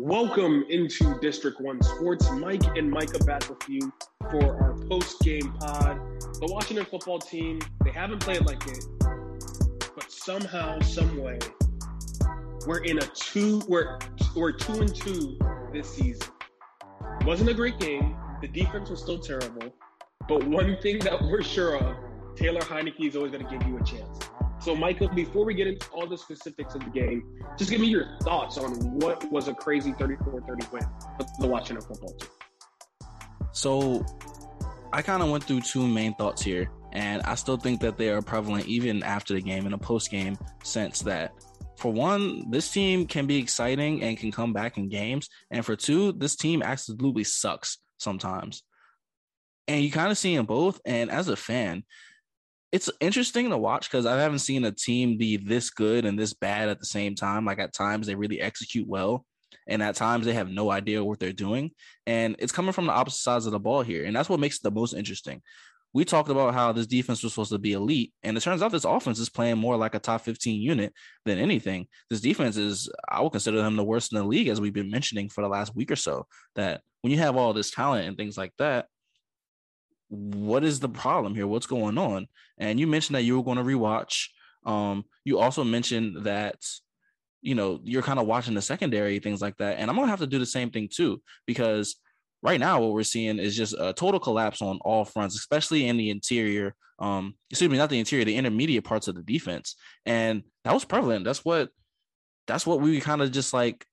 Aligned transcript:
Welcome 0.00 0.64
into 0.70 1.18
District 1.18 1.60
1 1.60 1.82
Sports. 1.82 2.30
Mike 2.30 2.62
and 2.76 2.88
Micah 2.88 3.18
back 3.24 3.48
with 3.48 3.68
you 3.68 3.92
for 4.30 4.62
our 4.62 4.78
post 4.88 5.20
game 5.22 5.52
pod. 5.58 5.98
The 6.20 6.46
Washington 6.48 6.86
football 6.86 7.18
team, 7.18 7.58
they 7.84 7.90
haven't 7.90 8.20
played 8.20 8.42
like 8.42 8.64
it, 8.68 8.84
but 9.00 10.04
somehow, 10.06 10.78
someway, 10.82 11.40
we're 12.64 12.84
in 12.84 12.98
a 12.98 13.06
two, 13.16 13.60
we're, 13.66 13.98
we're 14.36 14.52
two 14.52 14.82
and 14.82 14.94
two 14.94 15.36
this 15.72 15.96
season. 15.96 16.28
Wasn't 17.24 17.50
a 17.50 17.54
great 17.54 17.80
game. 17.80 18.14
The 18.40 18.46
defense 18.46 18.90
was 18.90 19.02
still 19.02 19.18
terrible. 19.18 19.74
But 20.28 20.46
one 20.46 20.76
thing 20.80 21.00
that 21.00 21.20
we're 21.20 21.42
sure 21.42 21.76
of, 21.76 21.96
Taylor 22.36 22.60
Heinicke 22.60 23.08
is 23.08 23.16
always 23.16 23.32
going 23.32 23.44
to 23.44 23.50
give 23.50 23.66
you 23.66 23.76
a 23.76 23.82
chance. 23.82 24.30
So, 24.60 24.74
Michael, 24.74 25.08
before 25.08 25.44
we 25.44 25.54
get 25.54 25.68
into 25.68 25.88
all 25.90 26.06
the 26.06 26.18
specifics 26.18 26.74
of 26.74 26.84
the 26.84 26.90
game, 26.90 27.22
just 27.56 27.70
give 27.70 27.80
me 27.80 27.86
your 27.86 28.18
thoughts 28.22 28.58
on 28.58 28.72
what 28.98 29.30
was 29.30 29.46
a 29.48 29.54
crazy 29.54 29.92
34 29.92 30.42
30 30.42 30.66
win 30.72 30.82
for 31.16 31.26
the 31.40 31.46
Washington 31.46 31.86
football 31.86 32.12
team. 32.14 32.28
So, 33.52 34.04
I 34.92 35.02
kind 35.02 35.22
of 35.22 35.30
went 35.30 35.44
through 35.44 35.60
two 35.60 35.86
main 35.86 36.14
thoughts 36.14 36.42
here, 36.42 36.70
and 36.92 37.22
I 37.22 37.36
still 37.36 37.56
think 37.56 37.80
that 37.82 37.98
they 37.98 38.10
are 38.10 38.20
prevalent 38.20 38.66
even 38.66 39.02
after 39.04 39.34
the 39.34 39.40
game 39.40 39.66
in 39.66 39.72
a 39.72 39.78
post 39.78 40.10
game 40.10 40.36
sense 40.62 41.00
that. 41.00 41.32
For 41.76 41.92
one, 41.92 42.50
this 42.50 42.72
team 42.72 43.06
can 43.06 43.26
be 43.26 43.36
exciting 43.36 44.02
and 44.02 44.18
can 44.18 44.32
come 44.32 44.52
back 44.52 44.78
in 44.78 44.88
games. 44.88 45.28
And 45.52 45.64
for 45.64 45.76
two, 45.76 46.10
this 46.10 46.34
team 46.34 46.60
absolutely 46.60 47.22
sucks 47.22 47.78
sometimes. 47.98 48.64
And 49.68 49.84
you 49.84 49.92
kind 49.92 50.10
of 50.10 50.18
see 50.18 50.34
them 50.34 50.44
both. 50.44 50.80
And 50.84 51.08
as 51.08 51.28
a 51.28 51.36
fan, 51.36 51.84
it's 52.70 52.90
interesting 53.00 53.50
to 53.50 53.58
watch 53.58 53.90
because 53.90 54.06
I 54.06 54.20
haven't 54.20 54.40
seen 54.40 54.64
a 54.64 54.72
team 54.72 55.16
be 55.16 55.36
this 55.36 55.70
good 55.70 56.04
and 56.04 56.18
this 56.18 56.34
bad 56.34 56.68
at 56.68 56.78
the 56.80 56.86
same 56.86 57.14
time. 57.14 57.44
Like 57.44 57.58
at 57.58 57.72
times 57.72 58.06
they 58.06 58.14
really 58.14 58.40
execute 58.40 58.86
well, 58.86 59.24
and 59.66 59.82
at 59.82 59.94
times 59.94 60.26
they 60.26 60.34
have 60.34 60.50
no 60.50 60.70
idea 60.70 61.04
what 61.04 61.18
they're 61.18 61.32
doing. 61.32 61.70
And 62.06 62.36
it's 62.38 62.52
coming 62.52 62.72
from 62.72 62.86
the 62.86 62.92
opposite 62.92 63.22
sides 63.22 63.46
of 63.46 63.52
the 63.52 63.60
ball 63.60 63.82
here, 63.82 64.04
and 64.04 64.14
that's 64.14 64.28
what 64.28 64.40
makes 64.40 64.56
it 64.56 64.62
the 64.62 64.70
most 64.70 64.92
interesting. 64.92 65.42
We 65.94 66.04
talked 66.04 66.28
about 66.28 66.52
how 66.52 66.72
this 66.72 66.86
defense 66.86 67.22
was 67.22 67.32
supposed 67.32 67.52
to 67.52 67.58
be 67.58 67.72
elite, 67.72 68.12
and 68.22 68.36
it 68.36 68.40
turns 68.40 68.60
out 68.60 68.72
this 68.72 68.84
offense 68.84 69.18
is 69.18 69.30
playing 69.30 69.56
more 69.56 69.76
like 69.76 69.94
a 69.94 69.98
top 69.98 70.20
15 70.20 70.60
unit 70.60 70.92
than 71.24 71.38
anything. 71.38 71.86
This 72.10 72.20
defense 72.20 72.58
is, 72.58 72.90
I 73.08 73.22
would 73.22 73.30
consider 73.30 73.62
them 73.62 73.76
the 73.76 73.84
worst 73.84 74.12
in 74.12 74.18
the 74.18 74.24
league, 74.24 74.48
as 74.48 74.60
we've 74.60 74.74
been 74.74 74.90
mentioning 74.90 75.30
for 75.30 75.40
the 75.40 75.48
last 75.48 75.74
week 75.74 75.90
or 75.90 75.96
so. 75.96 76.26
That 76.56 76.82
when 77.00 77.10
you 77.10 77.18
have 77.18 77.36
all 77.36 77.54
this 77.54 77.70
talent 77.70 78.06
and 78.06 78.18
things 78.18 78.36
like 78.36 78.52
that, 78.58 78.86
what 80.08 80.64
is 80.64 80.80
the 80.80 80.88
problem 80.88 81.34
here? 81.34 81.46
What's 81.46 81.66
going 81.66 81.98
on? 81.98 82.26
And 82.58 82.80
you 82.80 82.86
mentioned 82.86 83.16
that 83.16 83.22
you 83.22 83.36
were 83.36 83.44
going 83.44 83.58
to 83.58 83.64
rewatch. 83.64 84.28
Um, 84.64 85.04
you 85.24 85.38
also 85.38 85.64
mentioned 85.64 86.24
that 86.24 86.56
you 87.40 87.54
know 87.54 87.80
you're 87.84 88.02
kind 88.02 88.18
of 88.18 88.26
watching 88.26 88.54
the 88.54 88.62
secondary 88.62 89.18
things 89.20 89.40
like 89.40 89.56
that, 89.58 89.78
and 89.78 89.88
I'm 89.88 89.96
gonna 89.96 90.08
have 90.08 90.18
to 90.20 90.26
do 90.26 90.38
the 90.38 90.46
same 90.46 90.70
thing 90.70 90.88
too 90.92 91.22
because 91.46 91.96
right 92.42 92.58
now 92.58 92.80
what 92.80 92.92
we're 92.92 93.02
seeing 93.04 93.38
is 93.38 93.56
just 93.56 93.74
a 93.78 93.92
total 93.92 94.20
collapse 94.20 94.60
on 94.60 94.78
all 94.82 95.04
fronts, 95.04 95.36
especially 95.36 95.86
in 95.86 95.96
the 95.96 96.10
interior. 96.10 96.74
Um, 96.98 97.36
excuse 97.50 97.70
me, 97.70 97.78
not 97.78 97.90
the 97.90 97.98
interior, 97.98 98.24
the 98.24 98.36
intermediate 98.36 98.84
parts 98.84 99.06
of 99.06 99.14
the 99.14 99.22
defense, 99.22 99.76
and 100.04 100.42
that 100.64 100.74
was 100.74 100.84
prevalent. 100.84 101.24
That's 101.24 101.44
what 101.44 101.70
that's 102.46 102.66
what 102.66 102.80
we 102.80 103.00
kind 103.00 103.22
of 103.22 103.30
just 103.30 103.54
like 103.54 103.86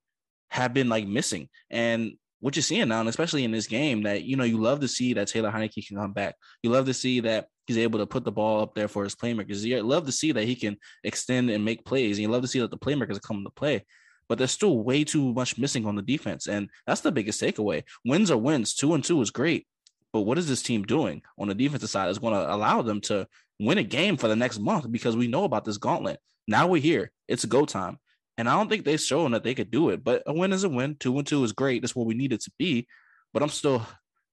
have 0.49 0.73
been 0.73 0.89
like 0.89 1.07
missing. 1.07 1.49
And 1.69 2.13
what 2.39 2.55
you're 2.55 2.63
seeing 2.63 2.87
now, 2.87 2.99
and 2.99 3.09
especially 3.09 3.43
in 3.43 3.51
this 3.51 3.67
game, 3.67 4.03
that 4.03 4.23
you 4.23 4.35
know 4.35 4.43
you 4.43 4.57
love 4.57 4.79
to 4.81 4.87
see 4.87 5.13
that 5.13 5.27
Taylor 5.27 5.51
Heinicke 5.51 5.87
can 5.87 5.97
come 5.97 6.13
back. 6.13 6.35
You 6.63 6.69
love 6.69 6.85
to 6.85 6.93
see 6.93 7.21
that 7.21 7.47
he's 7.65 7.77
able 7.77 7.99
to 7.99 8.05
put 8.05 8.23
the 8.23 8.31
ball 8.31 8.61
up 8.61 8.75
there 8.75 8.87
for 8.87 9.03
his 9.03 9.15
playmakers. 9.15 9.63
You 9.63 9.81
love 9.81 10.05
to 10.05 10.11
see 10.11 10.31
that 10.31 10.43
he 10.43 10.55
can 10.55 10.77
extend 11.03 11.49
and 11.49 11.65
make 11.65 11.85
plays. 11.85 12.17
And 12.17 12.23
you 12.23 12.29
love 12.29 12.43
to 12.43 12.47
see 12.47 12.59
that 12.59 12.71
the 12.71 12.77
playmakers 12.77 13.21
come 13.21 13.43
to 13.43 13.49
play. 13.51 13.83
But 14.27 14.37
there's 14.37 14.51
still 14.51 14.79
way 14.79 15.03
too 15.03 15.33
much 15.33 15.57
missing 15.57 15.85
on 15.85 15.95
the 15.95 16.01
defense, 16.01 16.47
and 16.47 16.69
that's 16.87 17.01
the 17.01 17.11
biggest 17.11 17.41
takeaway. 17.41 17.83
Wins 18.05 18.31
are 18.31 18.37
wins. 18.37 18.73
Two 18.73 18.93
and 18.93 19.03
two 19.03 19.21
is 19.21 19.29
great, 19.29 19.67
but 20.11 20.21
what 20.21 20.37
is 20.37 20.47
this 20.47 20.63
team 20.63 20.83
doing 20.83 21.21
on 21.37 21.47
the 21.47 21.53
defensive 21.53 21.89
side 21.89 22.09
is 22.09 22.19
going 22.19 22.33
to 22.33 22.53
allow 22.53 22.81
them 22.81 23.01
to 23.01 23.27
win 23.59 23.77
a 23.77 23.83
game 23.83 24.17
for 24.17 24.27
the 24.27 24.35
next 24.35 24.59
month 24.59 24.91
because 24.91 25.15
we 25.15 25.27
know 25.27 25.43
about 25.43 25.65
this 25.65 25.77
gauntlet. 25.77 26.19
Now 26.47 26.67
we're 26.67 26.81
here. 26.81 27.11
It's 27.27 27.45
go 27.45 27.65
time. 27.65 27.99
And 28.37 28.49
I 28.49 28.53
don't 28.53 28.69
think 28.69 28.83
they've 28.83 28.99
shown 28.99 29.31
that 29.31 29.43
they 29.43 29.55
could 29.55 29.71
do 29.71 29.89
it. 29.89 30.03
But 30.03 30.23
a 30.25 30.33
win 30.33 30.51
is 30.51 30.63
a 30.63 30.69
win. 30.69 30.97
Two 30.99 31.17
and 31.17 31.25
two 31.25 31.43
is 31.43 31.53
great. 31.53 31.81
That's 31.81 31.95
what 31.95 32.05
we 32.05 32.13
need 32.13 32.33
it 32.33 32.41
to 32.41 32.51
be. 32.59 32.87
But 33.33 33.43
I'm 33.43 33.49
still 33.49 33.85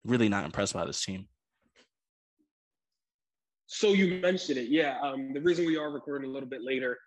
really 0.04 0.28
not 0.28 0.44
impressed 0.44 0.74
by 0.74 0.84
this 0.84 1.04
team. 1.04 1.28
So 3.66 3.92
you 3.92 4.20
mentioned 4.20 4.58
it. 4.58 4.68
Yeah. 4.68 4.98
Um, 5.00 5.32
the 5.32 5.40
reason 5.40 5.64
we 5.64 5.78
are 5.78 5.90
recording 5.90 6.28
a 6.28 6.32
little 6.32 6.48
bit 6.48 6.62
later, 6.62 6.98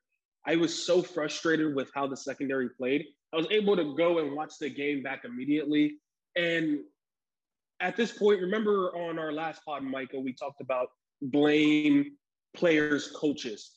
I 0.47 0.55
was 0.55 0.85
so 0.85 1.01
frustrated 1.01 1.75
with 1.75 1.91
how 1.93 2.07
the 2.07 2.17
secondary 2.17 2.69
played. 2.69 3.05
I 3.33 3.37
was 3.37 3.47
able 3.51 3.75
to 3.75 3.95
go 3.95 4.19
and 4.19 4.35
watch 4.35 4.53
the 4.59 4.69
game 4.69 5.03
back 5.03 5.25
immediately. 5.25 5.97
And 6.35 6.79
at 7.81 7.95
this 7.95 8.11
point, 8.11 8.41
remember 8.41 8.95
on 8.95 9.19
our 9.19 9.33
last 9.33 9.63
pod, 9.65 9.83
Michael, 9.83 10.23
we 10.23 10.33
talked 10.33 10.61
about 10.61 10.87
blame 11.21 12.13
players, 12.55 13.11
coaches. 13.15 13.71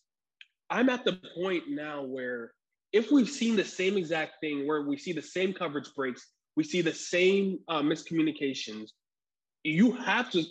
I'm 0.71 0.89
at 0.89 1.05
the 1.05 1.19
point 1.35 1.65
now 1.69 2.05
where 2.05 2.53
if 2.93 3.11
we've 3.11 3.29
seen 3.29 3.57
the 3.57 3.65
same 3.65 3.97
exact 3.97 4.41
thing 4.41 4.67
where 4.67 4.83
we 4.83 4.97
see 4.97 5.13
the 5.13 5.23
same 5.23 5.53
coverage 5.53 5.89
breaks, 5.95 6.27
we 6.57 6.65
see 6.65 6.81
the 6.81 6.93
same 6.93 7.59
uh, 7.69 7.83
miscommunications, 7.83 8.91
you 9.63 9.93
have 9.93 10.31
to, 10.31 10.43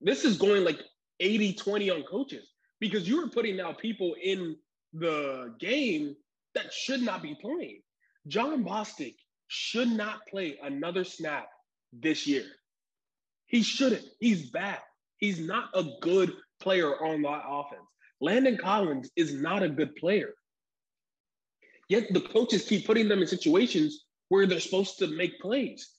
this 0.00 0.24
is 0.24 0.36
going 0.36 0.64
like 0.64 0.80
80 1.20 1.54
20 1.54 1.90
on 1.90 2.02
coaches 2.02 2.48
because 2.80 3.08
you 3.08 3.22
are 3.24 3.28
putting 3.28 3.56
now 3.56 3.72
people 3.72 4.14
in 4.22 4.56
the 4.92 5.54
game 5.58 6.14
that 6.54 6.72
should 6.72 7.02
not 7.02 7.22
be 7.22 7.36
playing. 7.40 7.80
Jon 8.26 8.64
Bostic 8.64 9.14
should 9.48 9.88
not 9.88 10.26
play 10.30 10.58
another 10.62 11.04
snap 11.04 11.48
this 11.92 12.26
year. 12.26 12.44
He 13.46 13.62
shouldn't. 13.62 14.04
He's 14.20 14.50
bad. 14.50 14.78
He's 15.16 15.40
not 15.40 15.70
a 15.74 15.84
good 16.00 16.32
player 16.60 17.02
on 17.02 17.22
that 17.22 17.42
offense. 17.48 17.82
Landon 18.20 18.58
Collins 18.58 19.10
is 19.16 19.32
not 19.32 19.62
a 19.62 19.68
good 19.68 19.94
player. 19.96 20.34
Yet 21.88 22.12
the 22.12 22.20
coaches 22.20 22.66
keep 22.66 22.86
putting 22.86 23.08
them 23.08 23.20
in 23.20 23.26
situations 23.26 24.04
where 24.28 24.46
they're 24.46 24.60
supposed 24.60 24.98
to 24.98 25.06
make 25.06 25.40
plays. 25.40 25.90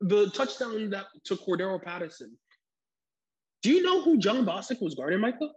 The 0.00 0.30
touchdown 0.30 0.90
that 0.90 1.06
to 1.24 1.36
Cordarrelle 1.36 1.82
Patterson. 1.82 2.36
Do 3.62 3.72
you 3.72 3.82
know 3.82 4.02
who 4.02 4.18
Jon 4.18 4.44
Bostic 4.46 4.80
was 4.80 4.94
guarding, 4.94 5.20
Michael? 5.20 5.52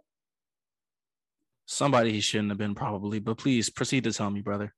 Somebody 1.66 2.12
he 2.12 2.20
shouldn't 2.20 2.50
have 2.50 2.58
been, 2.58 2.74
probably. 2.74 3.20
But 3.20 3.38
please 3.38 3.70
proceed 3.70 4.04
to 4.04 4.12
tell 4.12 4.30
me, 4.30 4.40
brother. 4.40 4.74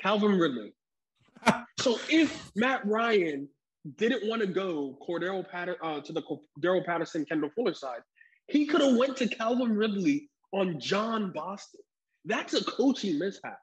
Calvin 0.00 0.38
Ridley. 0.38 0.72
so 1.80 1.98
if 2.08 2.50
Matt 2.56 2.86
Ryan 2.86 3.46
didn't 3.96 4.26
want 4.26 4.40
to 4.40 4.46
go 4.46 4.96
Cordarrelle 5.06 5.46
Patter- 5.46 5.76
uh, 5.82 6.00
to 6.00 6.12
the 6.12 6.22
Cordarrelle 6.22 6.86
Patterson 6.86 7.26
Kendall 7.26 7.50
Fuller 7.54 7.74
side, 7.74 8.00
he 8.46 8.64
could 8.64 8.80
have 8.80 8.96
went 8.96 9.16
to 9.18 9.28
Calvin 9.28 9.76
Ridley 9.76 10.30
on 10.52 10.80
Jon 10.80 11.32
Bostic. 11.36 11.84
That's 12.24 12.54
a 12.54 12.64
coaching 12.64 13.18
mishap. 13.18 13.58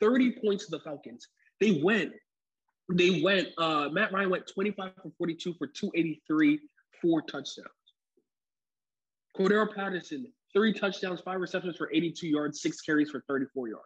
30 0.00 0.36
points 0.42 0.66
to 0.66 0.70
the 0.70 0.80
Falcons. 0.80 1.26
They 1.60 1.80
went, 1.82 2.12
they 2.92 3.22
went, 3.22 3.48
uh, 3.58 3.88
Matt 3.90 4.12
Ryan 4.12 4.30
went 4.30 4.46
25 4.52 4.92
for 5.02 5.10
42 5.18 5.54
for 5.54 5.66
283, 5.66 6.60
four 7.00 7.22
touchdowns. 7.22 7.68
Cordarrelle 9.36 9.74
Patterson, 9.74 10.26
three 10.52 10.72
touchdowns, 10.72 11.20
five 11.20 11.40
receptions 11.40 11.76
for 11.76 11.90
82 11.92 12.26
yards, 12.26 12.60
six 12.60 12.80
carries 12.80 13.10
for 13.10 13.22
34 13.28 13.68
yards. 13.68 13.82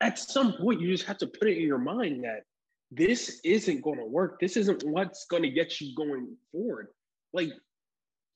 At 0.00 0.18
some 0.18 0.52
point, 0.54 0.80
you 0.80 0.88
just 0.88 1.06
have 1.06 1.18
to 1.18 1.26
put 1.26 1.48
it 1.48 1.56
in 1.56 1.66
your 1.66 1.78
mind 1.78 2.24
that 2.24 2.42
this 2.90 3.40
isn't 3.44 3.82
going 3.82 3.98
to 3.98 4.04
work. 4.04 4.38
This 4.40 4.56
isn't 4.56 4.84
what's 4.84 5.26
going 5.26 5.42
to 5.42 5.50
get 5.50 5.80
you 5.80 5.94
going 5.94 6.36
forward. 6.52 6.88
Like, 7.32 7.50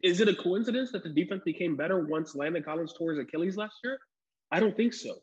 is 0.02 0.20
it 0.20 0.28
a 0.28 0.34
coincidence 0.34 0.90
that 0.92 1.02
the 1.02 1.10
defense 1.10 1.42
became 1.44 1.76
better 1.76 2.06
once 2.06 2.34
Landon 2.34 2.62
Collins 2.62 2.94
tore 2.96 3.12
his 3.12 3.20
Achilles 3.20 3.56
last 3.56 3.76
year? 3.84 3.98
I 4.50 4.60
don't 4.60 4.76
think 4.76 4.94
so. 4.94 5.14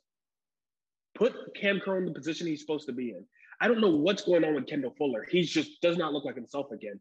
Put 1.15 1.33
Cam 1.55 1.79
Curl 1.79 1.97
in 1.99 2.05
the 2.05 2.13
position 2.13 2.47
he's 2.47 2.61
supposed 2.61 2.87
to 2.87 2.93
be 2.93 3.09
in. 3.09 3.25
I 3.59 3.67
don't 3.67 3.81
know 3.81 3.89
what's 3.89 4.23
going 4.23 4.43
on 4.43 4.53
with 4.53 4.67
Kendall 4.67 4.93
Fuller. 4.97 5.25
He 5.29 5.41
just 5.41 5.81
does 5.81 5.97
not 5.97 6.13
look 6.13 6.25
like 6.25 6.35
himself 6.35 6.71
again. 6.71 6.99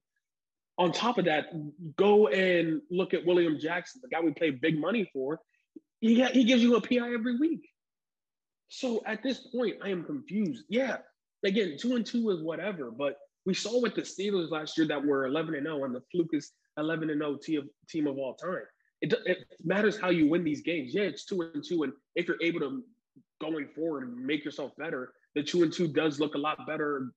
On 0.79 0.93
top 0.93 1.19
of 1.19 1.27
that, 1.27 1.47
go 1.97 2.29
and 2.29 2.81
look 2.91 3.15
at 3.15 3.25
William 3.25 3.59
Jackson, 3.59 4.01
the 4.03 4.09
guy 4.09 4.21
we 4.21 4.33
pay 4.33 4.51
big 4.51 4.79
money 4.79 5.09
for. 5.13 5.41
He, 6.01 6.23
he 6.25 6.45
gives 6.45 6.63
you 6.63 6.77
a 6.77 6.81
PI 6.81 7.15
every 7.15 7.39
week. 7.39 7.69
So 8.69 9.03
at 9.07 9.23
this 9.23 9.39
point, 9.55 9.77
I 9.83 9.91
am 9.91 10.05
confused. 10.05 10.65
Yeah, 10.69 10.99
again, 11.45 11.77
two 11.79 11.97
and 11.97 12.05
two 12.05 12.31
is 12.31 12.43
whatever, 12.43 12.91
but 12.91 13.17
we 13.45 13.55
saw 13.55 13.81
with 13.81 13.95
the 13.95 14.03
Steelers 14.03 14.51
last 14.51 14.77
year 14.77 14.87
that 14.89 15.05
were 15.05 15.27
11 15.27 15.55
and 15.55 15.67
0 15.67 15.85
and 15.85 15.95
the 15.95 16.03
flukest 16.11 16.53
11 16.77 17.11
and 17.11 17.21
0 17.21 17.69
team 17.89 18.07
of 18.07 18.19
all 18.19 18.35
time. 18.35 18.65
It, 19.03 19.15
it 19.27 19.39
matters 19.65 19.99
how 19.99 20.11
you 20.11 20.29
win 20.29 20.43
these 20.45 20.63
games. 20.63 20.95
Yeah, 20.95 21.03
it's 21.03 21.25
two 21.25 21.43
and 21.43 21.63
two, 21.63 21.83
and 21.83 21.93
if 22.15 22.27
you're 22.27 22.43
able 22.43 22.61
to 22.61 22.83
going 23.41 23.69
forward 23.75 24.09
and 24.09 24.25
make 24.25 24.45
yourself 24.45 24.73
better, 24.79 25.13
the 25.35 25.43
two 25.43 25.63
and 25.63 25.73
two 25.73 25.89
does 25.89 26.19
look 26.19 26.35
a 26.35 26.39
lot 26.39 26.67
better 26.67 27.13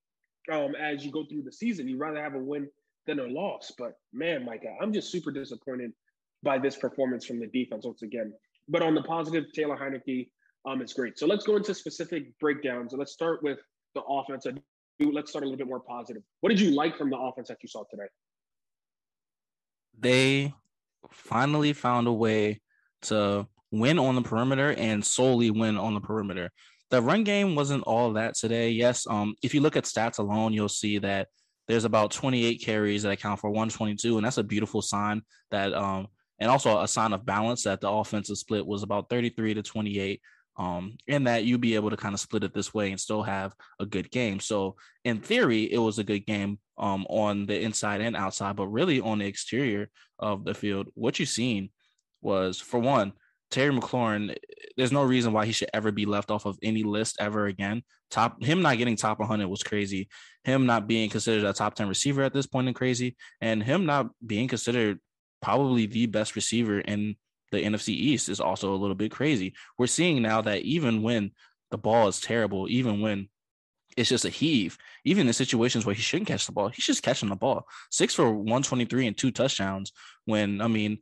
um, 0.51 0.75
as 0.75 1.05
you 1.05 1.11
go 1.11 1.25
through 1.25 1.43
the 1.43 1.51
season. 1.51 1.87
You'd 1.87 1.99
rather 1.99 2.21
have 2.21 2.35
a 2.35 2.39
win 2.39 2.67
than 3.07 3.19
a 3.19 3.27
loss. 3.27 3.71
But 3.77 3.93
man, 4.11 4.43
Micah, 4.43 4.75
I'm 4.81 4.91
just 4.91 5.11
super 5.11 5.31
disappointed 5.31 5.93
by 6.43 6.57
this 6.57 6.75
performance 6.75 7.25
from 7.25 7.39
the 7.39 7.47
defense 7.47 7.85
once 7.85 8.01
again. 8.01 8.33
But 8.67 8.81
on 8.81 8.93
the 8.93 9.03
positive, 9.03 9.45
Taylor 9.53 9.77
Heinicke, 9.77 10.29
Um, 10.65 10.81
it's 10.81 10.93
great. 10.93 11.17
So 11.17 11.25
let's 11.25 11.45
go 11.45 11.55
into 11.55 11.73
specific 11.73 12.37
breakdowns. 12.39 12.93
Let's 12.93 13.13
start 13.13 13.41
with 13.41 13.59
the 13.95 14.01
offense. 14.01 14.45
Let's 14.99 15.29
start 15.31 15.43
a 15.43 15.47
little 15.47 15.57
bit 15.57 15.67
more 15.67 15.79
positive. 15.79 16.21
What 16.41 16.49
did 16.49 16.59
you 16.59 16.71
like 16.71 16.97
from 16.97 17.09
the 17.09 17.17
offense 17.17 17.47
that 17.47 17.57
you 17.63 17.69
saw 17.69 17.83
today? 17.89 18.09
They 19.97 20.53
finally 21.11 21.73
found 21.73 22.07
a 22.07 22.13
way 22.13 22.61
to 23.03 23.47
win 23.71 23.99
on 23.99 24.15
the 24.15 24.21
perimeter 24.21 24.73
and 24.73 25.05
solely 25.05 25.51
win 25.51 25.77
on 25.77 25.93
the 25.93 26.01
perimeter. 26.01 26.51
The 26.89 27.01
run 27.01 27.23
game 27.23 27.55
wasn't 27.55 27.83
all 27.83 28.13
that 28.13 28.35
today. 28.35 28.71
Yes, 28.71 29.05
um, 29.07 29.35
if 29.43 29.53
you 29.53 29.61
look 29.61 29.75
at 29.75 29.83
stats 29.83 30.17
alone, 30.17 30.53
you'll 30.53 30.69
see 30.69 30.97
that 30.99 31.27
there's 31.67 31.85
about 31.85 32.11
28 32.11 32.63
carries 32.63 33.03
that 33.03 33.11
account 33.11 33.39
for 33.39 33.49
122, 33.51 34.17
and 34.17 34.25
that's 34.25 34.39
a 34.39 34.43
beautiful 34.43 34.81
sign 34.81 35.21
that 35.51 35.71
um, 35.73 36.07
and 36.39 36.49
also 36.49 36.81
a 36.81 36.87
sign 36.87 37.13
of 37.13 37.25
balance 37.25 37.63
that 37.63 37.81
the 37.81 37.89
offensive 37.89 38.37
split 38.37 38.65
was 38.65 38.81
about 38.81 39.09
33 39.09 39.55
to 39.55 39.61
28 39.61 40.21
um, 40.57 40.97
and 41.07 41.27
that 41.27 41.45
you'd 41.45 41.61
be 41.61 41.75
able 41.75 41.89
to 41.89 41.97
kind 41.97 42.13
of 42.13 42.19
split 42.19 42.43
it 42.43 42.53
this 42.53 42.73
way 42.73 42.91
and 42.91 42.99
still 42.99 43.23
have 43.23 43.53
a 43.79 43.85
good 43.85 44.11
game. 44.11 44.39
So 44.39 44.75
in 45.05 45.19
theory, 45.19 45.71
it 45.71 45.77
was 45.77 45.99
a 45.99 46.03
good 46.03 46.25
game 46.25 46.59
um, 46.77 47.05
on 47.09 47.45
the 47.45 47.59
inside 47.59 48.01
and 48.01 48.15
outside, 48.15 48.55
but 48.55 48.67
really 48.67 48.99
on 48.99 49.19
the 49.19 49.25
exterior 49.25 49.89
of 50.19 50.43
the 50.45 50.53
field, 50.53 50.87
what 50.95 51.19
you've 51.19 51.29
seen 51.29 51.69
was 52.21 52.59
for 52.59 52.79
one, 52.79 53.13
Terry 53.51 53.73
McLaurin, 53.73 54.35
there's 54.77 54.91
no 54.91 55.03
reason 55.03 55.33
why 55.33 55.45
he 55.45 55.51
should 55.51 55.69
ever 55.73 55.91
be 55.91 56.05
left 56.05 56.29
off 56.29 56.45
of 56.45 56.59
any 56.61 56.83
list 56.83 57.17
ever 57.19 57.47
again. 57.47 57.81
Top 58.11 58.43
him 58.43 58.61
not 58.61 58.77
getting 58.77 58.95
top 58.95 59.19
100 59.19 59.47
was 59.47 59.63
crazy. 59.63 60.09
Him 60.43 60.65
not 60.65 60.87
being 60.87 61.09
considered 61.09 61.47
a 61.47 61.53
top 61.53 61.75
10 61.75 61.87
receiver 61.87 62.21
at 62.23 62.33
this 62.33 62.47
point 62.47 62.67
is 62.69 62.75
crazy, 62.75 63.15
and 63.41 63.63
him 63.63 63.85
not 63.85 64.09
being 64.25 64.47
considered 64.47 64.99
probably 65.41 65.85
the 65.85 66.05
best 66.05 66.35
receiver 66.35 66.79
in 66.79 67.15
the 67.51 67.63
NFC 67.63 67.89
East 67.89 68.29
is 68.29 68.39
also 68.39 68.73
a 68.73 68.77
little 68.77 68.95
bit 68.95 69.11
crazy. 69.11 69.53
We're 69.77 69.87
seeing 69.87 70.21
now 70.21 70.41
that 70.41 70.61
even 70.61 71.01
when 71.01 71.31
the 71.71 71.77
ball 71.77 72.07
is 72.07 72.19
terrible, 72.19 72.67
even 72.69 73.01
when 73.01 73.29
it's 73.97 74.09
just 74.09 74.25
a 74.25 74.29
heave, 74.29 74.77
even 75.03 75.27
in 75.27 75.33
situations 75.33 75.85
where 75.85 75.95
he 75.95 76.01
shouldn't 76.01 76.27
catch 76.27 76.45
the 76.45 76.51
ball, 76.51 76.69
he's 76.69 76.85
just 76.85 77.03
catching 77.03 77.29
the 77.29 77.35
ball. 77.35 77.65
Six 77.91 78.13
for 78.13 78.31
123 78.31 79.07
and 79.07 79.17
two 79.17 79.31
touchdowns. 79.31 79.91
When 80.25 80.61
I 80.61 80.67
mean, 80.67 80.99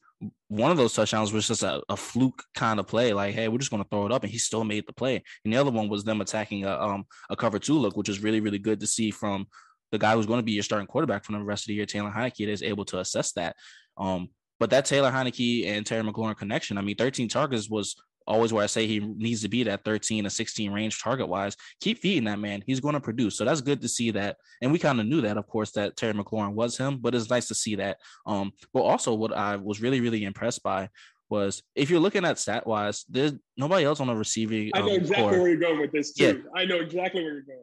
one 0.47 0.71
of 0.71 0.77
those 0.77 0.93
touchdowns 0.93 1.31
was 1.31 1.47
just 1.47 1.63
a, 1.63 1.81
a 1.89 1.97
fluke 1.97 2.43
kind 2.55 2.79
of 2.79 2.87
play, 2.87 3.13
like, 3.13 3.35
hey, 3.35 3.49
we're 3.49 3.59
just 3.59 3.71
going 3.71 3.83
to 3.83 3.89
throw 3.89 4.05
it 4.05 4.11
up, 4.11 4.23
and 4.23 4.31
he 4.31 4.37
still 4.37 4.63
made 4.63 4.87
the 4.87 4.93
play. 4.93 5.21
And 5.43 5.53
the 5.53 5.57
other 5.57 5.71
one 5.71 5.89
was 5.89 6.03
them 6.03 6.21
attacking 6.21 6.65
a 6.65 6.71
um 6.71 7.05
a 7.29 7.35
cover 7.35 7.59
two 7.59 7.77
look, 7.77 7.97
which 7.97 8.09
is 8.09 8.23
really 8.23 8.39
really 8.39 8.59
good 8.59 8.79
to 8.79 8.87
see 8.87 9.11
from 9.11 9.47
the 9.91 9.97
guy 9.97 10.13
who's 10.13 10.25
going 10.25 10.39
to 10.39 10.45
be 10.45 10.53
your 10.53 10.63
starting 10.63 10.87
quarterback 10.87 11.23
for 11.23 11.31
the 11.31 11.43
rest 11.43 11.63
of 11.63 11.67
the 11.67 11.73
year, 11.75 11.85
Taylor 11.85 12.11
Heinicke, 12.11 12.45
that 12.45 12.51
is 12.51 12.63
able 12.63 12.85
to 12.85 12.99
assess 12.99 13.31
that. 13.33 13.55
Um, 13.97 14.29
but 14.59 14.69
that 14.71 14.85
Taylor 14.85 15.11
Heinicke 15.11 15.67
and 15.67 15.85
Terry 15.85 16.03
McLaurin 16.03 16.37
connection, 16.37 16.77
I 16.77 16.81
mean, 16.81 16.95
13 16.95 17.29
targets 17.29 17.69
was 17.69 17.95
always 18.27 18.51
where 18.51 18.63
I 18.63 18.67
say 18.67 18.85
he 18.85 18.99
needs 18.99 19.41
to 19.41 19.47
be 19.47 19.63
that 19.63 19.85
13 19.85 20.25
to 20.25 20.29
16 20.29 20.71
range 20.71 21.01
target 21.01 21.27
wise. 21.27 21.55
Keep 21.79 21.99
feeding 21.99 22.25
that 22.25 22.39
man. 22.39 22.61
He's 22.65 22.79
going 22.79 22.93
to 22.93 22.99
produce. 22.99 23.37
So 23.37 23.45
that's 23.45 23.61
good 23.61 23.81
to 23.81 23.87
see 23.87 24.11
that. 24.11 24.37
And 24.61 24.71
we 24.71 24.79
kind 24.79 24.99
of 24.99 25.07
knew 25.07 25.21
that, 25.21 25.37
of 25.37 25.47
course, 25.47 25.71
that 25.71 25.95
Terry 25.95 26.13
McLaurin 26.13 26.53
was 26.53 26.77
him, 26.77 26.97
but 26.97 27.15
it's 27.15 27.29
nice 27.29 27.47
to 27.47 27.55
see 27.55 27.75
that. 27.75 27.97
Um, 28.25 28.51
but 28.73 28.81
also 28.81 29.13
what 29.13 29.35
I 29.35 29.55
was 29.55 29.81
really, 29.81 30.01
really 30.01 30.25
impressed 30.25 30.61
by 30.61 30.89
was 31.29 31.63
if 31.75 31.89
you're 31.89 31.99
looking 31.99 32.25
at 32.25 32.39
stat 32.39 32.65
wise, 32.67 33.05
there's 33.09 33.33
nobody 33.57 33.85
else 33.85 33.99
on 33.99 34.07
the 34.07 34.15
receiving. 34.15 34.71
I 34.73 34.79
know 34.79 34.87
um, 34.87 34.95
exactly 34.95 35.39
where 35.39 35.47
you're 35.47 35.57
going 35.57 35.79
with 35.79 35.91
this 35.91 36.13
too. 36.13 36.43
Yeah. 36.43 36.59
I 36.59 36.65
know 36.65 36.77
exactly 36.77 37.23
where 37.23 37.33
you're 37.33 37.41
going. 37.41 37.59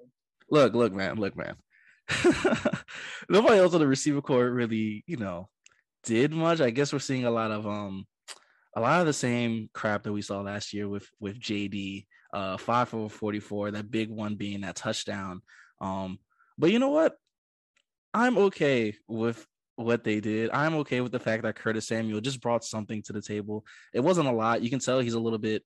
Look, 0.51 0.75
look, 0.75 0.93
man, 0.93 1.17
look, 1.17 1.37
man. 1.37 1.57
nobody 3.31 3.59
else 3.59 3.73
on 3.73 3.81
the 3.81 3.87
receiver 3.87 4.21
court 4.21 4.53
really, 4.53 5.05
you 5.07 5.17
know, 5.17 5.49
did 6.05 6.33
much. 6.33 6.61
I 6.61 6.71
guess 6.71 6.93
we're 6.93 6.99
seeing 6.99 7.25
a 7.25 7.31
lot 7.31 7.51
of 7.51 7.67
um 7.67 8.07
a 8.77 8.81
lot 8.81 9.01
of 9.01 9.07
the 9.07 9.13
same 9.13 9.71
crap 9.73 10.03
that 10.03 10.13
we 10.13 10.23
saw 10.23 10.41
last 10.41 10.73
year 10.73 10.89
with 10.89 11.09
with 11.21 11.41
JD. 11.41 12.07
Uh, 12.33 12.57
five 12.57 12.89
for 12.89 13.09
forty 13.09 13.41
four. 13.41 13.71
That 13.71 13.91
big 13.91 14.11
one 14.11 14.35
being 14.35 14.63
that 14.63 14.77
touchdown. 14.77 15.43
Um, 15.81 16.19
but 16.59 16.71
you 16.71 16.79
know 16.79 16.91
what? 16.91 17.15
I'm 18.13 18.39
okay 18.39 18.95
with 19.09 19.45
what 19.77 20.05
they 20.05 20.21
did. 20.21 20.51
I'm 20.51 20.75
okay 20.77 21.01
with 21.01 21.13
the 21.13 21.19
fact 21.19 21.43
that 21.43 21.57
Curtis 21.57 21.89
Samuel 21.89 22.21
just 22.21 22.41
brought 22.41 22.65
something 22.65 23.03
to 23.05 23.13
the 23.13 23.23
table. 23.23 23.65
It 23.93 24.01
wasn't 24.01 24.29
a 24.29 24.33
lot. 24.33 24.63
You 24.63 24.71
can 24.71 24.79
tell 24.79 25.01
he's 25.01 25.15
a 25.15 25.21
little 25.21 25.39
bit 25.39 25.63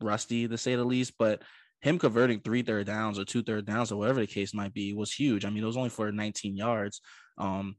rusty 0.00 0.48
to 0.48 0.58
say 0.58 0.74
the 0.74 0.84
least, 0.84 1.14
but 1.18 1.42
him 1.80 1.98
converting 1.98 2.40
three 2.40 2.62
third 2.62 2.86
downs 2.86 3.18
or 3.18 3.24
two 3.24 3.42
third 3.42 3.66
downs 3.66 3.92
or 3.92 3.98
whatever 3.98 4.20
the 4.20 4.26
case 4.26 4.54
might 4.54 4.72
be 4.72 4.92
was 4.92 5.12
huge. 5.12 5.44
I 5.44 5.50
mean, 5.50 5.62
it 5.62 5.66
was 5.66 5.76
only 5.76 5.90
for 5.90 6.10
19 6.10 6.56
yards. 6.56 7.00
Um, 7.38 7.76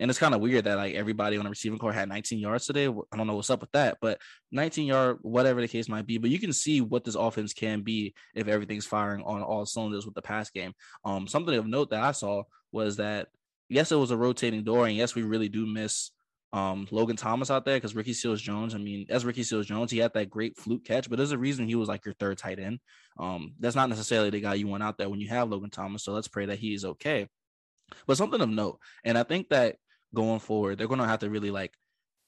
and 0.00 0.10
it's 0.10 0.18
kind 0.18 0.34
of 0.34 0.40
weird 0.40 0.64
that 0.64 0.76
like 0.76 0.94
everybody 0.94 1.36
on 1.36 1.44
the 1.44 1.50
receiving 1.50 1.78
corps 1.78 1.92
had 1.92 2.08
19 2.08 2.38
yards 2.38 2.64
today. 2.66 2.88
I 2.88 3.16
don't 3.16 3.26
know 3.26 3.36
what's 3.36 3.50
up 3.50 3.60
with 3.60 3.70
that, 3.72 3.98
but 4.00 4.18
19 4.50 4.86
yard, 4.86 5.18
whatever 5.20 5.60
the 5.60 5.68
case 5.68 5.90
might 5.90 6.06
be. 6.06 6.16
But 6.16 6.30
you 6.30 6.38
can 6.38 6.54
see 6.54 6.80
what 6.80 7.04
this 7.04 7.16
offense 7.16 7.52
can 7.52 7.82
be 7.82 8.14
if 8.34 8.48
everything's 8.48 8.86
firing 8.86 9.22
on 9.22 9.42
all 9.42 9.66
cylinders 9.66 10.06
with 10.06 10.14
the 10.14 10.22
pass 10.22 10.48
game. 10.48 10.72
Um, 11.04 11.26
something 11.26 11.54
of 11.54 11.66
note 11.66 11.90
that 11.90 12.02
I 12.02 12.12
saw 12.12 12.44
was 12.72 12.96
that 12.96 13.28
yes, 13.68 13.92
it 13.92 13.96
was 13.96 14.10
a 14.10 14.16
rotating 14.16 14.64
door, 14.64 14.86
and 14.86 14.96
yes, 14.96 15.14
we 15.14 15.22
really 15.22 15.48
do 15.48 15.66
miss 15.66 16.12
um 16.52 16.88
Logan 16.90 17.14
Thomas 17.14 17.48
out 17.48 17.64
there 17.64 17.76
because 17.76 17.94
Ricky 17.94 18.14
Seals 18.14 18.40
Jones. 18.40 18.74
I 18.74 18.78
mean, 18.78 19.04
as 19.10 19.26
Ricky 19.26 19.42
Seals 19.42 19.66
Jones, 19.66 19.90
he 19.90 19.98
had 19.98 20.14
that 20.14 20.30
great 20.30 20.56
fluke 20.56 20.84
catch, 20.84 21.10
but 21.10 21.16
there's 21.16 21.32
a 21.32 21.38
reason 21.38 21.68
he 21.68 21.74
was 21.74 21.88
like 21.88 22.06
your 22.06 22.14
third 22.14 22.38
tight 22.38 22.58
end. 22.58 22.80
Um, 23.18 23.52
that's 23.60 23.76
not 23.76 23.90
necessarily 23.90 24.30
the 24.30 24.40
guy 24.40 24.54
you 24.54 24.66
want 24.66 24.82
out 24.82 24.96
there 24.96 25.10
when 25.10 25.20
you 25.20 25.28
have 25.28 25.50
Logan 25.50 25.68
Thomas. 25.68 26.04
So 26.04 26.12
let's 26.12 26.26
pray 26.26 26.46
that 26.46 26.58
he 26.58 26.72
is 26.72 26.86
okay. 26.86 27.28
But 28.06 28.16
something 28.16 28.40
of 28.40 28.48
note, 28.48 28.78
and 29.04 29.18
I 29.18 29.24
think 29.24 29.50
that 29.50 29.76
going 30.14 30.40
forward. 30.40 30.78
They're 30.78 30.88
going 30.88 31.00
to 31.00 31.06
have 31.06 31.20
to 31.20 31.30
really 31.30 31.50
like 31.50 31.72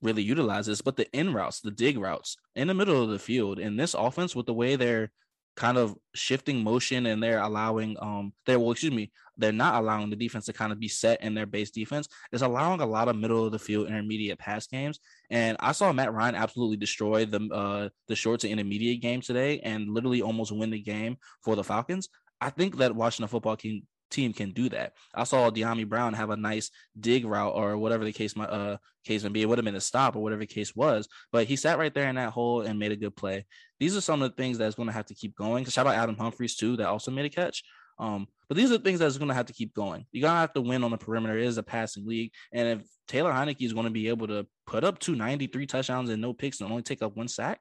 really 0.01 0.23
utilize 0.23 0.67
this. 0.67 0.83
But 0.83 0.97
the 0.97 1.11
in 1.13 1.33
routes, 1.33 1.61
the 1.61 1.71
dig 1.71 1.99
routes 1.99 2.37
in 2.55 2.69
the 2.69 2.75
middle 2.75 3.03
of 3.03 3.11
the 3.11 3.19
field 3.19 3.59
in 3.59 3.77
this 3.77 3.95
offense, 3.95 4.35
with 4.35 4.47
the 4.47 4.55
way 4.55 4.77
they're 4.77 5.11
kind 5.55 5.77
of 5.77 5.95
shifting 6.15 6.65
motion 6.65 7.07
and 7.07 7.23
they're 7.23 7.41
allowing 7.41 7.97
um 8.01 8.33
they're 8.47 8.59
well 8.59 8.71
excuse 8.71 8.93
me 8.93 9.11
they're 9.37 9.53
not 9.53 9.75
allowing 9.83 10.09
the 10.09 10.17
defense 10.17 10.47
to 10.47 10.53
kind 10.53 10.73
of 10.73 10.81
be 10.81 10.89
set 10.89 11.23
in 11.23 11.35
their 11.35 11.45
base 11.45 11.71
defense 11.71 12.09
is 12.33 12.41
allowing 12.41 12.81
a 12.81 12.87
lot 12.87 13.09
of 13.09 13.17
middle 13.17 13.45
of 13.45 13.53
the 13.53 13.59
field 13.59 13.87
intermediate 13.87 14.39
pass 14.39 14.67
games 14.67 14.99
and 15.31 15.57
i 15.61 15.71
saw 15.71 15.93
matt 15.93 16.13
ryan 16.13 16.35
absolutely 16.35 16.77
destroy 16.77 17.27
the 17.27 17.41
uh 17.53 17.89
the 18.09 18.17
short 18.17 18.41
to 18.41 18.49
intermediate 18.49 19.03
game 19.03 19.21
today 19.21 19.61
and 19.61 19.93
literally 19.93 20.23
almost 20.23 20.53
win 20.53 20.71
the 20.71 20.81
game 20.81 21.17
for 21.43 21.55
the 21.55 21.65
falcons 21.65 22.09
i 22.41 22.49
think 22.49 22.79
that 22.79 22.95
washington 22.95 23.29
football 23.29 23.57
team 23.57 23.83
team 24.13 24.33
can 24.33 24.53
do 24.53 24.69
that. 24.69 24.93
I 25.15 25.25
saw 25.25 25.51
Dyami 25.51 25.89
Brown 25.89 26.15
have 26.15 26.31
a 26.31 26.37
nice 26.37 26.71
dig 26.99 27.25
route 27.25 27.55
or 27.55 27.77
whatever 27.77 28.05
the 28.05 28.13
case 28.13 28.37
my 28.37 28.45
uh 28.45 28.77
case 29.05 29.23
may 29.25 29.31
be. 29.31 29.43
It 29.43 29.49
would 29.49 29.59
have 29.59 29.65
been 29.65 29.75
a 29.75 29.81
stop 29.81 30.15
or 30.15 30.23
whatever 30.23 30.41
the 30.41 30.47
case 30.47 30.77
was, 30.77 31.09
but 31.33 31.47
he 31.47 31.57
sat 31.57 31.79
right 31.79 31.93
there 31.93 32.09
in 32.09 32.17
that 32.17 32.33
hole 32.33 32.61
and 32.61 32.79
made 32.79 32.93
a 32.93 32.97
good 32.97 33.17
play. 33.17 33.47
These 33.81 33.97
are 33.97 34.01
some 34.01 34.23
of 34.23 34.31
the 34.31 34.37
things 34.37 34.59
that's 34.59 34.77
going 34.77 34.89
to 34.89 34.93
have 34.93 35.07
to 35.07 35.15
keep 35.15 35.35
going. 35.35 35.65
Shout 35.65 35.87
out 35.87 35.95
Adam 35.95 36.17
Humphries 36.17 36.55
too, 36.55 36.77
that 36.77 36.87
also 36.87 37.11
made 37.11 37.27
a 37.27 37.31
catch. 37.31 37.65
Um, 37.99 38.27
but 38.49 38.57
these 38.57 38.71
are 38.71 38.79
the 38.79 38.85
things 38.85 38.99
that's 38.99 39.19
going 39.19 39.29
to 39.29 39.35
have 39.35 39.47
to 39.47 39.53
keep 39.53 39.75
going. 39.75 40.07
You're 40.13 40.23
going 40.23 40.35
to 40.35 40.41
have 40.41 40.53
to 40.55 40.61
win 40.61 40.85
on 40.85 40.91
the 40.91 40.99
perimeter. 40.99 41.39
It 41.39 41.47
is 41.47 41.59
a 41.59 41.63
passing 41.63 42.07
league. 42.07 42.33
And 42.53 42.81
if 42.81 42.87
Taylor 43.09 43.33
Heinicke 43.33 43.65
is 43.65 43.73
going 43.73 43.87
to 43.87 43.91
be 43.91 44.09
able 44.09 44.27
to 44.29 44.47
put 44.67 44.85
up 44.85 44.99
293 44.99 45.67
touchdowns 45.67 46.11
and 46.11 46.21
no 46.21 46.33
picks 46.33 46.61
and 46.61 46.71
only 46.71 46.83
take 46.83 47.03
up 47.03 47.17
one 47.17 47.29
sack 47.29 47.61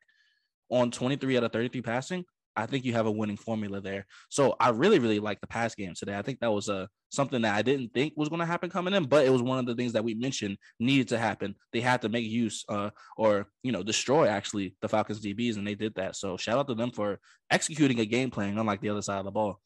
on 0.70 0.92
23 0.92 1.38
out 1.38 1.44
of 1.44 1.54
33 1.54 1.82
passing, 1.82 2.26
I 2.56 2.66
think 2.66 2.86
you 2.86 2.94
have 2.94 3.06
a 3.06 3.12
winning 3.12 3.38
formula 3.38 3.82
there. 3.82 4.06
So 4.30 4.56
I 4.60 4.70
really, 4.70 5.00
really 5.00 5.20
like 5.20 5.40
the 5.40 5.48
pass 5.48 5.74
game 5.76 5.94
today. 5.96 6.18
I 6.18 6.22
think 6.22 6.40
that 6.40 6.52
was 6.52 6.68
a 6.68 6.76
uh, 6.76 6.88
something 7.12 7.42
that 7.42 7.56
I 7.56 7.62
didn't 7.62 7.94
think 7.94 8.14
was 8.16 8.30
going 8.30 8.40
to 8.40 8.46
happen 8.46 8.70
coming 8.70 8.94
in, 8.94 9.06
but 9.06 9.26
it 9.26 9.30
was 9.30 9.42
one 9.42 9.60
of 9.60 9.66
the 9.66 9.76
things 9.76 9.94
that 9.94 10.04
we 10.04 10.14
mentioned 10.14 10.58
needed 10.80 11.10
to 11.10 11.18
happen. 11.18 11.56
They 11.74 11.82
had 11.82 12.02
to 12.04 12.10
make 12.10 12.26
use 12.26 12.64
uh, 12.70 12.92
or 13.18 13.48
you 13.64 13.72
know 13.72 13.84
destroy 13.84 14.28
actually 14.28 14.76
the 14.82 14.90
Falcons 14.90 15.22
DBs, 15.22 15.58
and 15.58 15.68
they 15.68 15.76
did 15.76 15.96
that. 15.96 16.16
So 16.16 16.38
shout 16.38 16.58
out 16.58 16.68
to 16.68 16.76
them 16.76 16.92
for 16.92 17.20
executing 17.50 18.00
a 18.00 18.06
game 18.06 18.32
plan 18.32 18.58
unlike 18.58 18.82
the 18.82 18.90
other 18.90 19.02
side 19.02 19.20
of 19.20 19.26
the 19.26 19.32
ball. 19.32 19.60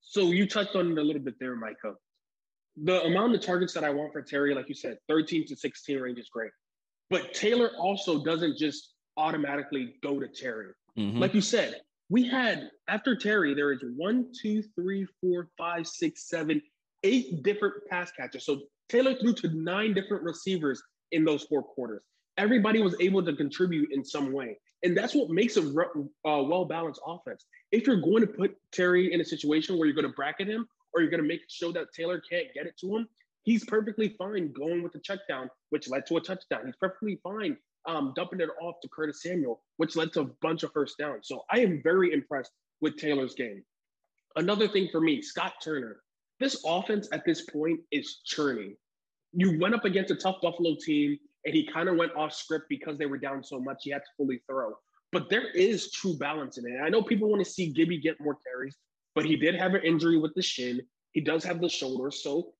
So 0.00 0.30
you 0.30 0.46
touched 0.46 0.76
on 0.76 0.92
it 0.92 0.98
a 0.98 1.02
little 1.02 1.22
bit 1.22 1.34
there, 1.40 1.56
Micah. 1.56 1.94
The 2.82 3.02
amount 3.04 3.34
of 3.34 3.40
targets 3.40 3.72
that 3.74 3.84
I 3.84 3.90
want 3.90 4.12
for 4.12 4.22
Terry, 4.22 4.54
like 4.54 4.68
you 4.68 4.74
said, 4.74 4.98
13 5.08 5.46
to 5.46 5.56
16 5.56 5.98
range 5.98 6.18
is 6.18 6.28
great. 6.28 6.50
But 7.10 7.34
Taylor 7.34 7.70
also 7.78 8.22
doesn't 8.24 8.58
just 8.58 8.94
automatically 9.16 9.94
go 10.02 10.20
to 10.20 10.28
Terry. 10.28 10.72
Mm-hmm. 10.98 11.18
Like 11.18 11.34
you 11.34 11.40
said, 11.40 11.80
we 12.08 12.26
had 12.26 12.70
after 12.88 13.16
Terry, 13.16 13.54
there 13.54 13.72
is 13.72 13.82
one, 13.96 14.26
two, 14.40 14.62
three, 14.74 15.06
four, 15.20 15.48
five, 15.58 15.86
six, 15.86 16.28
seven, 16.28 16.62
eight 17.02 17.42
different 17.42 17.74
pass 17.90 18.10
catchers. 18.12 18.46
So 18.46 18.62
Taylor 18.88 19.14
threw 19.14 19.34
to 19.34 19.48
nine 19.48 19.94
different 19.94 20.22
receivers 20.22 20.82
in 21.12 21.24
those 21.24 21.42
four 21.44 21.62
quarters. 21.62 22.02
Everybody 22.38 22.82
was 22.82 22.94
able 23.00 23.24
to 23.24 23.34
contribute 23.34 23.90
in 23.92 24.04
some 24.04 24.32
way. 24.32 24.58
And 24.82 24.96
that's 24.96 25.14
what 25.14 25.30
makes 25.30 25.56
a 25.56 25.62
uh, 25.62 26.42
well 26.42 26.64
balanced 26.64 27.00
offense. 27.06 27.46
If 27.72 27.86
you're 27.86 28.00
going 28.00 28.20
to 28.20 28.26
put 28.26 28.56
Terry 28.72 29.12
in 29.12 29.20
a 29.20 29.24
situation 29.24 29.78
where 29.78 29.86
you're 29.86 29.94
going 29.94 30.06
to 30.06 30.14
bracket 30.14 30.48
him 30.48 30.68
or 30.92 31.00
you're 31.00 31.10
going 31.10 31.22
to 31.22 31.28
make 31.28 31.40
show 31.48 31.72
that 31.72 31.92
Taylor 31.94 32.20
can't 32.20 32.46
get 32.54 32.66
it 32.66 32.78
to 32.80 32.96
him, 32.96 33.08
he's 33.42 33.64
perfectly 33.64 34.14
fine 34.18 34.52
going 34.52 34.82
with 34.82 34.92
the 34.92 35.00
check 35.00 35.20
down, 35.28 35.50
which 35.70 35.88
led 35.88 36.06
to 36.06 36.18
a 36.18 36.20
touchdown. 36.20 36.60
He's 36.66 36.76
perfectly 36.76 37.18
fine 37.22 37.56
um, 37.86 38.12
dumping 38.16 38.40
it 38.40 38.48
off 38.60 38.76
to 38.82 38.88
Curtis 38.88 39.22
Samuel, 39.22 39.62
which 39.76 39.96
led 39.96 40.12
to 40.14 40.20
a 40.20 40.30
bunch 40.42 40.62
of 40.62 40.72
first 40.72 40.98
downs. 40.98 41.28
So 41.28 41.42
I 41.50 41.60
am 41.60 41.80
very 41.82 42.12
impressed 42.12 42.52
with 42.80 42.96
Taylor's 42.96 43.34
game. 43.34 43.62
Another 44.36 44.68
thing 44.68 44.88
for 44.92 45.00
me, 45.00 45.22
Scott 45.22 45.54
Turner. 45.62 46.00
This 46.38 46.62
offense 46.66 47.08
at 47.12 47.24
this 47.24 47.42
point 47.42 47.80
is 47.90 48.20
churning. 48.24 48.76
You 49.32 49.58
went 49.58 49.74
up 49.74 49.84
against 49.84 50.10
a 50.10 50.16
tough 50.16 50.36
Buffalo 50.42 50.76
team, 50.78 51.18
and 51.44 51.54
he 51.54 51.66
kind 51.66 51.88
of 51.88 51.96
went 51.96 52.14
off 52.14 52.32
script 52.32 52.66
because 52.68 52.98
they 52.98 53.06
were 53.06 53.18
down 53.18 53.42
so 53.42 53.58
much. 53.60 53.78
He 53.82 53.90
had 53.90 54.02
to 54.02 54.10
fully 54.16 54.40
throw. 54.46 54.72
but 55.12 55.30
there 55.30 55.50
is 55.52 55.90
true 55.92 56.14
balance 56.18 56.58
in 56.58 56.66
it. 56.66 56.78
I 56.82 56.88
know 56.88 57.02
people 57.02 57.28
want 57.30 57.42
to 57.44 57.50
see 57.50 57.72
Gibby 57.72 57.98
get 57.98 58.20
more 58.20 58.36
carries, 58.46 58.76
but 59.14 59.24
he 59.24 59.36
did 59.36 59.54
have 59.54 59.74
an 59.74 59.82
injury 59.82 60.18
with 60.18 60.34
the 60.34 60.42
shin. 60.42 60.82
He 61.12 61.20
does 61.22 61.44
have 61.44 61.60
the 61.60 61.68
shoulder, 61.68 62.10
so 62.10 62.52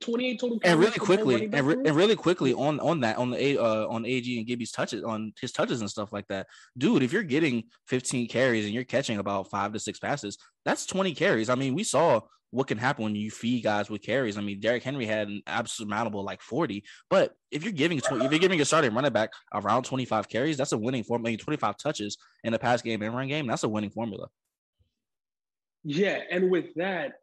28 0.00 0.40
total. 0.40 0.58
And 0.64 0.80
really 0.80 0.98
quickly, 0.98 1.48
and, 1.52 1.66
re- 1.66 1.74
and, 1.74 1.96
really 1.96 2.16
quickly 2.16 2.54
on 2.54 2.80
on 2.80 3.00
that 3.00 3.18
on 3.18 3.30
the 3.30 3.58
uh, 3.58 3.86
on 3.88 4.06
AG 4.06 4.36
and 4.38 4.46
Gibby's 4.46 4.72
touches 4.72 5.04
on 5.04 5.32
his 5.40 5.52
touches 5.52 5.80
and 5.80 5.90
stuff 5.90 6.12
like 6.12 6.26
that, 6.28 6.46
dude. 6.76 7.02
If 7.02 7.12
you're 7.12 7.22
getting 7.22 7.64
15 7.88 8.28
carries 8.28 8.64
and 8.64 8.74
you're 8.74 8.84
catching 8.84 9.18
about 9.18 9.50
five 9.50 9.72
to 9.72 9.78
six 9.78 9.98
passes, 9.98 10.38
that's 10.64 10.86
20 10.86 11.14
carries. 11.14 11.48
I 11.48 11.54
mean, 11.54 11.74
we 11.74 11.84
saw 11.84 12.20
what 12.50 12.66
can 12.66 12.78
happen 12.78 13.04
when 13.04 13.14
you 13.14 13.30
feed 13.30 13.62
guys 13.62 13.88
with 13.88 14.02
carries. 14.02 14.36
I 14.36 14.42
mean, 14.42 14.60
Derrick 14.60 14.82
Henry 14.82 15.06
had 15.06 15.28
an 15.28 15.42
absolutely 15.46 16.22
like 16.22 16.42
40, 16.42 16.84
but 17.08 17.32
if 17.50 17.64
you're 17.64 17.72
giving 17.72 17.98
20, 17.98 18.26
if 18.26 18.30
you're 18.30 18.38
giving 18.38 18.60
a 18.60 18.64
starting 18.64 18.94
running 18.94 19.12
back 19.12 19.30
around 19.54 19.84
25 19.84 20.28
carries, 20.28 20.58
that's 20.58 20.72
a 20.72 20.78
winning 20.78 21.02
formula. 21.02 21.30
I 21.30 21.32
mean, 21.32 21.38
25 21.38 21.76
touches 21.78 22.18
in 22.44 22.52
a 22.52 22.58
pass 22.58 22.82
game 22.82 23.00
and 23.02 23.14
run 23.14 23.28
game, 23.28 23.46
that's 23.46 23.64
a 23.64 23.68
winning 23.68 23.90
formula. 23.90 24.28
Yeah, 25.84 26.18
and 26.30 26.50
with 26.50 26.74
that, 26.76 27.14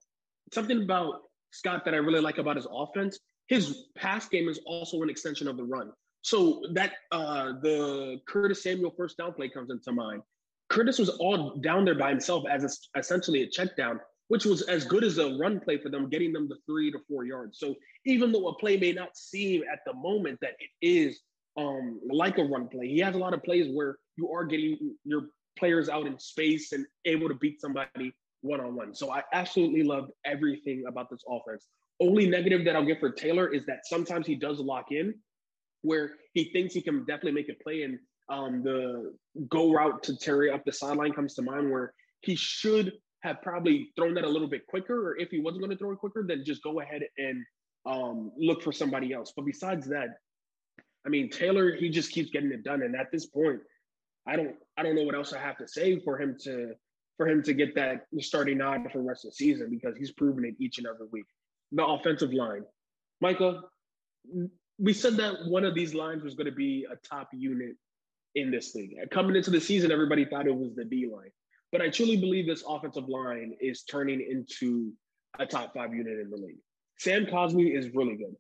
something 0.51 0.81
about 0.81 1.21
Scott 1.51 1.85
that 1.85 1.93
I 1.93 1.97
really 1.97 2.21
like 2.21 2.37
about 2.37 2.55
his 2.55 2.67
offense, 2.71 3.19
his 3.47 3.85
pass 3.97 4.27
game 4.27 4.47
is 4.47 4.59
also 4.65 5.01
an 5.01 5.09
extension 5.09 5.47
of 5.47 5.57
the 5.57 5.63
run. 5.63 5.91
So 6.21 6.61
that 6.73 6.93
uh 7.11 7.53
the 7.61 8.19
Curtis 8.27 8.63
Samuel 8.63 8.93
first 8.95 9.17
down 9.17 9.33
play 9.33 9.49
comes 9.49 9.69
into 9.71 9.91
mind. 9.91 10.21
Curtis 10.69 10.99
was 10.99 11.09
all 11.09 11.55
down 11.57 11.85
there 11.85 11.95
by 11.95 12.09
himself 12.09 12.43
as 12.49 12.63
a, 12.63 12.99
essentially 12.99 13.41
a 13.41 13.49
check 13.49 13.75
down, 13.75 13.99
which 14.27 14.45
was 14.45 14.61
as 14.63 14.85
good 14.85 15.03
as 15.03 15.17
a 15.17 15.35
run 15.37 15.59
play 15.59 15.77
for 15.77 15.89
them, 15.89 16.09
getting 16.09 16.31
them 16.31 16.47
to 16.47 16.55
three 16.67 16.91
to 16.91 16.99
four 17.07 17.25
yards. 17.25 17.57
So 17.59 17.75
even 18.05 18.31
though 18.31 18.49
a 18.49 18.55
play 18.55 18.77
may 18.77 18.91
not 18.91 19.17
seem 19.17 19.63
at 19.71 19.79
the 19.85 19.93
moment 19.93 20.37
that 20.41 20.53
it 20.59 20.69
is 20.85 21.21
um, 21.57 21.99
like 22.11 22.37
a 22.37 22.43
run 22.43 22.67
play, 22.67 22.87
he 22.87 22.99
has 22.99 23.15
a 23.15 23.17
lot 23.17 23.33
of 23.33 23.43
plays 23.43 23.75
where 23.75 23.97
you 24.17 24.29
are 24.31 24.45
getting 24.45 24.95
your 25.03 25.29
players 25.57 25.89
out 25.89 26.05
in 26.05 26.19
space 26.19 26.71
and 26.71 26.85
able 27.05 27.27
to 27.27 27.35
beat 27.35 27.59
somebody 27.59 28.13
one 28.41 28.62
on 28.62 28.75
one. 28.75 28.93
So 28.93 29.12
I 29.12 29.24
absolutely 29.34 29.84
loved 29.84 30.12
everything 30.25 30.84
about 30.88 31.10
this 31.10 31.22
offense. 31.29 31.67
Only 32.00 32.27
negative 32.27 32.63
that 32.65 32.75
I'll 32.75 32.86
give 32.86 33.00
for 33.00 33.12
Taylor 33.12 33.53
is 33.53 33.65
that 33.65 33.79
sometimes 33.86 34.25
he 34.25 34.36
does 34.36 34.60
lock 34.60 34.91
in 34.91 35.13
where 35.81 36.12
he 36.34 36.51
thinks 36.51 36.74
he 36.74 36.81
can 36.81 37.00
definitely 37.05 37.34
make 37.34 37.50
a 37.50 37.63
play 37.63 37.84
and 37.84 38.00
um, 38.29 38.63
the 38.63 39.13
go 39.50 39.72
route 39.72 40.03
to 40.03 40.17
Terry 40.17 40.51
up 40.51 40.63
the 40.65 40.72
sideline 40.72 41.13
comes 41.13 41.34
to 41.36 41.41
mind 41.41 41.72
where 41.72 41.93
he 42.22 42.36
should 42.36 42.93
have 43.24 43.41
probably 43.41 43.91
thrown 43.96 44.13
that 44.13 44.24
a 44.24 44.29
little 44.29 44.48
bit 44.48 44.65
quicker, 44.67 45.10
or 45.10 45.17
if 45.17 45.29
he 45.29 45.39
wasn't 45.39 45.62
going 45.62 45.72
to 45.72 45.77
throw 45.77 45.91
it 45.91 45.98
quicker, 45.98 46.24
then 46.25 46.43
just 46.46 46.63
go 46.63 46.79
ahead 46.79 47.01
and 47.17 47.43
um, 47.86 48.31
look 48.38 48.62
for 48.62 48.72
somebody 48.72 49.13
else. 49.13 49.34
But 49.36 49.46
besides 49.46 49.88
that, 49.88 50.08
I 51.05 51.10
mean, 51.10 51.29
Taylor, 51.29 51.75
he 51.75 51.89
just 51.89 52.12
keeps 52.12 52.29
getting 52.29 52.51
it 52.51 52.63
done. 52.63 52.84
And 52.84 52.96
at 52.96 53.12
this 53.12 53.25
point, 53.25 53.60
I 54.27 54.36
don't 54.36 54.55
I 54.77 54.84
don't 54.84 54.96
know 54.96 55.03
what 55.03 55.15
else 55.15 55.34
I 55.34 55.39
have 55.39 55.58
to 55.58 55.67
say 55.67 56.00
for 56.00 56.22
him 56.22 56.38
to 56.43 56.74
for 57.19 57.27
him 57.27 57.43
to 57.43 57.53
get 57.53 57.75
that 57.75 58.05
starting 58.19 58.59
nod 58.59 58.88
for 58.89 58.99
the 58.99 59.03
rest 59.03 59.25
of 59.25 59.31
the 59.31 59.35
season 59.35 59.69
because 59.69 59.97
he's 59.97 60.13
proven 60.13 60.45
it 60.45 60.55
each 60.57 60.77
and 60.77 60.88
every 60.88 61.05
week. 61.11 61.25
The 61.73 61.85
offensive 61.85 62.31
line. 62.31 62.63
Micah, 63.19 63.59
we 64.77 64.93
said 64.93 65.17
that 65.17 65.45
one 65.45 65.65
of 65.65 65.75
these 65.75 65.93
lines 65.93 66.23
was 66.23 66.35
going 66.35 66.45
to 66.45 66.53
be 66.53 66.88
a 66.89 66.95
top 67.05 67.27
unit 67.33 67.75
in 68.35 68.51
this 68.51 68.73
league. 68.73 68.95
Coming 69.11 69.35
into 69.35 69.51
the 69.51 69.59
season, 69.59 69.91
everybody 69.91 70.23
thought 70.23 70.47
it 70.47 70.55
was 70.55 70.73
the 70.75 70.85
D 70.85 71.09
line. 71.13 71.31
But 71.73 71.81
I 71.81 71.89
truly 71.89 72.15
believe 72.15 72.47
this 72.47 72.63
offensive 72.65 73.09
line 73.09 73.53
is 73.59 73.83
turning 73.83 74.21
into 74.21 74.93
a 75.39 75.45
top 75.45 75.73
five 75.73 75.93
unit 75.93 76.19
in 76.21 76.29
the 76.29 76.38
league. 76.38 76.59
Sam 76.99 77.25
Cosmi 77.25 77.77
is 77.77 77.93
really 77.93 78.15
good. 78.15 78.33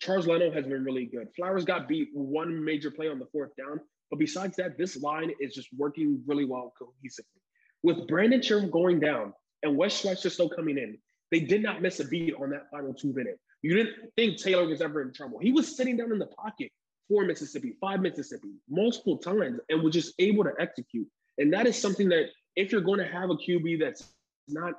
Charles 0.00 0.26
Leno 0.26 0.50
has 0.50 0.64
been 0.64 0.84
really 0.84 1.04
good. 1.04 1.28
Flowers 1.36 1.66
got 1.66 1.86
beat 1.86 2.08
one 2.14 2.64
major 2.64 2.90
play 2.90 3.10
on 3.10 3.18
the 3.18 3.26
fourth 3.30 3.50
down. 3.58 3.78
But 4.10 4.18
besides 4.18 4.56
that, 4.56 4.78
this 4.78 4.96
line 4.96 5.32
is 5.38 5.54
just 5.54 5.68
working 5.76 6.22
really 6.26 6.46
well 6.46 6.72
cohesively. 6.80 7.41
With 7.82 8.06
Brandon 8.06 8.40
Scherff 8.40 8.70
going 8.70 9.00
down 9.00 9.32
and 9.62 9.76
Wes 9.76 10.00
Schweitzer 10.00 10.30
still 10.30 10.48
coming 10.48 10.78
in, 10.78 10.98
they 11.30 11.40
did 11.40 11.62
not 11.62 11.82
miss 11.82 12.00
a 12.00 12.06
beat 12.06 12.34
on 12.34 12.50
that 12.50 12.70
final 12.70 12.94
two 12.94 13.12
minute. 13.12 13.38
You 13.62 13.74
didn't 13.76 14.12
think 14.16 14.38
Taylor 14.38 14.66
was 14.66 14.80
ever 14.80 15.02
in 15.02 15.12
trouble. 15.12 15.38
He 15.38 15.52
was 15.52 15.76
sitting 15.76 15.96
down 15.96 16.12
in 16.12 16.18
the 16.18 16.26
pocket 16.26 16.70
for 17.08 17.24
Mississippi, 17.24 17.74
five 17.80 18.00
Mississippi, 18.00 18.50
multiple 18.68 19.18
times, 19.18 19.60
and 19.68 19.82
was 19.82 19.94
just 19.94 20.14
able 20.18 20.44
to 20.44 20.52
execute. 20.60 21.06
And 21.38 21.52
that 21.52 21.66
is 21.66 21.80
something 21.80 22.08
that 22.10 22.26
if 22.56 22.70
you're 22.70 22.80
going 22.80 22.98
to 22.98 23.06
have 23.06 23.30
a 23.30 23.34
QB 23.34 23.80
that's 23.80 24.12
not 24.48 24.74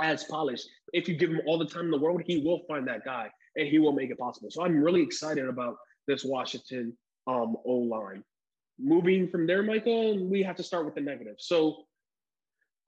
as 0.00 0.24
polished, 0.24 0.66
if 0.92 1.08
you 1.08 1.16
give 1.16 1.30
him 1.30 1.40
all 1.46 1.58
the 1.58 1.66
time 1.66 1.86
in 1.86 1.90
the 1.90 1.98
world, 1.98 2.22
he 2.24 2.38
will 2.38 2.60
find 2.68 2.86
that 2.88 3.04
guy 3.04 3.28
and 3.56 3.68
he 3.68 3.78
will 3.78 3.92
make 3.92 4.10
it 4.10 4.18
possible. 4.18 4.50
So 4.50 4.64
I'm 4.64 4.82
really 4.82 5.02
excited 5.02 5.46
about 5.46 5.76
this 6.06 6.24
Washington 6.24 6.96
um, 7.26 7.56
O 7.66 7.74
line. 7.74 8.24
Moving 8.78 9.28
from 9.28 9.46
there, 9.46 9.62
Michael, 9.62 10.26
we 10.26 10.42
have 10.42 10.56
to 10.56 10.62
start 10.62 10.86
with 10.86 10.94
the 10.94 11.00
negative. 11.00 11.36
So 11.38 11.84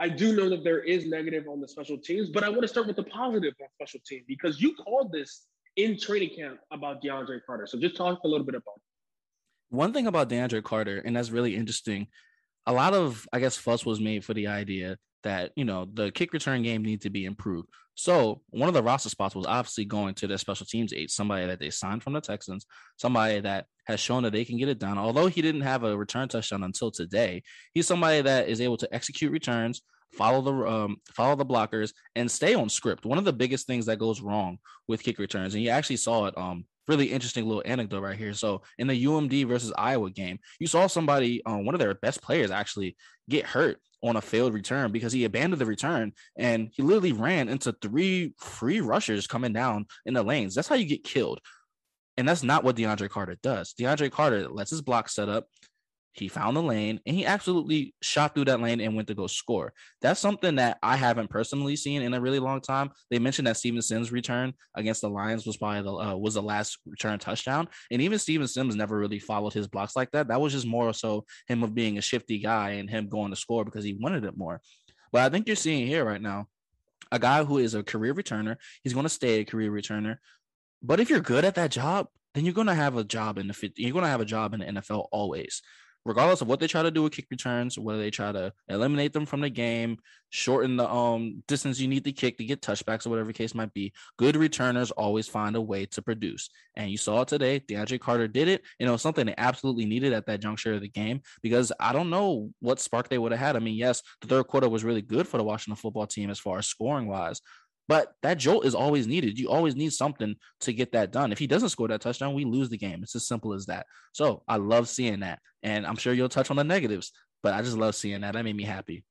I 0.01 0.09
do 0.09 0.35
know 0.35 0.49
that 0.51 0.65
there 0.65 0.81
is 0.81 1.07
negative 1.07 1.45
on 1.49 1.61
the 1.61 1.69
special 1.69 1.99
teams, 1.99 2.31
but 2.31 2.43
I 2.43 2.49
want 2.49 2.63
to 2.63 2.69
start 2.69 2.87
with 2.87 2.97
the 2.97 3.05
positive 3.05 3.55
on 3.61 3.69
special 3.81 4.01
team 4.07 4.23
because 4.27 4.61
you 4.61 4.75
called 4.75 5.13
this 5.13 5.47
in 5.77 5.99
training 5.99 6.31
camp 6.37 6.59
about 6.73 7.03
DeAndre 7.03 7.41
Carter. 7.47 7.67
So 7.67 7.79
just 7.79 7.97
talk 7.97 8.21
a 8.25 8.29
little 8.29 8.47
bit 8.47 8.55
about 8.55 8.75
it. 8.77 8.83
One 9.77 9.93
thing 9.93 10.07
about 10.07 10.29
DeAndre 10.29 10.63
Carter, 10.63 10.99
and 11.05 11.17
that's 11.17 11.31
really 11.31 11.57
interesting, 11.57 12.09
a 12.67 12.73
lot 12.73 12.95
of, 12.95 13.27
I 13.33 13.41
guess, 13.41 13.57
fuss 13.57 13.85
was 13.85 14.01
made 14.01 14.25
for 14.25 14.35
the 14.35 14.49
idea 14.49 14.99
that, 15.23 15.53
you 15.57 15.65
know, 15.65 15.87
the 15.93 16.11
kick 16.11 16.33
return 16.33 16.63
game 16.63 16.83
needs 16.83 17.03
to 17.05 17.11
be 17.11 17.25
improved. 17.25 17.69
So 17.95 18.43
one 18.51 18.69
of 18.69 18.75
the 18.75 18.83
roster 18.83 19.09
spots 19.09 19.37
was 19.37 19.47
obviously 19.47 19.85
going 19.85 20.15
to 20.15 20.27
their 20.27 20.39
special 20.39 20.67
teams 20.67 20.93
aide, 20.93 21.11
somebody 21.11 21.47
that 21.47 21.61
they 21.61 21.71
signed 21.71 22.03
from 22.03 22.13
the 22.13 22.21
Texans, 22.21 22.67
somebody 22.97 23.41
that 23.41 23.67
has 23.87 24.01
shown 24.01 24.25
that 24.25 24.33
they 24.33 24.45
can 24.45 24.59
get 24.59 24.69
it 24.69 24.81
done. 24.81 24.99
Although 24.99 25.29
he 25.29 25.43
didn't 25.43 25.61
have 25.61 25.85
a 25.85 25.97
return 25.97 26.29
touchdown 26.29 26.65
until 26.65 26.91
today, 26.91 27.43
he's 27.73 27.87
somebody 27.87 28.21
that 28.23 28.49
is 28.49 28.61
able 28.61 28.77
to 28.79 28.93
execute 28.93 29.31
returns, 29.31 29.83
follow 30.13 30.41
the 30.41 30.69
um, 30.69 30.97
follow 31.15 31.37
the 31.37 31.47
blockers, 31.47 31.93
and 32.17 32.29
stay 32.29 32.55
on 32.55 32.69
script. 32.69 33.07
One 33.07 33.19
of 33.19 33.25
the 33.25 33.33
biggest 33.33 33.67
things 33.67 33.87
that 33.87 33.99
goes 33.99 34.21
wrong 34.21 34.59
with 34.89 35.03
kick 35.03 35.19
returns, 35.19 35.55
and 35.55 35.63
you 35.63 35.71
actually 35.71 35.99
saw 35.99 36.27
it. 36.27 36.37
Um, 36.37 36.65
really 36.89 37.07
interesting 37.07 37.47
little 37.47 37.63
anecdote 37.65 38.01
right 38.01 38.19
here. 38.19 38.35
So 38.35 38.63
in 38.79 38.87
the 38.87 39.05
UMD 39.05 39.47
versus 39.47 39.73
Iowa 39.77 40.11
game, 40.11 40.39
you 40.59 40.67
saw 40.67 40.87
somebody, 40.87 41.43
um, 41.47 41.65
one 41.65 41.75
of 41.75 41.79
their 41.79 41.95
best 41.95 42.23
players, 42.23 42.51
actually 42.51 42.97
get 43.29 43.47
hurt 43.47 43.81
on 44.03 44.17
a 44.17 44.21
failed 44.21 44.53
return 44.53 44.93
because 44.93 45.13
he 45.13 45.25
abandoned 45.25 45.61
the 45.61 45.67
return 45.67 46.13
and 46.37 46.69
he 46.73 46.83
literally 46.83 47.13
ran 47.13 47.49
into 47.49 47.75
three 47.81 48.35
free 48.39 48.81
rushers 48.81 49.27
coming 49.27 49.53
down 49.53 49.87
in 50.05 50.15
the 50.15 50.23
lanes. 50.23 50.55
That's 50.55 50.69
how 50.69 50.75
you 50.75 50.85
get 50.85 51.05
killed. 51.05 51.41
And 52.17 52.29
that's 52.29 52.43
not 52.43 52.63
what 52.63 52.77
DeAndre 52.77 53.09
Carter 53.09 53.37
does. 53.43 53.75
DeAndre 53.75 54.11
Carter 54.11 54.49
lets 54.49 54.71
his 54.71 54.83
block 54.83 55.09
set 55.09 55.29
up. 55.29 55.47
He 56.15 56.29
found 56.29 56.57
the 56.57 56.63
lane 56.63 57.01
and 57.07 57.17
he 57.17 57.27
absolutely 57.27 57.93
shot 58.01 58.35
through 58.35 58.45
that 58.47 58.61
lane 58.61 58.81
and 58.81 58.95
went 58.95 59.09
to 59.09 59.15
go 59.15 59.27
score. 59.27 59.73
That's 60.01 60.21
something 60.21 60.57
that 60.57 60.79
I 60.81 60.95
haven't 60.95 61.29
personally 61.29 61.75
seen 61.75 62.03
in 62.03 62.15
a 62.15 62.21
really 62.21 62.39
long 62.39 62.61
time. 62.61 62.91
They 63.11 63.19
mentioned 63.19 63.49
that 63.49 63.57
Steven 63.57 63.83
Sims' 63.83 64.13
return 64.13 64.55
against 64.77 65.01
the 65.01 65.11
Lions 65.11 65.45
was 65.45 65.57
probably 65.57 65.83
the 65.83 65.93
uh, 65.93 66.17
was 66.17 66.35
the 66.35 66.43
last 66.43 66.79
return 66.87 67.19
touchdown, 67.19 67.69
and 67.91 68.01
even 68.01 68.19
Steven 68.19 68.47
Sims 68.47 68.77
never 68.77 68.97
really 68.97 69.19
followed 69.19 69.53
his 69.53 69.67
blocks 69.67 69.97
like 69.97 70.13
that. 70.13 70.29
That 70.29 70.41
was 70.41 70.53
just 70.53 70.67
more 70.67 70.93
so 70.95 71.25
him 71.49 71.65
of 71.65 71.75
being 71.75 71.99
a 71.99 72.03
shifty 72.03 72.39
guy 72.39 72.71
and 72.71 72.89
him 72.89 73.09
going 73.09 73.31
to 73.31 73.37
score 73.37 73.65
because 73.65 73.85
he 73.85 73.99
wanted 74.01 74.25
it 74.25 74.37
more. 74.37 74.61
But 75.11 75.23
I 75.23 75.29
think 75.31 75.49
you're 75.49 75.57
seeing 75.57 75.87
here 75.87 76.05
right 76.05 76.23
now 76.23 76.47
a 77.11 77.19
guy 77.19 77.43
who 77.43 77.59
is 77.59 77.75
a 77.75 77.83
career 77.83 78.15
returner. 78.15 78.57
He's 78.83 78.95
going 78.95 79.05
to 79.05 79.11
stay 79.11 79.41
a 79.41 79.45
career 79.45 79.71
returner. 79.71 80.19
But 80.83 81.01
if 81.01 81.11
you're 81.11 81.21
good 81.21 81.45
at 81.45 81.57
that 81.57 81.71
job, 81.71 82.09
then 82.35 82.45
you're 82.45 82.55
going 82.55 82.67
to 82.67 82.75
have 82.75 82.97
a 82.97 83.05
job 83.05 83.39
in 83.39 83.49
the 83.49 83.73
you're 83.77 83.93
going 83.93 84.05
to 84.05 84.11
have 84.11 84.21
a 84.21 84.27
job 84.27 84.55
in 84.55 84.61
the 84.61 84.67
NFL 84.67 85.07
always. 85.13 85.63
Regardless 86.05 86.43
of 86.43 86.49
what 86.49 86.61
they 86.61 86.67
try 86.67 86.83
to 86.83 86.91
do 86.91 87.03
with 87.03 87.13
kick 87.13 87.27
returns, 87.31 87.79
whether 87.79 87.99
they 87.99 88.11
try 88.11 88.31
to 88.31 88.53
eliminate 88.69 89.13
them 89.13 89.25
from 89.27 89.41
the 89.41 89.49
game, 89.51 89.99
shorten 90.31 90.77
the 90.77 90.91
um 90.91 91.43
distance 91.47 91.79
you 91.79 91.87
need 91.87 92.05
to 92.05 92.13
kick 92.13 92.37
to 92.37 92.45
get 92.45 92.61
touchbacks 92.61 93.07
or 93.07 93.11
whatever 93.11 93.33
case 93.33 93.55
might 93.55 93.73
be, 93.73 93.93
good 94.19 94.37
returners 94.37 94.91
always 94.91 95.29
find 95.29 95.57
a 95.57 95.61
way 95.61 95.87
to 95.87 96.03
produce. 96.03 96.51
And 96.77 96.91
you 96.91 96.97
saw 96.99 97.23
it 97.23 97.29
today. 97.29 97.61
DeAndre 97.61 98.01
Carter 98.01 98.29
did 98.29 98.49
it. 98.49 98.63
You 98.79 98.87
know, 98.87 98.97
something 98.97 99.27
they 99.27 99.35
absolutely 99.39 99.87
needed 99.87 100.13
at 100.13 100.27
that 100.27 100.41
juncture 100.41 100.75
of 100.75 100.81
the 100.81 100.89
game 100.89 101.21
because 101.43 101.73
I 101.79 101.93
don't 101.93 102.11
know 102.11 102.51
what 102.61 102.81
spark 102.81 103.09
they 103.09 103.19
would 103.19 103.33
have 103.33 103.41
had. 103.41 103.57
I 103.57 103.61
mean, 103.61 103.77
yes, 103.77 104.03
the 104.21 104.27
third 104.27 104.49
quarter 104.49 104.69
was 104.69 104.85
really 104.85 105.03
good 105.03 105.29
for 105.29 105.39
the 105.39 105.45
Washington 105.45 105.77
football 105.77 106.07
team 106.07 106.31
as 106.31 106.39
far 106.39 106.59
as 106.59 106.67
scoring 106.67 107.07
wise, 107.07 107.41
but 107.89 108.15
that 108.23 108.39
jolt 108.39 108.65
is 108.65 108.75
always 108.75 109.07
needed. 109.07 109.39
You 109.39 109.51
always 109.51 109.77
need 109.77 109.93
something 109.93 110.35
to 110.61 110.73
get 110.73 110.93
that 110.93 111.13
done. 111.13 111.33
If 111.33 111.39
he 111.39 111.47
doesn't 111.47 111.69
score 111.69 111.89
that 111.89 112.01
touchdown, 112.01 112.35
we 112.35 112.45
lose 112.45 112.69
the 112.69 112.79
game. 112.79 113.03
It's 113.03 113.15
as 113.15 113.27
simple 113.27 113.53
as 113.53 113.67
that. 113.67 113.87
So 114.13 114.43
I 114.49 114.57
love 114.57 114.89
seeing 114.89 115.21
that. 115.21 115.41
And 115.63 115.87
I'm 115.87 115.97
sure 115.97 116.13
you'll 116.13 116.29
touch 116.29 116.51
on 116.51 116.57
the 116.57 116.65
negatives, 116.65 117.13
but 117.43 117.55
I 117.55 117.63
just 117.63 117.77
love 117.77 117.95
seeing 117.95 118.23
that. 118.23 118.35
That 118.35 118.45
made 118.45 118.57
me 118.57 118.65
happy. 118.65 119.05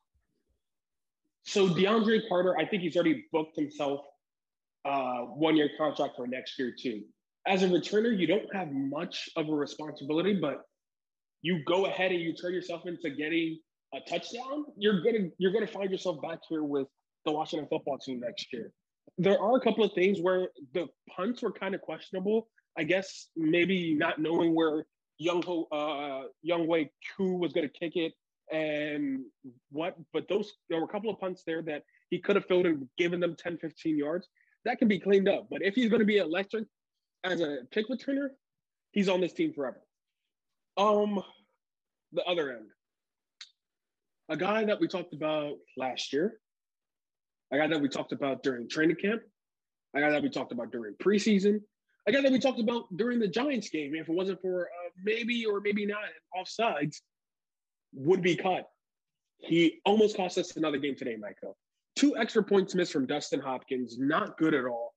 So 1.43 1.67
DeAndre 1.67 2.27
Carter, 2.27 2.57
I 2.57 2.65
think 2.65 2.81
he's 2.81 2.95
already 2.95 3.25
booked 3.31 3.57
himself 3.57 4.01
uh, 4.85 5.19
one 5.21 5.55
year 5.55 5.69
contract 5.77 6.15
for 6.15 6.27
next 6.27 6.57
year 6.57 6.73
too. 6.77 7.03
As 7.45 7.63
a 7.63 7.67
returner, 7.67 8.17
you 8.17 8.25
don't 8.25 8.53
have 8.55 8.71
much 8.71 9.29
of 9.35 9.49
a 9.49 9.53
responsibility, 9.53 10.39
but 10.39 10.61
you 11.41 11.61
go 11.65 11.85
ahead 11.85 12.11
and 12.11 12.21
you 12.21 12.33
turn 12.33 12.53
yourself 12.53 12.83
into 12.85 13.09
getting 13.09 13.59
a 13.93 13.99
touchdown. 14.09 14.65
You're 14.77 15.01
gonna 15.03 15.29
you're 15.37 15.51
gonna 15.51 15.67
find 15.67 15.91
yourself 15.91 16.21
back 16.21 16.39
here 16.49 16.63
with 16.63 16.87
the 17.25 17.31
Washington 17.31 17.67
football 17.69 17.97
team 17.97 18.19
next 18.19 18.51
year. 18.51 18.71
There 19.17 19.39
are 19.39 19.57
a 19.57 19.61
couple 19.61 19.83
of 19.83 19.93
things 19.93 20.19
where 20.19 20.49
the 20.73 20.87
punts 21.15 21.41
were 21.41 21.51
kind 21.51 21.75
of 21.75 21.81
questionable. 21.81 22.47
I 22.77 22.83
guess 22.83 23.27
maybe 23.35 23.93
not 23.93 24.19
knowing 24.19 24.55
where 24.55 24.85
Young 25.17 25.41
Ho, 25.43 25.67
uh, 25.71 26.27
Younghoe 26.47 26.89
Koo 27.15 27.37
was 27.37 27.53
going 27.53 27.67
to 27.67 27.73
kick 27.73 27.95
it 27.95 28.13
And 28.51 29.25
what, 29.71 29.95
but 30.11 30.27
those, 30.27 30.51
there 30.69 30.79
were 30.79 30.85
a 30.85 30.89
couple 30.89 31.09
of 31.09 31.19
punts 31.19 31.43
there 31.45 31.61
that 31.63 31.83
he 32.09 32.19
could 32.19 32.35
have 32.35 32.45
filled 32.45 32.65
and 32.65 32.87
given 32.97 33.19
them 33.19 33.35
10, 33.37 33.57
15 33.57 33.97
yards. 33.97 34.27
That 34.65 34.79
can 34.79 34.87
be 34.87 34.99
cleaned 34.99 35.29
up. 35.29 35.47
But 35.49 35.61
if 35.61 35.75
he's 35.75 35.89
going 35.89 35.99
to 35.99 36.05
be 36.05 36.17
electric 36.17 36.65
as 37.23 37.41
a 37.41 37.59
kick 37.71 37.89
returner, 37.89 38.29
he's 38.91 39.09
on 39.09 39.21
this 39.21 39.33
team 39.33 39.53
forever. 39.53 39.81
Um, 40.77 41.21
the 42.11 42.23
other 42.23 42.51
end, 42.51 42.67
a 44.29 44.37
guy 44.37 44.65
that 44.65 44.79
we 44.79 44.87
talked 44.87 45.13
about 45.13 45.55
last 45.77 46.13
year, 46.13 46.39
a 47.53 47.57
guy 47.57 47.67
that 47.67 47.79
we 47.79 47.87
talked 47.87 48.11
about 48.11 48.41
during 48.41 48.67
training 48.67 48.95
camp, 48.95 49.21
a 49.95 50.01
guy 50.01 50.09
that 50.09 50.23
we 50.23 50.29
talked 50.29 50.51
about 50.51 50.71
during 50.71 50.95
preseason, 50.95 51.61
a 52.07 52.11
guy 52.11 52.21
that 52.21 52.31
we 52.31 52.39
talked 52.39 52.59
about 52.59 52.85
during 52.97 53.19
the 53.19 53.27
Giants 53.27 53.69
game. 53.69 53.93
If 53.93 54.09
it 54.09 54.13
wasn't 54.13 54.41
for 54.41 54.65
uh, 54.65 54.89
maybe 55.03 55.45
or 55.45 55.61
maybe 55.61 55.85
not 55.85 55.99
offsides, 56.35 56.97
would 57.93 58.23
be 58.23 58.35
cut. 58.35 58.67
He 59.37 59.81
almost 59.85 60.17
cost 60.17 60.37
us 60.37 60.55
another 60.57 60.79
game 60.79 60.95
today, 60.95 61.15
Michael. 61.15 61.55
Two 61.95 62.17
extra 62.17 62.41
points 62.43 62.73
missed 62.73 62.91
from 62.91 63.05
Dustin 63.05 63.39
Hopkins, 63.39 63.99
not 63.99 64.37
good 64.37 64.55
at 64.55 64.65
all. 64.65 64.95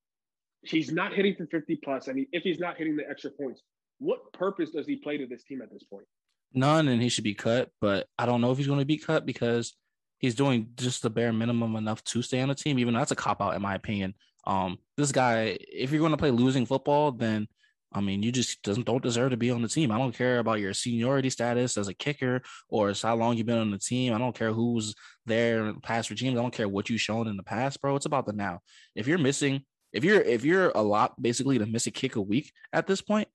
He's 0.63 0.91
not 0.91 1.13
hitting 1.13 1.35
for 1.37 1.47
50 1.47 1.77
plus, 1.85 2.09
and 2.09 2.19
he, 2.19 2.29
if 2.33 2.43
he's 2.43 2.59
not 2.59 2.79
hitting 2.79 2.97
the 2.97 3.09
extra 3.09 3.31
points, 3.31 3.63
what 3.99 4.33
purpose 4.33 4.71
does 4.71 4.87
he 4.87 4.97
play 4.97 5.19
to 5.19 5.27
this 5.27 5.45
team 5.45 5.61
at 5.61 5.71
this 5.71 5.85
point? 5.85 6.07
None, 6.55 6.89
and 6.89 7.03
he 7.03 7.11
should 7.11 7.25
be 7.25 7.35
cut. 7.35 7.71
But 7.83 8.07
I 8.19 8.25
don't 8.25 8.41
know 8.41 8.51
if 8.51 8.57
he's 8.57 8.67
going 8.67 8.79
to 8.79 8.87
be 8.87 8.97
cut 8.97 9.27
because 9.27 9.77
he's 10.19 10.35
doing 10.35 10.69
just 10.77 11.03
the 11.03 11.11
bare 11.11 11.33
minimum 11.33 11.77
enough 11.77 12.03
to 12.05 12.23
stay 12.23 12.41
on 12.41 12.49
the 12.49 12.55
team. 12.55 12.79
Even 12.79 12.95
though 12.95 13.01
that's 13.01 13.13
a 13.13 13.17
cop 13.17 13.41
out, 13.43 13.55
in 13.55 13.63
my 13.63 13.75
opinion. 13.75 14.15
Um, 14.47 14.79
this 14.97 15.13
guy, 15.13 15.59
if 15.61 15.91
you're 15.91 16.01
going 16.01 16.13
to 16.13 16.17
play 16.17 16.31
losing 16.31 16.67
football, 16.67 17.13
then 17.13 17.49
I 17.93 18.01
mean, 18.01 18.23
you 18.23 18.31
just 18.31 18.63
doesn't 18.63 18.85
don't 18.85 19.03
deserve 19.03 19.31
to 19.31 19.37
be 19.37 19.51
on 19.51 19.63
the 19.63 19.69
team. 19.69 19.91
I 19.91 19.99
don't 19.99 20.15
care 20.15 20.39
about 20.39 20.61
your 20.61 20.75
seniority 20.75 21.31
status 21.31 21.79
as 21.79 21.89
a 21.89 21.95
kicker 21.95 22.43
or 22.69 22.93
how 23.01 23.17
long 23.17 23.37
you've 23.37 23.47
been 23.47 23.59
on 23.59 23.71
the 23.71 23.79
team. 23.79 24.13
I 24.13 24.19
don't 24.19 24.37
care 24.37 24.53
who's 24.53 24.95
there 25.25 25.67
in 25.67 25.81
past 25.81 26.11
regimes. 26.11 26.39
I 26.39 26.43
don't 26.43 26.53
care 26.53 26.69
what 26.69 26.91
you've 26.91 27.01
shown 27.01 27.27
in 27.27 27.37
the 27.37 27.43
past, 27.43 27.81
bro. 27.81 27.97
It's 27.97 28.07
about 28.07 28.27
the 28.27 28.33
now. 28.33 28.61
If 28.95 29.07
you're 29.07 29.19
missing, 29.19 29.63
if 29.93 30.05
you're 30.05 30.21
if 30.21 30.45
you're 30.45 30.73
a 30.75 30.83
lot 30.83 31.21
basically 31.21 31.59
to 31.59 31.67
miss 31.67 31.87
a 31.87 31.91
kick 31.91 32.17
a 32.17 32.21
week 32.21 32.53
at 32.73 32.87
this 32.87 33.01
point, 33.01 33.29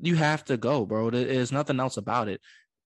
you 0.00 0.16
have 0.16 0.44
to 0.46 0.56
go, 0.56 0.84
bro. 0.84 1.10
There's 1.10 1.52
nothing 1.52 1.78
else 1.78 1.96
about 1.96 2.28
it. 2.28 2.40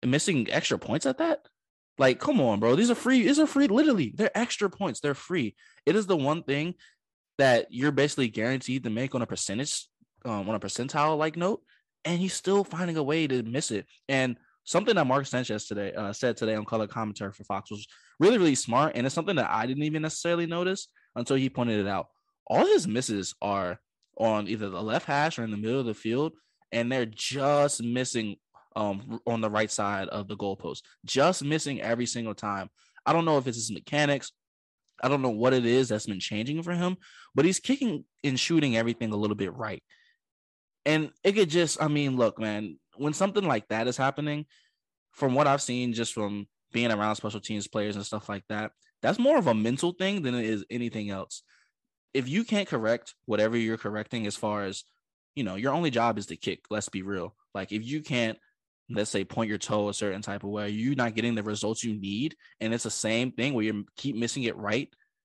missing 0.03 0.48
extra 0.50 0.79
points 0.79 1.05
at 1.05 1.20
that, 1.20 1.48
like, 1.97 2.19
come 2.19 2.41
on, 2.41 2.59
bro. 2.59 2.75
These 2.75 2.91
are 2.91 2.95
free. 2.95 3.23
These 3.23 3.39
are 3.39 3.47
free. 3.47 3.67
Literally, 3.67 4.13
they're 4.15 4.37
extra 4.37 4.69
points. 4.69 4.99
They're 4.99 5.13
free. 5.13 5.55
It 5.85 5.95
is 5.95 6.07
the 6.07 6.17
one 6.17 6.43
thing 6.43 6.75
that 7.37 7.67
you're 7.69 7.91
basically 7.91 8.27
guaranteed 8.27 8.83
to 8.83 8.89
make 8.89 9.15
on 9.15 9.21
a 9.21 9.25
percentage, 9.25 9.87
um, 10.25 10.49
on 10.49 10.55
a 10.55 10.59
percentile 10.59 11.17
like 11.17 11.35
note, 11.37 11.61
and 12.03 12.19
he's 12.19 12.33
still 12.33 12.63
finding 12.63 12.97
a 12.97 13.03
way 13.03 13.27
to 13.27 13.43
miss 13.43 13.71
it. 13.71 13.85
And 14.09 14.37
something 14.63 14.95
that 14.95 15.07
Mark 15.07 15.25
Sanchez 15.25 15.67
today 15.67 15.93
uh, 15.93 16.13
said 16.13 16.37
today 16.37 16.55
on 16.55 16.65
color 16.65 16.87
commentary 16.87 17.31
for 17.31 17.43
Fox 17.43 17.71
was 17.71 17.87
really, 18.19 18.37
really 18.37 18.55
smart, 18.55 18.93
and 18.95 19.05
it's 19.05 19.15
something 19.15 19.35
that 19.37 19.49
I 19.49 19.65
didn't 19.65 19.83
even 19.83 20.01
necessarily 20.01 20.45
notice 20.45 20.87
until 21.15 21.37
he 21.37 21.49
pointed 21.49 21.79
it 21.79 21.87
out. 21.87 22.07
All 22.47 22.65
his 22.65 22.87
misses 22.87 23.33
are 23.41 23.79
on 24.17 24.47
either 24.47 24.69
the 24.69 24.81
left 24.81 25.07
hash 25.07 25.39
or 25.39 25.43
in 25.43 25.51
the 25.51 25.57
middle 25.57 25.79
of 25.79 25.85
the 25.85 25.93
field, 25.93 26.33
and 26.71 26.91
they're 26.91 27.05
just 27.05 27.81
missing 27.83 28.37
um, 28.75 29.20
on 29.25 29.41
the 29.41 29.50
right 29.50 29.72
side 29.72 30.08
of 30.10 30.27
the 30.27 30.38
goalpost, 30.38 30.82
just 31.05 31.44
missing 31.44 31.82
every 31.82 32.05
single 32.05 32.36
time. 32.36 32.70
I 33.05 33.13
don't 33.13 33.25
know 33.25 33.38
if 33.38 33.48
it's 33.48 33.58
his 33.58 33.72
mechanics. 33.72 34.32
I 35.01 35.10
don't 35.10 35.22
know 35.22 35.29
what 35.29 35.53
it 35.53 35.65
is 35.65 35.89
that's 35.89 36.05
been 36.05 36.20
changing 36.20 36.63
for 36.63 36.74
him, 36.74 36.98
but 37.34 37.46
he's 37.46 37.60
kicking 37.60 38.05
and 38.24 38.39
shooting 38.39 38.77
everything 38.77 39.12
a 39.12 39.17
little 39.17 39.36
bit 39.36 39.53
right. 39.53 39.84
And 40.86 41.12
it 41.24 41.34
could 41.34 41.50
just, 41.50 41.82
I 41.82 41.88
mean, 41.88 42.15
look, 42.15 42.39
man, 42.39 42.77
when 42.96 43.13
something 43.13 43.44
like 43.44 43.67
that 43.70 43.88
is 43.88 43.98
happening, 43.98 44.46
from 45.12 45.34
what 45.34 45.48
I've 45.48 45.62
seen 45.62 45.94
just 45.94 46.13
from 46.13 46.48
being 46.72 46.91
around 46.91 47.15
special 47.15 47.39
teams 47.39 47.67
players 47.67 47.96
and 47.96 48.05
stuff 48.05 48.29
like 48.29 48.44
that, 48.50 48.72
that's 49.01 49.20
more 49.20 49.38
of 49.38 49.48
a 49.48 49.53
mental 49.53 49.91
thing 49.91 50.22
than 50.22 50.36
it 50.36 50.46
is 50.46 50.65
anything 50.70 51.10
else. 51.10 51.44
If 52.13 52.29
you 52.29 52.44
can't 52.44 52.67
correct 52.67 53.15
whatever 53.25 53.58
you're 53.58 53.77
correcting 53.77 54.27
as 54.27 54.35
far 54.35 54.66
as, 54.66 54.83
you 55.35 55.44
know, 55.44 55.55
your 55.55 55.74
only 55.74 55.90
job 55.90 56.18
is 56.18 56.27
to 56.27 56.38
kick, 56.38 56.66
let's 56.70 56.90
be 56.90 57.01
real. 57.01 57.35
Like 57.53 57.72
if 57.72 57.83
you 57.83 58.01
can't 58.01 58.38
let's 58.89 59.09
say 59.09 59.25
point 59.25 59.50
your 59.50 59.57
toe 59.57 59.89
a 59.89 59.93
certain 59.93 60.21
type 60.21 60.43
of 60.43 60.50
way, 60.50 60.69
you're 60.69 60.95
not 60.95 61.15
getting 61.15 61.35
the 61.35 61.43
results 61.43 61.83
you 61.83 62.00
need, 62.00 62.35
and 62.59 62.74
it's 62.74 62.83
the 62.83 62.91
same 62.91 63.31
thing 63.31 63.53
where 63.53 63.65
you 63.65 63.85
keep 63.98 64.15
missing 64.15 64.43
it 64.43 64.57
right, 64.57 64.89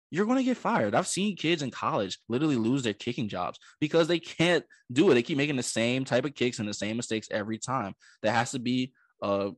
you're 0.10 0.26
going 0.26 0.38
to 0.38 0.44
get 0.44 0.58
fired. 0.58 0.96
I've 0.96 1.08
seen 1.08 1.36
kids 1.36 1.62
in 1.62 1.72
college 1.72 2.20
literally 2.30 2.56
lose 2.56 2.84
their 2.84 2.94
kicking 2.94 3.28
jobs 3.28 3.60
because 3.80 4.08
they 4.08 4.20
can't 4.20 4.64
do 4.92 5.10
it. 5.12 5.16
They 5.16 5.24
keep 5.24 5.38
making 5.38 5.58
the 5.58 5.64
same 5.64 6.06
type 6.06 6.26
of 6.26 6.36
kicks 6.36 6.60
and 6.60 6.68
the 6.68 6.74
same 6.74 6.98
mistakes 6.98 7.28
every 7.30 7.58
time. 7.58 7.94
There 8.22 8.32
has 8.32 8.52
to 8.52 8.60
be 8.60 8.94
uh 9.22 9.52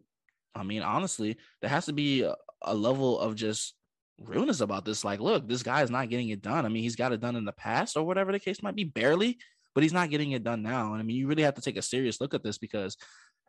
I 0.55 0.63
mean 0.63 0.81
honestly, 0.81 1.37
there 1.61 1.69
has 1.69 1.85
to 1.85 1.93
be 1.93 2.23
a, 2.23 2.35
a 2.63 2.73
level 2.73 3.19
of 3.19 3.35
just 3.35 3.75
realness 4.19 4.61
about 4.61 4.85
this. 4.85 5.03
Like, 5.03 5.19
look, 5.19 5.47
this 5.47 5.63
guy 5.63 5.81
is 5.83 5.91
not 5.91 6.09
getting 6.09 6.29
it 6.29 6.41
done. 6.41 6.65
I 6.65 6.69
mean, 6.69 6.83
he's 6.83 6.95
got 6.95 7.13
it 7.13 7.21
done 7.21 7.35
in 7.35 7.45
the 7.45 7.51
past 7.51 7.95
or 7.95 8.03
whatever 8.03 8.31
the 8.31 8.39
case 8.39 8.63
might 8.63 8.75
be, 8.75 8.83
barely, 8.83 9.37
but 9.75 9.83
he's 9.83 9.93
not 9.93 10.09
getting 10.09 10.31
it 10.31 10.43
done 10.43 10.61
now. 10.61 10.93
And 10.93 10.99
I 10.99 11.03
mean, 11.03 11.15
you 11.15 11.27
really 11.27 11.43
have 11.43 11.55
to 11.55 11.61
take 11.61 11.77
a 11.77 11.81
serious 11.81 12.19
look 12.19 12.33
at 12.33 12.43
this 12.43 12.57
because 12.57 12.97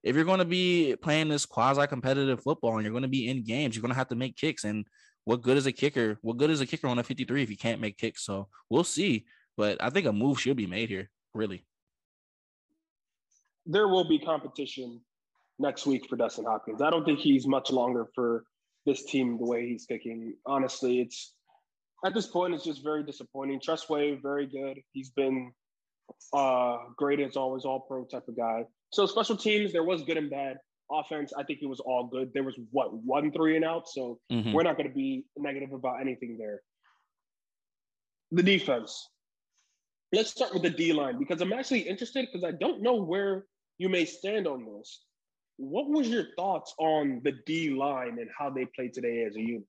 if 0.03 0.17
you're 0.17 0.25
going 0.25 0.39
to 0.39 0.45
be 0.45 0.97
playing 1.03 1.29
this 1.29 1.47
quasi 1.47 1.87
competitive 1.87 2.43
football 2.43 2.75
and 2.75 2.83
you're 2.83 2.93
going 2.93 3.03
to 3.03 3.09
be 3.09 3.29
in 3.29 3.45
games, 3.45 3.75
you're 3.75 3.83
going 3.83 3.93
to 3.93 3.99
have 3.99 4.09
to 4.09 4.17
make 4.17 4.37
kicks. 4.37 4.65
And 4.65 4.87
what 5.25 5.43
good 5.43 5.57
is 5.57 5.67
a 5.67 5.73
kicker? 5.73 6.19
What 6.23 6.39
good 6.39 6.51
is 6.51 6.61
a 6.61 6.67
kicker 6.67 6.89
on 6.89 6.99
a 6.99 7.03
53 7.03 7.43
if 7.43 7.51
you 7.51 7.57
can't 7.57 7.81
make 7.81 7.99
kicks? 7.99 8.25
So 8.25 8.49
we'll 8.71 8.85
see. 8.85 9.27
But 9.57 9.83
I 9.83 9.91
think 9.91 10.07
a 10.07 10.13
move 10.13 10.41
should 10.41 10.57
be 10.57 10.67
made 10.67 10.89
here, 10.89 11.11
really. 11.35 11.65
There 13.67 13.89
will 13.89 14.09
be 14.09 14.19
competition 14.19 15.01
next 15.59 15.87
week 15.87 16.09
for 16.09 16.17
Dustin 16.17 16.47
Hopkins. 16.47 16.81
I 16.81 16.91
don't 16.91 17.05
think 17.05 17.19
he's 17.19 17.47
much 17.47 17.71
longer 17.71 18.07
for 18.15 18.45
this 18.87 19.05
team 19.05 19.37
the 19.37 19.45
way 19.45 19.69
he's 19.69 19.85
kicking. 19.85 20.35
Honestly, 20.47 21.01
it's 21.01 21.35
at 22.05 22.15
this 22.15 22.27
point, 22.27 22.55
it's 22.55 22.65
just 22.65 22.83
very 22.83 23.03
disappointing. 23.03 23.61
Tress 23.61 23.89
Way, 23.91 24.19
very 24.23 24.47
good. 24.47 24.81
He's 24.93 25.11
been 25.11 25.53
uh, 26.33 26.79
great 26.97 27.21
as 27.21 27.37
always, 27.37 27.67
all 27.67 27.81
pro 27.81 28.05
type 28.05 28.27
of 28.27 28.37
guy. 28.37 28.65
So 28.91 29.07
special 29.07 29.37
teams, 29.37 29.73
there 29.73 29.85
was 29.85 30.03
good 30.03 30.17
and 30.17 30.31
bad. 30.31 30.59
Offense, 30.93 31.33
I 31.37 31.45
think 31.45 31.61
it 31.63 31.69
was 31.69 31.79
all 31.79 32.09
good. 32.09 32.33
There 32.35 32.43
was 32.43 32.57
what 32.73 32.93
one 32.93 33.31
three 33.31 33.55
and 33.55 33.65
out, 33.65 33.89
so 33.89 34.19
mm-hmm. 34.31 34.53
we're 34.53 34.65
not 34.65 34.77
going 34.77 34.89
to 34.89 34.95
be 34.95 35.25
negative 35.37 35.73
about 35.73 36.01
anything 36.01 36.37
there. 36.37 36.63
The 38.33 38.43
defense. 38.43 39.09
Let's 40.13 40.31
start 40.31 40.53
with 40.53 40.63
the 40.63 40.71
D 40.71 40.93
line 40.93 41.19
because 41.21 41.41
I'm 41.41 41.53
actually 41.53 41.81
interested 41.81 42.27
because 42.27 42.43
I 42.43 42.51
don't 42.51 42.83
know 42.83 42.95
where 42.95 43.45
you 43.79 43.89
may 43.89 44.05
stand 44.05 44.49
on 44.49 44.67
this. 44.67 45.05
What 45.57 45.89
was 45.89 46.09
your 46.09 46.25
thoughts 46.37 46.75
on 46.79 47.21
the 47.23 47.35
D 47.47 47.71
line 47.71 48.19
and 48.19 48.29
how 48.37 48.51
they 48.51 48.65
played 48.65 48.93
today 48.93 49.25
as 49.25 49.37
a 49.37 49.41
unit? 49.41 49.65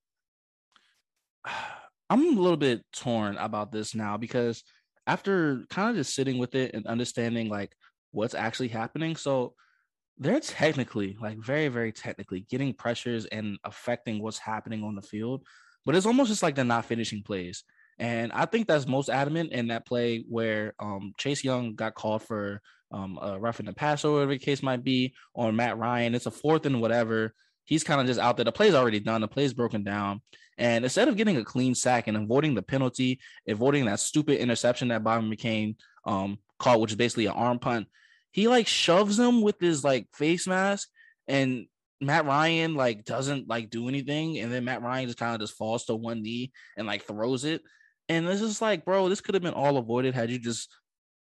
I'm 2.09 2.37
a 2.37 2.41
little 2.41 2.57
bit 2.57 2.81
torn 2.91 3.37
about 3.37 3.71
this 3.71 3.93
now 3.93 4.17
because 4.17 4.63
after 5.07 5.63
kind 5.69 5.89
of 5.89 5.95
just 5.95 6.13
sitting 6.13 6.39
with 6.39 6.55
it 6.55 6.73
and 6.73 6.85
understanding 6.87 7.47
like 7.47 7.73
what's 8.11 8.35
actually 8.35 8.69
happening. 8.69 9.15
So 9.15 9.53
they're 10.17 10.39
technically, 10.39 11.17
like 11.19 11.37
very, 11.37 11.67
very 11.67 11.91
technically 11.91 12.45
getting 12.49 12.73
pressures 12.73 13.25
and 13.25 13.57
affecting 13.63 14.21
what's 14.21 14.37
happening 14.37 14.83
on 14.83 14.95
the 14.95 15.01
field. 15.01 15.43
But 15.85 15.95
it's 15.95 16.05
almost 16.05 16.29
just 16.29 16.43
like 16.43 16.55
they're 16.55 16.65
not 16.65 16.85
finishing 16.85 17.23
plays. 17.23 17.63
And 17.97 18.31
I 18.31 18.45
think 18.45 18.67
that's 18.67 18.87
most 18.87 19.09
adamant 19.09 19.51
in 19.51 19.67
that 19.67 19.85
play 19.85 20.23
where 20.27 20.73
um, 20.79 21.13
Chase 21.17 21.43
Young 21.43 21.75
got 21.75 21.95
called 21.95 22.23
for 22.23 22.61
um, 22.91 23.17
a 23.21 23.39
roughing 23.39 23.65
the 23.65 23.73
pass 23.73 24.03
or 24.03 24.13
whatever 24.13 24.33
the 24.33 24.39
case 24.39 24.63
might 24.63 24.83
be 24.83 25.13
on 25.35 25.55
Matt 25.55 25.77
Ryan. 25.77 26.15
It's 26.15 26.25
a 26.25 26.31
fourth 26.31 26.65
and 26.65 26.81
whatever. 26.81 27.33
He's 27.65 27.83
kind 27.83 28.01
of 28.01 28.07
just 28.07 28.19
out 28.19 28.37
there. 28.37 28.43
The 28.43 28.51
play's 28.51 28.73
already 28.73 28.99
done. 28.99 29.21
The 29.21 29.27
play's 29.27 29.53
broken 29.53 29.83
down. 29.83 30.21
And 30.57 30.83
instead 30.83 31.07
of 31.07 31.15
getting 31.15 31.37
a 31.37 31.43
clean 31.43 31.73
sack 31.73 32.07
and 32.07 32.17
avoiding 32.17 32.53
the 32.53 32.61
penalty, 32.61 33.19
avoiding 33.47 33.85
that 33.85 33.99
stupid 33.99 34.39
interception 34.39 34.89
that 34.89 35.03
Bobby 35.03 35.27
McCain 35.27 35.75
um, 36.05 36.37
caught, 36.59 36.79
which 36.79 36.91
is 36.91 36.97
basically 36.97 37.27
an 37.27 37.33
arm 37.33 37.59
punt, 37.59 37.87
he 38.31 38.47
like 38.47 38.67
shoves 38.67 39.19
him 39.19 39.41
with 39.41 39.59
his 39.59 39.83
like 39.83 40.07
face 40.13 40.47
mask 40.47 40.89
and 41.27 41.67
Matt 42.01 42.25
Ryan 42.25 42.73
like 42.73 43.05
doesn't 43.05 43.47
like 43.47 43.69
do 43.69 43.87
anything, 43.87 44.39
and 44.39 44.51
then 44.51 44.65
Matt 44.65 44.81
Ryan 44.81 45.05
just 45.07 45.19
kind 45.19 45.35
of 45.35 45.41
just 45.41 45.57
falls 45.57 45.85
to 45.85 45.95
one 45.95 46.23
knee 46.23 46.51
and 46.75 46.87
like 46.87 47.03
throws 47.03 47.45
it. 47.45 47.61
And 48.09 48.27
this 48.27 48.41
is 48.41 48.61
like, 48.61 48.83
bro, 48.83 49.07
this 49.07 49.21
could 49.21 49.35
have 49.35 49.43
been 49.43 49.53
all 49.53 49.77
avoided 49.77 50.15
had 50.15 50.31
you 50.31 50.39
just 50.39 50.69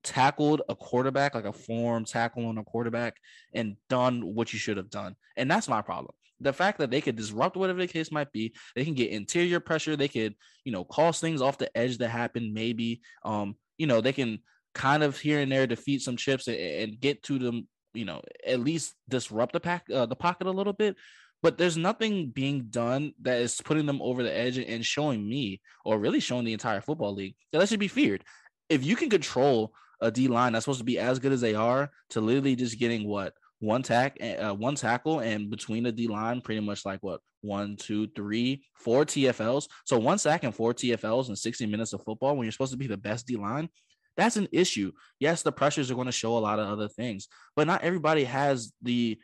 tackled 0.05 0.63
a 0.69 0.77
quarterback, 0.77 1.35
like 1.35 1.47
a 1.47 1.53
form 1.53 2.05
tackle 2.05 2.47
on 2.47 2.59
a 2.59 2.65
quarterback, 2.65 3.17
and 3.55 3.77
done 3.89 4.35
what 4.35 4.53
you 4.53 4.59
should 4.59 4.77
have 4.77 4.91
done. 4.91 5.17
And 5.37 5.51
that's 5.51 5.69
my 5.69 5.81
problem. 5.81 6.15
The 6.41 6.53
fact 6.53 6.79
that 6.79 6.91
they 6.91 7.01
could 7.01 7.17
disrupt 7.17 7.57
whatever 7.57 7.81
the 7.81 7.89
case 7.89 8.13
might 8.13 8.31
be, 8.31 8.55
they 8.75 8.85
can 8.85 8.93
get 8.93 9.11
interior 9.11 9.59
pressure, 9.59 9.97
they 9.97 10.09
could, 10.09 10.35
you 10.65 10.73
know, 10.73 10.85
cause 10.85 11.19
things 11.19 11.41
off 11.41 11.57
the 11.57 11.75
edge 11.77 11.97
that 11.99 12.11
happen, 12.11 12.53
maybe. 12.53 13.01
Um, 13.25 13.57
you 13.79 13.87
know, 13.87 14.03
they 14.03 14.13
can 14.13 14.41
kind 14.77 15.03
of 15.03 15.19
here 15.19 15.41
and 15.41 15.51
there 15.51 15.67
defeat 15.67 16.03
some 16.03 16.17
chips 16.17 16.47
and, 16.47 16.57
and 16.57 17.01
get 17.01 17.23
to 17.25 17.39
them, 17.39 17.67
you 17.95 18.05
know, 18.05 18.21
at 18.47 18.61
least 18.61 18.95
disrupt 19.09 19.55
the 19.55 19.61
pack 19.61 19.85
uh, 19.93 20.07
the 20.07 20.15
pocket 20.15 20.47
a 20.47 20.51
little 20.51 20.75
bit. 20.75 20.97
But 21.43 21.59
there's 21.59 21.77
nothing 21.77 22.31
being 22.31 22.67
done 22.71 23.13
that 23.23 23.41
is 23.41 23.61
putting 23.61 23.87
them 23.87 24.03
over 24.03 24.23
the 24.23 24.37
edge 24.37 24.59
and 24.59 24.85
showing 24.85 25.27
me, 25.29 25.61
or 25.85 25.99
really 25.99 26.21
showing 26.21 26.45
the 26.45 26.53
entire 26.53 26.81
football 26.81 27.15
league, 27.15 27.37
that 27.53 27.59
that 27.59 27.69
should 27.69 27.81
be 27.81 27.89
feared. 27.89 28.25
If 28.69 28.85
you 28.85 28.97
can 28.97 29.11
control 29.11 29.73
a 30.01 30.11
D 30.11 30.29
line 30.29 30.53
that's 30.53 30.65
supposed 30.65 30.81
to 30.81 30.85
be 30.85 30.99
as 30.99 31.19
good 31.19 31.33
as 31.33 31.41
they 31.41 31.55
are 31.55 31.91
to 32.11 32.21
literally 32.21 32.57
just 32.57 32.79
getting 32.79 33.07
what 33.07 33.33
one 33.61 33.83
tack, 33.83 34.19
uh, 34.21 34.53
one 34.53 34.75
tackle, 34.75 35.21
and 35.21 35.51
between 35.51 35.85
the 35.85 35.93
D 35.93 36.09
line, 36.09 36.41
pretty 36.41 36.61
much 36.61 36.85
like 36.85 37.03
what 37.03 37.21
one, 37.41 37.77
two, 37.77 38.09
three, 38.09 38.65
four 38.75 39.05
TFLs. 39.05 39.69
So 39.85 39.99
one 39.99 40.19
sack 40.19 40.45
and 40.45 40.55
four 40.55 40.75
TFLs 40.75 41.29
in 41.29 41.37
60 41.37 41.67
minutes 41.67 41.93
of 41.93 42.03
football 42.03 42.37
when 42.37 42.45
you're 42.45 42.53
supposed 42.53 42.73
to 42.73 42.79
be 42.79 42.87
the 42.87 42.97
best 42.97 43.27
D 43.27 43.37
line. 43.37 43.69
That's 44.17 44.37
an 44.37 44.49
issue. 44.53 44.93
Yes, 45.21 45.43
the 45.43 45.53
pressures 45.53 45.91
are 45.91 45.95
going 45.95 46.07
to 46.07 46.13
show 46.13 46.37
a 46.37 46.41
lot 46.41 46.59
of 46.59 46.69
other 46.69 46.89
things, 46.89 47.29
but 47.55 47.67
not 47.67 47.83
everybody 47.83 48.25
has 48.25 48.73
the 48.83 49.19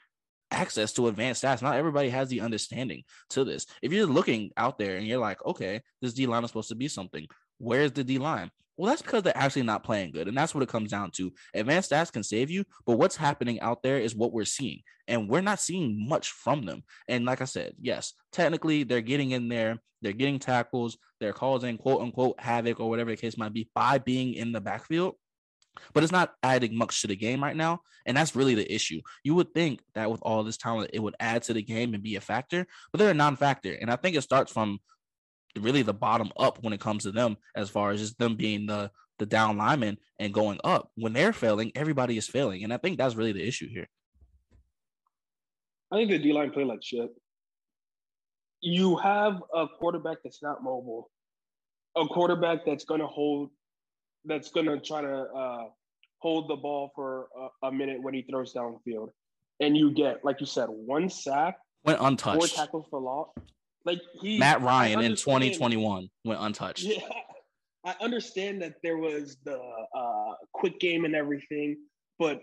access 0.50 0.92
to 0.92 1.08
advanced 1.08 1.42
stats. 1.42 1.62
Not 1.62 1.76
everybody 1.76 2.10
has 2.10 2.28
the 2.28 2.42
understanding 2.42 3.02
to 3.30 3.44
this. 3.44 3.66
If 3.80 3.92
you're 3.92 4.06
looking 4.06 4.50
out 4.56 4.78
there 4.78 4.96
and 4.96 5.06
you're 5.06 5.18
like, 5.18 5.44
okay, 5.44 5.80
this 6.00 6.12
D 6.12 6.26
line 6.26 6.44
is 6.44 6.50
supposed 6.50 6.68
to 6.68 6.74
be 6.74 6.88
something, 6.88 7.26
where's 7.58 7.92
the 7.92 8.04
D 8.04 8.18
line? 8.18 8.50
Well, 8.76 8.90
that's 8.90 9.02
because 9.02 9.22
they're 9.22 9.36
actually 9.36 9.62
not 9.62 9.84
playing 9.84 10.12
good. 10.12 10.28
And 10.28 10.36
that's 10.36 10.54
what 10.54 10.62
it 10.62 10.68
comes 10.68 10.90
down 10.90 11.10
to. 11.12 11.32
Advanced 11.54 11.90
stats 11.90 12.12
can 12.12 12.22
save 12.22 12.50
you, 12.50 12.64
but 12.86 12.96
what's 12.96 13.16
happening 13.16 13.60
out 13.60 13.82
there 13.82 13.98
is 13.98 14.14
what 14.14 14.32
we're 14.32 14.44
seeing. 14.44 14.80
And 15.06 15.28
we're 15.28 15.42
not 15.42 15.60
seeing 15.60 16.08
much 16.08 16.30
from 16.30 16.64
them. 16.64 16.82
And 17.08 17.24
like 17.24 17.42
I 17.42 17.46
said, 17.46 17.74
yes, 17.80 18.14
technically 18.32 18.84
they're 18.84 19.00
getting 19.00 19.32
in 19.32 19.48
there, 19.48 19.78
they're 20.00 20.12
getting 20.12 20.38
tackles, 20.38 20.96
they're 21.20 21.32
causing 21.32 21.76
quote 21.76 22.00
unquote 22.00 22.40
havoc 22.40 22.80
or 22.80 22.88
whatever 22.88 23.10
the 23.10 23.16
case 23.16 23.36
might 23.36 23.52
be 23.52 23.68
by 23.74 23.98
being 23.98 24.34
in 24.34 24.52
the 24.52 24.60
backfield 24.60 25.14
but 25.92 26.02
it's 26.02 26.12
not 26.12 26.34
adding 26.42 26.76
much 26.76 27.00
to 27.00 27.06
the 27.06 27.16
game 27.16 27.42
right 27.42 27.56
now. 27.56 27.80
And 28.04 28.16
that's 28.16 28.34
really 28.34 28.54
the 28.54 28.72
issue. 28.72 29.00
You 29.22 29.34
would 29.36 29.54
think 29.54 29.80
that 29.94 30.10
with 30.10 30.20
all 30.22 30.42
this 30.42 30.56
talent, 30.56 30.90
it 30.92 30.98
would 30.98 31.14
add 31.20 31.42
to 31.44 31.52
the 31.52 31.62
game 31.62 31.94
and 31.94 32.02
be 32.02 32.16
a 32.16 32.20
factor, 32.20 32.66
but 32.90 32.98
they're 32.98 33.10
a 33.10 33.14
non 33.14 33.36
factor. 33.36 33.72
And 33.72 33.90
I 33.90 33.96
think 33.96 34.16
it 34.16 34.22
starts 34.22 34.52
from 34.52 34.80
really 35.58 35.82
the 35.82 35.94
bottom 35.94 36.30
up 36.36 36.62
when 36.62 36.72
it 36.72 36.80
comes 36.80 37.04
to 37.04 37.12
them, 37.12 37.36
as 37.54 37.68
far 37.68 37.90
as 37.90 38.00
just 38.00 38.18
them 38.18 38.36
being 38.36 38.66
the 38.66 38.90
the 39.18 39.26
down 39.26 39.56
lineman 39.56 39.98
and 40.18 40.34
going 40.34 40.58
up. 40.64 40.90
When 40.96 41.12
they're 41.12 41.32
failing, 41.32 41.72
everybody 41.74 42.16
is 42.16 42.26
failing. 42.26 42.64
And 42.64 42.72
I 42.72 42.76
think 42.76 42.98
that's 42.98 43.14
really 43.14 43.32
the 43.32 43.46
issue 43.46 43.68
here. 43.68 43.88
I 45.92 45.96
think 45.96 46.10
the 46.10 46.18
D 46.18 46.32
line 46.32 46.50
play 46.50 46.64
like 46.64 46.82
shit. 46.82 47.10
You 48.60 48.96
have 48.96 49.42
a 49.54 49.66
quarterback 49.68 50.18
that's 50.24 50.42
not 50.42 50.62
mobile, 50.62 51.10
a 51.96 52.06
quarterback 52.06 52.60
that's 52.64 52.84
going 52.84 53.00
to 53.00 53.06
hold 53.06 53.50
that's 54.24 54.50
going 54.50 54.66
to 54.66 54.78
try 54.78 55.02
to 55.02 55.22
uh, 55.22 55.64
hold 56.18 56.48
the 56.48 56.56
ball 56.56 56.92
for 56.94 57.26
a, 57.62 57.66
a, 57.66 57.72
minute 57.72 58.00
when 58.00 58.14
he 58.14 58.22
throws 58.22 58.54
downfield, 58.54 59.08
and 59.58 59.76
you 59.76 59.90
get, 59.90 60.24
like 60.24 60.40
you 60.40 60.46
said, 60.46 60.66
one 60.68 61.10
sack, 61.10 61.56
went 61.84 61.98
untouched, 62.00 62.38
four 62.38 62.46
tackles 62.46 62.86
for 62.88 63.00
loss. 63.00 63.28
Like 63.84 64.00
he, 64.20 64.38
Matt 64.38 64.62
Ryan 64.62 65.00
in 65.00 65.16
2021 65.16 66.08
went 66.24 66.40
untouched. 66.40 66.84
Yeah, 66.84 67.00
I 67.84 67.94
understand 68.00 68.62
that 68.62 68.74
there 68.82 68.96
was 68.96 69.36
the 69.44 69.58
uh, 69.94 70.34
quick 70.52 70.78
game 70.78 71.04
and 71.04 71.14
everything, 71.14 71.76
but 72.18 72.42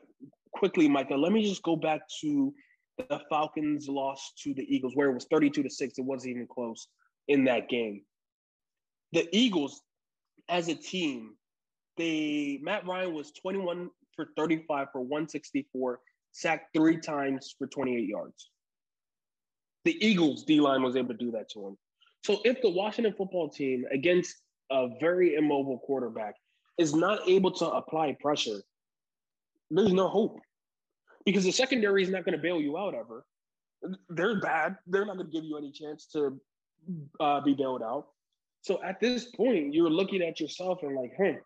quickly, 0.52 0.90
Michael, 0.90 1.20
let 1.20 1.32
me 1.32 1.48
just 1.48 1.64
go 1.64 1.76
back 1.76 2.02
to 2.22 2.54
the 2.98 3.22
Falcons' 3.30 3.88
loss 3.88 4.34
to 4.44 4.54
the 4.54 4.64
Eagles, 4.64 4.96
where 4.96 5.10
it 5.10 5.14
was 5.14 5.28
32 5.32 5.64
to 5.64 5.70
six. 5.70 5.98
It 5.98 6.04
wasn't 6.04 6.32
even 6.32 6.48
close 6.48 6.88
in 7.28 7.46
that 7.46 7.70
game. 7.70 8.02
The 9.14 9.28
Eagles, 9.32 9.82
as 10.50 10.68
a 10.68 10.76
team, 10.76 11.36
they 11.98 12.60
Matt 12.62 12.86
Ryan 12.86 13.14
was 13.14 13.32
21 13.32 13.90
for 14.16 14.28
35 14.36 14.88
for 14.92 15.02
164, 15.02 16.00
sacked 16.32 16.76
three 16.76 16.98
times 16.98 17.56
for 17.58 17.68
28 17.68 18.08
yards. 18.08 18.50
The 19.86 19.98
Eagles 20.06 20.44
D 20.44 20.60
line 20.60 20.84
was 20.84 20.96
able 20.96 21.10
to 21.10 21.18
do 21.18 21.32
that 21.32 21.50
to 21.52 21.68
him. 21.68 21.78
So 22.24 22.42
if 22.44 22.62
the 22.62 22.70
Washington 22.70 23.14
football 23.18 23.50
team 23.50 23.86
against 23.92 24.36
a 24.72 24.90
very 25.00 25.36
immobile 25.36 25.80
quarterback 25.80 26.36
is 26.78 26.94
not 26.94 27.28
able 27.28 27.52
to 27.52 27.66
apply 27.66 28.16
pressure, 28.22 28.62
there's 29.72 29.94
no 29.94 30.08
hope 30.08 30.40
because 31.26 31.44
the 31.44 31.52
secondary 31.52 32.04
is 32.04 32.10
not 32.10 32.26
going 32.26 32.36
to 32.36 32.42
bail 32.42 32.60
you 32.60 32.78
out 32.78 32.94
ever. 32.94 33.26
They're 34.10 34.40
bad. 34.42 34.78
They're 34.88 35.06
not 35.06 35.16
going 35.16 35.28
to 35.28 35.32
give 35.32 35.46
you 35.46 35.58
any 35.58 35.72
chance 35.72 36.08
to 36.08 36.40
uh, 37.20 37.42
be 37.42 37.54
bailed 37.54 37.84
out. 37.84 38.08
So 38.62 38.84
at 38.84 39.00
this 39.00 39.26
point, 39.26 39.74
you're 39.74 39.90
looking 39.90 40.22
at 40.22 40.40
yourself 40.40 40.80
and 40.84 40.96
like, 40.96 41.14
hey, 41.18 41.38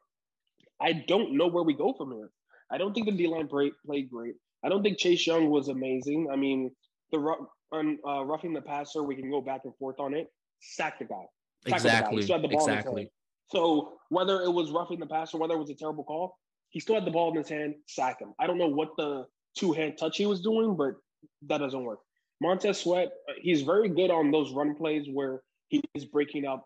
I 0.82 1.04
don't 1.08 1.38
know 1.38 1.48
where 1.48 1.63
we 1.63 1.76
go 1.76 1.93
from 1.93 2.12
here. 2.12 2.32
I 2.72 2.78
don't 2.78 2.93
think 2.93 3.06
the 3.06 3.12
D 3.12 3.28
line 3.28 3.48
played 3.48 4.10
great. 4.10 4.36
I 4.65 4.69
don't 4.69 4.82
think 4.82 4.98
Chase 4.98 5.28
Young 5.28 5.50
was 5.50 5.67
amazing. 5.67 6.30
I 6.32 6.36
mean, 6.36 6.72
the 7.12 7.36
on 7.74 7.98
uh, 8.08 8.24
roughing 8.24 8.54
the 8.54 8.62
passer, 8.62 9.04
we 9.04 9.16
can 9.16 9.30
go 9.30 9.42
back 9.42 9.62
and 9.66 9.76
forth 9.76 10.00
on 10.00 10.14
it. 10.14 10.28
Sack 10.62 11.00
the 11.00 11.06
guy. 11.06 11.26
Sack 11.68 11.74
exactly. 11.74 12.24
The 12.24 12.48
guy. 12.48 12.54
exactly. 12.54 13.12
So 13.48 13.94
whether 14.10 14.42
it 14.42 14.52
was 14.52 14.72
roughing 14.72 15.00
the 15.00 15.06
passer, 15.06 15.38
whether 15.38 15.56
it 15.56 15.60
was 15.60 15.70
a 15.70 15.76
terrible 15.76 16.04
call, 16.04 16.38
he 16.70 16.80
still 16.80 16.96
had 16.96 17.06
the 17.06 17.12
ball 17.12 17.32
in 17.32 17.38
his 17.38 17.50
hand. 17.50 17.76
Sack 17.88 18.20
him. 18.20 18.34
I 18.40 18.48
don't 18.48 18.58
know 18.58 18.68
what 18.68 18.90
the 18.98 19.26
two 19.58 19.74
hand 19.74 19.98
touch 19.98 20.18
he 20.18 20.26
was 20.26 20.42
doing, 20.42 20.76
but 20.76 20.94
that 21.48 21.60
doesn't 21.60 21.84
work. 21.84 22.00
Montez 22.42 22.80
Sweat, 22.80 23.12
uh, 23.30 23.34
he's 23.42 23.62
very 23.62 23.90
good 23.90 24.12
on 24.12 24.32
those 24.32 24.52
run 24.52 24.76
plays 24.76 25.08
where 25.12 25.42
he's 25.70 26.06
breaking 26.06 26.46
up 26.46 26.66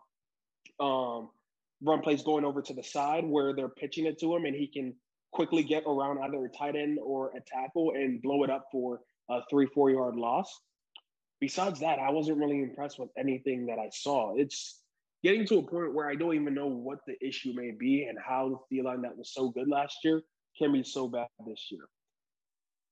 um, 0.80 1.30
run 1.82 2.00
plays 2.00 2.22
going 2.22 2.44
over 2.44 2.62
to 2.62 2.74
the 2.74 2.82
side 2.82 3.24
where 3.24 3.54
they're 3.54 3.68
pitching 3.68 4.06
it 4.06 4.18
to 4.20 4.34
him 4.34 4.44
and 4.44 4.54
he 4.54 4.66
can 4.66 4.94
quickly 5.32 5.62
get 5.62 5.84
around 5.86 6.18
either 6.22 6.44
a 6.44 6.48
tight 6.48 6.76
end 6.76 6.98
or 7.02 7.30
a 7.36 7.40
tackle 7.46 7.92
and 7.94 8.22
blow 8.22 8.44
it 8.44 8.50
up 8.50 8.66
for 8.72 9.00
a 9.30 9.40
three, 9.50 9.66
four 9.66 9.90
yard 9.90 10.16
loss. 10.16 10.60
Besides 11.40 11.80
that, 11.80 11.98
I 11.98 12.10
wasn't 12.10 12.38
really 12.38 12.62
impressed 12.62 12.98
with 12.98 13.10
anything 13.16 13.66
that 13.66 13.78
I 13.78 13.90
saw. 13.92 14.34
It's 14.36 14.82
getting 15.22 15.46
to 15.46 15.58
a 15.58 15.62
point 15.62 15.94
where 15.94 16.08
I 16.08 16.14
don't 16.14 16.34
even 16.34 16.54
know 16.54 16.66
what 16.66 16.98
the 17.06 17.14
issue 17.26 17.52
may 17.54 17.70
be 17.70 18.04
and 18.04 18.18
how 18.18 18.64
the 18.70 18.76
D 18.76 18.82
line 18.82 19.02
that 19.02 19.16
was 19.16 19.32
so 19.32 19.48
good 19.50 19.68
last 19.68 19.98
year 20.04 20.22
can 20.58 20.72
be 20.72 20.82
so 20.82 21.08
bad 21.08 21.28
this 21.46 21.66
year. 21.70 21.88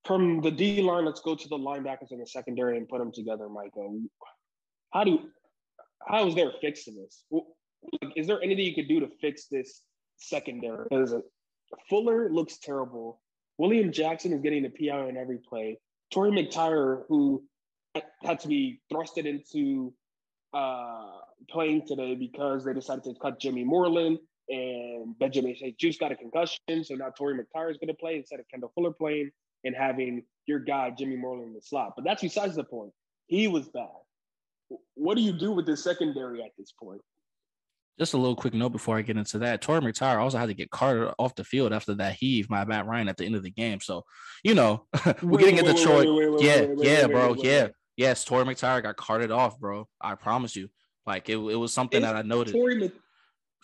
From 0.04 0.40
the 0.40 0.50
D 0.50 0.80
line, 0.82 1.04
let's 1.04 1.20
go 1.20 1.34
to 1.34 1.48
the 1.48 1.56
linebackers 1.56 2.12
in 2.12 2.20
the 2.20 2.26
secondary 2.26 2.76
and 2.76 2.88
put 2.88 2.98
them 2.98 3.10
together, 3.12 3.48
Michael. 3.48 4.00
How 4.92 5.02
do 5.04 5.18
how 6.06 6.26
is 6.26 6.34
there 6.36 6.50
a 6.50 6.58
fix 6.60 6.84
to 6.84 6.92
this? 6.92 7.24
is 8.16 8.26
there 8.26 8.42
anything 8.42 8.64
you 8.64 8.74
could 8.74 8.88
do 8.88 9.00
to 9.00 9.08
fix 9.20 9.46
this 9.46 9.82
secondary? 10.16 10.86
Because 10.88 11.14
Fuller 11.88 12.30
looks 12.30 12.58
terrible. 12.58 13.20
William 13.58 13.90
Jackson 13.90 14.32
is 14.32 14.40
getting 14.40 14.62
the 14.62 14.70
PI 14.70 14.96
on 14.96 15.16
every 15.16 15.38
play. 15.38 15.78
Torry 16.12 16.30
McTyer, 16.30 17.02
who 17.08 17.42
had 18.22 18.40
to 18.40 18.48
be 18.48 18.80
thrusted 18.92 19.26
into 19.26 19.92
uh, 20.54 21.18
playing 21.50 21.86
today 21.86 22.14
because 22.14 22.64
they 22.64 22.72
decided 22.72 23.04
to 23.04 23.14
cut 23.20 23.40
Jimmy 23.40 23.64
Moreland 23.64 24.18
and 24.48 25.18
Benjamin 25.18 25.54
St-Juste 25.56 26.00
got 26.00 26.12
a 26.12 26.16
concussion. 26.16 26.84
So 26.84 26.94
now 26.94 27.10
Torry 27.10 27.34
McTyer 27.34 27.70
is 27.70 27.76
going 27.76 27.88
to 27.88 27.94
play 27.94 28.16
instead 28.16 28.40
of 28.40 28.46
Kendall 28.48 28.72
Fuller 28.74 28.92
playing 28.92 29.30
and 29.64 29.74
having 29.74 30.22
your 30.46 30.60
guy 30.60 30.90
Jimmy 30.96 31.16
Moreland 31.16 31.48
in 31.48 31.54
the 31.54 31.62
slot. 31.62 31.92
But 31.96 32.04
that's 32.04 32.22
besides 32.22 32.56
the 32.56 32.64
point. 32.64 32.92
He 33.26 33.48
was 33.48 33.68
bad. 33.68 33.88
What 34.94 35.16
do 35.16 35.22
you 35.22 35.32
do 35.32 35.52
with 35.52 35.66
the 35.66 35.76
secondary 35.76 36.42
at 36.42 36.50
this 36.56 36.72
point? 36.80 37.00
just 37.98 38.14
a 38.14 38.18
little 38.18 38.36
quick 38.36 38.54
note 38.54 38.70
before 38.70 38.98
I 38.98 39.02
get 39.02 39.16
into 39.16 39.38
that. 39.38 39.62
Torry 39.62 39.80
McTyer 39.80 40.18
also 40.18 40.38
had 40.38 40.46
to 40.46 40.54
get 40.54 40.70
Carter 40.70 41.12
off 41.18 41.34
the 41.34 41.44
field 41.44 41.72
after 41.72 41.94
that 41.94 42.14
heave 42.14 42.48
by 42.48 42.64
Matt 42.64 42.86
Ryan 42.86 43.08
at 43.08 43.16
the 43.16 43.24
end 43.24 43.36
of 43.36 43.42
the 43.42 43.50
game. 43.50 43.80
So, 43.80 44.04
you 44.44 44.54
know, 44.54 44.86
we're 45.22 45.38
getting 45.38 45.58
into 45.58 45.72
Detroit. 45.72 46.40
Yeah, 46.40 46.66
yeah, 46.76 47.06
bro. 47.06 47.34
Yeah. 47.34 47.68
Yes, 47.96 48.24
Torry 48.24 48.44
McTyer 48.44 48.82
got 48.82 48.96
carted 48.96 49.30
off, 49.30 49.58
bro. 49.58 49.88
I 50.00 50.14
promise 50.14 50.54
you. 50.54 50.68
Like 51.06 51.28
it, 51.28 51.36
it 51.36 51.56
was 51.56 51.72
something 51.72 52.02
that 52.02 52.16
I 52.16 52.22
noticed. 52.22 52.54
Torry, 52.54 52.90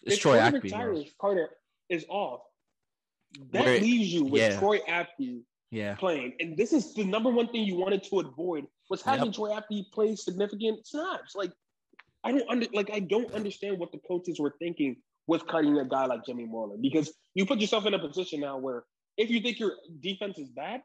it's 0.05 0.19
Troy 0.19 0.39
Apke. 0.39 1.11
Carter 1.21 1.51
is 1.89 2.05
off. 2.09 2.41
That 3.51 3.65
Where, 3.65 3.81
leaves 3.81 4.13
you 4.13 4.25
with 4.25 4.41
yeah. 4.41 4.59
Troy 4.59 4.79
Apke 4.89 5.43
yeah. 5.71 5.95
playing. 5.95 6.35
And 6.41 6.57
this 6.57 6.73
is 6.73 6.95
the 6.95 7.05
number 7.05 7.31
one 7.31 7.49
thing 7.49 7.65
you 7.65 7.77
wanted 7.77 8.05
to 8.05 8.21
avoid 8.21 8.67
was 8.91 9.03
having 9.03 9.27
yep. 9.27 9.35
Troy 9.35 9.51
Apke 9.51 9.91
play 9.93 10.15
significant 10.15 10.87
snaps. 10.87 11.35
Like 11.35 11.51
I 12.25 12.33
don't 12.33 12.49
under 12.49 12.67
like 12.73 12.91
I 12.93 13.01
don't 13.01 13.33
understand 13.33 13.79
what 13.79 13.91
the 13.91 13.99
coaches 14.07 14.39
were 14.39 14.55
thinking 14.59 14.97
with 15.27 15.47
cutting 15.47 15.79
a 15.79 15.85
guy 15.85 16.07
like 16.07 16.25
Jimmy 16.25 16.45
Moreland 16.45 16.83
because 16.83 17.13
you 17.35 17.47
put 17.47 17.59
yourself 17.59 17.87
in 17.87 17.95
a 17.95 17.99
position 17.99 18.41
now 18.41 18.59
where 18.59 18.85
if 19.17 19.31
you 19.31 19.41
think 19.41 19.59
your 19.59 19.73
defense 20.01 20.39
is 20.39 20.51
bad, 20.51 20.83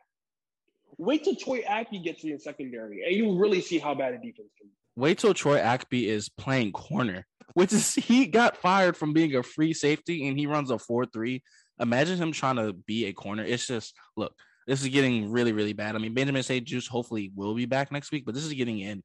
wait 0.97 1.23
till 1.23 1.36
Troy 1.36 1.62
Apke 1.62 2.04
gets 2.04 2.23
in 2.23 2.39
secondary 2.39 3.04
and 3.06 3.15
you 3.15 3.38
really 3.38 3.62
see 3.62 3.80
how 3.80 3.93
bad 3.93 4.13
a 4.13 4.17
defense 4.17 4.50
can 4.58 4.67
be. 4.67 4.73
Wait 4.95 5.17
till 5.19 5.34
Troy 5.34 5.60
Apke 5.60 6.08
is 6.08 6.30
playing 6.30 6.71
corner, 6.71 7.26
which 7.54 7.71
is 7.71 7.93
he 7.93 8.26
got 8.26 8.58
fired 8.58 8.97
from 8.97 9.13
being 9.13 9.36
a 9.36 9.43
free 9.43 9.73
safety 9.73 10.28
and 10.28 10.39
he 10.39 10.47
runs 10.47 10.71
a 10.71 10.76
4-3. 10.76 11.41
Imagine 11.80 12.17
him 12.17 12.32
trying 12.32 12.56
to 12.56 12.73
be 12.73 13.06
a 13.06 13.13
corner. 13.13 13.43
It's 13.43 13.67
just 13.67 13.93
look, 14.15 14.34
this 14.65 14.82
is 14.82 14.88
getting 14.88 15.32
really, 15.32 15.54
really 15.54 15.73
bad. 15.73 15.95
I 15.95 16.00
mean, 16.00 16.13
Benjamin 16.13 16.43
St-Juste 16.43 16.89
hopefully 16.89 17.32
will 17.36 17.54
be 17.54 17.65
back 17.65 17.91
next 17.91 18.12
week, 18.12 18.26
but 18.26 18.34
this 18.34 18.43
is 18.43 18.54
getting 18.54 18.80
in 18.80 19.04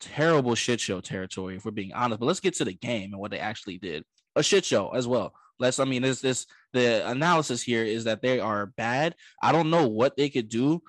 terrible 0.00 0.54
shit 0.54 0.80
show 0.80 1.00
territory, 1.00 1.56
if 1.56 1.64
we're 1.64 1.70
being 1.70 1.92
honest. 1.92 2.18
But 2.18 2.26
let's 2.26 2.40
get 2.40 2.54
to 2.54 2.64
the 2.64 2.72
game 2.72 3.12
and 3.12 3.20
what 3.20 3.30
they 3.30 3.38
actually 3.38 3.78
did. 3.78 4.04
A 4.34 4.42
shit 4.42 4.64
show 4.64 4.88
as 4.90 5.06
well. 5.06 5.34
Let's, 5.62 5.78
I 5.78 5.84
mean, 5.84 6.02
this, 6.02 6.20
this, 6.20 6.46
the 6.72 7.08
analysis 7.08 7.62
here 7.62 7.84
is 7.84 8.04
that 8.04 8.20
they 8.20 8.40
are 8.40 8.66
bad. 8.66 9.14
I 9.40 9.52
don't 9.52 9.70
know 9.70 9.86
what 9.86 10.16
they 10.16 10.28
could 10.28 10.48
do. 10.48 10.82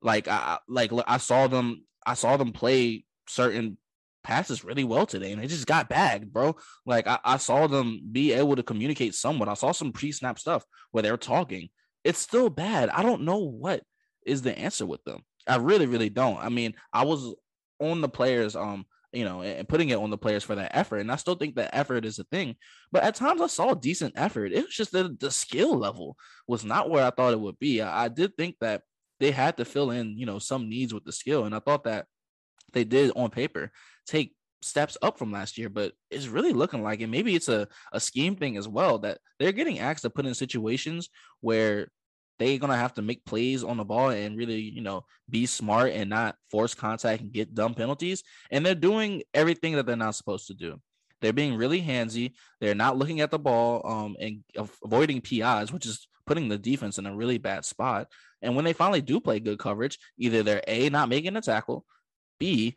Like, 0.00 0.28
I, 0.28 0.58
like, 0.68 0.92
I 1.06 1.16
saw 1.16 1.48
them, 1.48 1.84
I 2.06 2.14
saw 2.14 2.36
them 2.36 2.52
play 2.52 3.04
certain 3.28 3.78
passes 4.22 4.64
really 4.64 4.84
well 4.84 5.06
today 5.06 5.32
and 5.32 5.42
they 5.42 5.48
just 5.48 5.66
got 5.66 5.88
bagged, 5.88 6.32
bro. 6.32 6.56
Like, 6.86 7.08
I, 7.08 7.18
I 7.24 7.36
saw 7.38 7.66
them 7.66 8.00
be 8.12 8.32
able 8.32 8.54
to 8.56 8.62
communicate 8.62 9.16
somewhat. 9.16 9.48
I 9.48 9.54
saw 9.54 9.72
some 9.72 9.90
pre 9.92 10.12
snap 10.12 10.38
stuff 10.38 10.64
where 10.92 11.02
they're 11.02 11.16
talking. 11.16 11.68
It's 12.04 12.20
still 12.20 12.48
bad. 12.48 12.90
I 12.90 13.02
don't 13.02 13.22
know 13.22 13.38
what 13.38 13.82
is 14.24 14.42
the 14.42 14.56
answer 14.56 14.86
with 14.86 15.02
them. 15.04 15.24
I 15.48 15.56
really, 15.56 15.86
really 15.86 16.10
don't. 16.10 16.38
I 16.38 16.48
mean, 16.48 16.74
I 16.92 17.04
was 17.04 17.34
on 17.80 18.00
the 18.00 18.08
players, 18.08 18.54
um, 18.54 18.86
you 19.12 19.24
know, 19.24 19.42
and 19.42 19.68
putting 19.68 19.90
it 19.90 19.98
on 19.98 20.10
the 20.10 20.18
players 20.18 20.42
for 20.42 20.54
that 20.54 20.76
effort. 20.76 20.98
And 20.98 21.12
I 21.12 21.16
still 21.16 21.34
think 21.34 21.54
that 21.54 21.74
effort 21.74 22.04
is 22.04 22.18
a 22.18 22.24
thing. 22.24 22.56
But 22.90 23.02
at 23.02 23.14
times 23.14 23.40
I 23.40 23.46
saw 23.46 23.74
decent 23.74 24.14
effort. 24.16 24.52
It 24.52 24.64
was 24.64 24.74
just 24.74 24.92
that 24.92 25.20
the 25.20 25.30
skill 25.30 25.76
level 25.76 26.16
was 26.46 26.64
not 26.64 26.90
where 26.90 27.04
I 27.04 27.10
thought 27.10 27.32
it 27.32 27.40
would 27.40 27.58
be. 27.58 27.82
I, 27.82 28.04
I 28.04 28.08
did 28.08 28.36
think 28.36 28.56
that 28.60 28.82
they 29.20 29.30
had 29.30 29.56
to 29.58 29.64
fill 29.64 29.90
in, 29.90 30.18
you 30.18 30.26
know, 30.26 30.38
some 30.38 30.68
needs 30.68 30.94
with 30.94 31.04
the 31.04 31.12
skill. 31.12 31.44
And 31.44 31.54
I 31.54 31.60
thought 31.60 31.84
that 31.84 32.06
they 32.72 32.84
did 32.84 33.12
on 33.14 33.30
paper 33.30 33.70
take 34.06 34.34
steps 34.62 34.96
up 35.02 35.18
from 35.18 35.32
last 35.32 35.58
year, 35.58 35.68
but 35.68 35.92
it's 36.10 36.28
really 36.28 36.52
looking 36.52 36.82
like, 36.82 37.00
and 37.00 37.10
maybe 37.10 37.34
it's 37.34 37.48
a, 37.48 37.68
a 37.92 38.00
scheme 38.00 38.36
thing 38.36 38.56
as 38.56 38.66
well, 38.66 38.98
that 39.00 39.18
they're 39.38 39.52
getting 39.52 39.78
asked 39.78 40.02
to 40.02 40.10
put 40.10 40.26
in 40.26 40.34
situations 40.34 41.10
where 41.40 41.88
they're 42.42 42.58
gonna 42.58 42.76
have 42.76 42.94
to 42.94 43.02
make 43.02 43.24
plays 43.24 43.62
on 43.62 43.76
the 43.76 43.84
ball 43.84 44.10
and 44.10 44.36
really, 44.36 44.60
you 44.60 44.82
know, 44.82 45.04
be 45.30 45.46
smart 45.46 45.92
and 45.92 46.10
not 46.10 46.36
force 46.50 46.74
contact 46.74 47.22
and 47.22 47.32
get 47.32 47.54
dumb 47.54 47.74
penalties. 47.74 48.22
And 48.50 48.66
they're 48.66 48.74
doing 48.74 49.22
everything 49.32 49.74
that 49.74 49.86
they're 49.86 49.96
not 49.96 50.16
supposed 50.16 50.48
to 50.48 50.54
do. 50.54 50.80
They're 51.20 51.32
being 51.32 51.56
really 51.56 51.80
handsy. 51.80 52.32
They're 52.60 52.74
not 52.74 52.98
looking 52.98 53.20
at 53.20 53.30
the 53.30 53.38
ball 53.38 53.86
um, 53.86 54.16
and 54.20 54.42
avoiding 54.84 55.20
PIs, 55.20 55.72
which 55.72 55.86
is 55.86 56.08
putting 56.26 56.48
the 56.48 56.58
defense 56.58 56.98
in 56.98 57.06
a 57.06 57.14
really 57.14 57.38
bad 57.38 57.64
spot. 57.64 58.08
And 58.42 58.56
when 58.56 58.64
they 58.64 58.72
finally 58.72 59.00
do 59.00 59.20
play 59.20 59.38
good 59.38 59.58
coverage, 59.58 59.98
either 60.18 60.42
they're 60.42 60.64
A, 60.66 60.90
not 60.90 61.08
making 61.08 61.36
a 61.36 61.40
tackle, 61.40 61.84
B, 62.40 62.74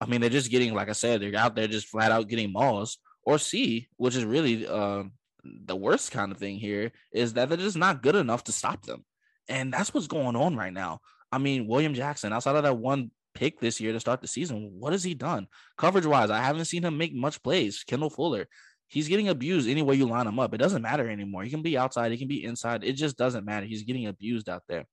I 0.00 0.06
mean, 0.06 0.20
they're 0.20 0.30
just 0.30 0.50
getting, 0.50 0.74
like 0.74 0.88
I 0.88 0.92
said, 0.92 1.20
they're 1.20 1.36
out 1.36 1.54
there 1.54 1.68
just 1.68 1.88
flat 1.88 2.12
out 2.12 2.28
getting 2.28 2.52
mauled, 2.52 2.90
or 3.22 3.38
C, 3.38 3.88
which 3.96 4.16
is 4.16 4.24
really 4.24 4.66
uh, 4.66 5.04
the 5.44 5.76
worst 5.76 6.10
kind 6.12 6.32
of 6.32 6.38
thing 6.38 6.56
here, 6.56 6.92
is 7.12 7.34
that 7.34 7.48
they're 7.48 7.58
just 7.58 7.76
not 7.76 8.02
good 8.02 8.14
enough 8.14 8.44
to 8.44 8.52
stop 8.52 8.84
them. 8.84 9.04
And 9.48 9.72
that's 9.72 9.94
what's 9.94 10.06
going 10.06 10.36
on 10.36 10.56
right 10.56 10.72
now. 10.72 11.00
I 11.32 11.38
mean, 11.38 11.66
William 11.66 11.94
Jackson, 11.94 12.32
outside 12.32 12.56
of 12.56 12.62
that 12.62 12.76
one 12.76 13.10
pick 13.34 13.60
this 13.60 13.80
year 13.80 13.92
to 13.92 14.00
start 14.00 14.20
the 14.20 14.26
season, 14.26 14.72
what 14.78 14.92
has 14.92 15.04
he 15.04 15.14
done? 15.14 15.46
Coverage 15.76 16.06
wise, 16.06 16.30
I 16.30 16.40
haven't 16.40 16.64
seen 16.66 16.84
him 16.84 16.98
make 16.98 17.14
much 17.14 17.42
plays. 17.42 17.84
Kendall 17.86 18.10
Fuller, 18.10 18.46
he's 18.88 19.08
getting 19.08 19.28
abused 19.28 19.68
any 19.68 19.82
way 19.82 19.94
you 19.94 20.06
line 20.06 20.26
him 20.26 20.38
up. 20.38 20.54
It 20.54 20.58
doesn't 20.58 20.82
matter 20.82 21.08
anymore. 21.08 21.44
He 21.44 21.50
can 21.50 21.62
be 21.62 21.78
outside, 21.78 22.10
he 22.12 22.18
can 22.18 22.28
be 22.28 22.44
inside. 22.44 22.84
It 22.84 22.94
just 22.94 23.16
doesn't 23.16 23.44
matter. 23.44 23.66
He's 23.66 23.84
getting 23.84 24.06
abused 24.06 24.48
out 24.48 24.62
there. 24.68 24.86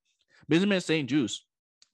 Benjamin 0.47 0.81
St-Juste 0.81 1.43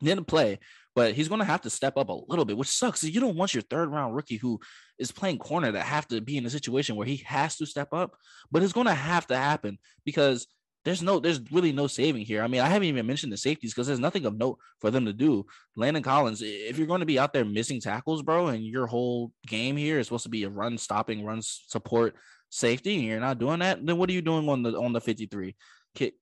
didn't 0.03 0.27
play, 0.27 0.59
but 0.95 1.13
he's 1.13 1.27
going 1.27 1.39
to 1.39 1.45
have 1.45 1.61
to 1.61 1.69
step 1.69 1.97
up 1.97 2.09
a 2.09 2.19
little 2.27 2.45
bit, 2.45 2.57
which 2.57 2.69
sucks. 2.69 3.03
You 3.03 3.21
don't 3.21 3.35
want 3.35 3.53
your 3.53 3.63
third 3.63 3.89
round 3.89 4.15
rookie 4.15 4.37
who 4.37 4.59
is 4.97 5.11
playing 5.11 5.39
corner 5.39 5.71
to 5.71 5.81
have 5.81 6.07
to 6.09 6.21
be 6.21 6.37
in 6.37 6.45
a 6.45 6.49
situation 6.49 6.95
where 6.95 7.07
he 7.07 7.17
has 7.25 7.57
to 7.57 7.65
step 7.65 7.93
up, 7.93 8.15
but 8.51 8.63
it's 8.63 8.73
going 8.73 8.87
to 8.87 8.93
have 8.93 9.27
to 9.27 9.37
happen 9.37 9.77
because 10.05 10.47
there's 10.83 11.01
no, 11.01 11.19
there's 11.19 11.39
really 11.51 11.71
no 11.71 11.87
saving 11.87 12.25
here. 12.25 12.43
I 12.43 12.47
mean, 12.47 12.61
I 12.61 12.67
haven't 12.67 12.87
even 12.87 13.05
mentioned 13.05 13.31
the 13.31 13.37
safeties 13.37 13.73
because 13.73 13.87
there's 13.87 13.99
nothing 13.99 14.25
of 14.25 14.37
note 14.37 14.57
for 14.79 14.89
them 14.89 15.05
to 15.05 15.13
do. 15.13 15.45
Landon 15.75 16.03
Collins, 16.03 16.41
if 16.41 16.77
you're 16.77 16.87
going 16.87 17.01
to 17.01 17.05
be 17.05 17.19
out 17.19 17.33
there 17.33 17.45
missing 17.45 17.79
tackles, 17.79 18.23
bro, 18.23 18.47
and 18.47 18.65
your 18.65 18.87
whole 18.87 19.31
game 19.45 19.77
here 19.77 19.99
is 19.99 20.07
supposed 20.07 20.23
to 20.23 20.29
be 20.29 20.43
a 20.43 20.49
run 20.49 20.77
stopping, 20.77 21.23
run 21.23 21.41
support 21.41 22.15
safety, 22.49 22.95
and 22.95 23.03
you're 23.03 23.19
not 23.19 23.37
doing 23.37 23.59
that, 23.59 23.85
then 23.85 23.97
what 23.97 24.09
are 24.09 24.13
you 24.13 24.21
doing 24.21 24.49
on 24.49 24.63
the 24.63 24.77
on 24.77 24.91
the 24.91 25.01
53? 25.01 25.55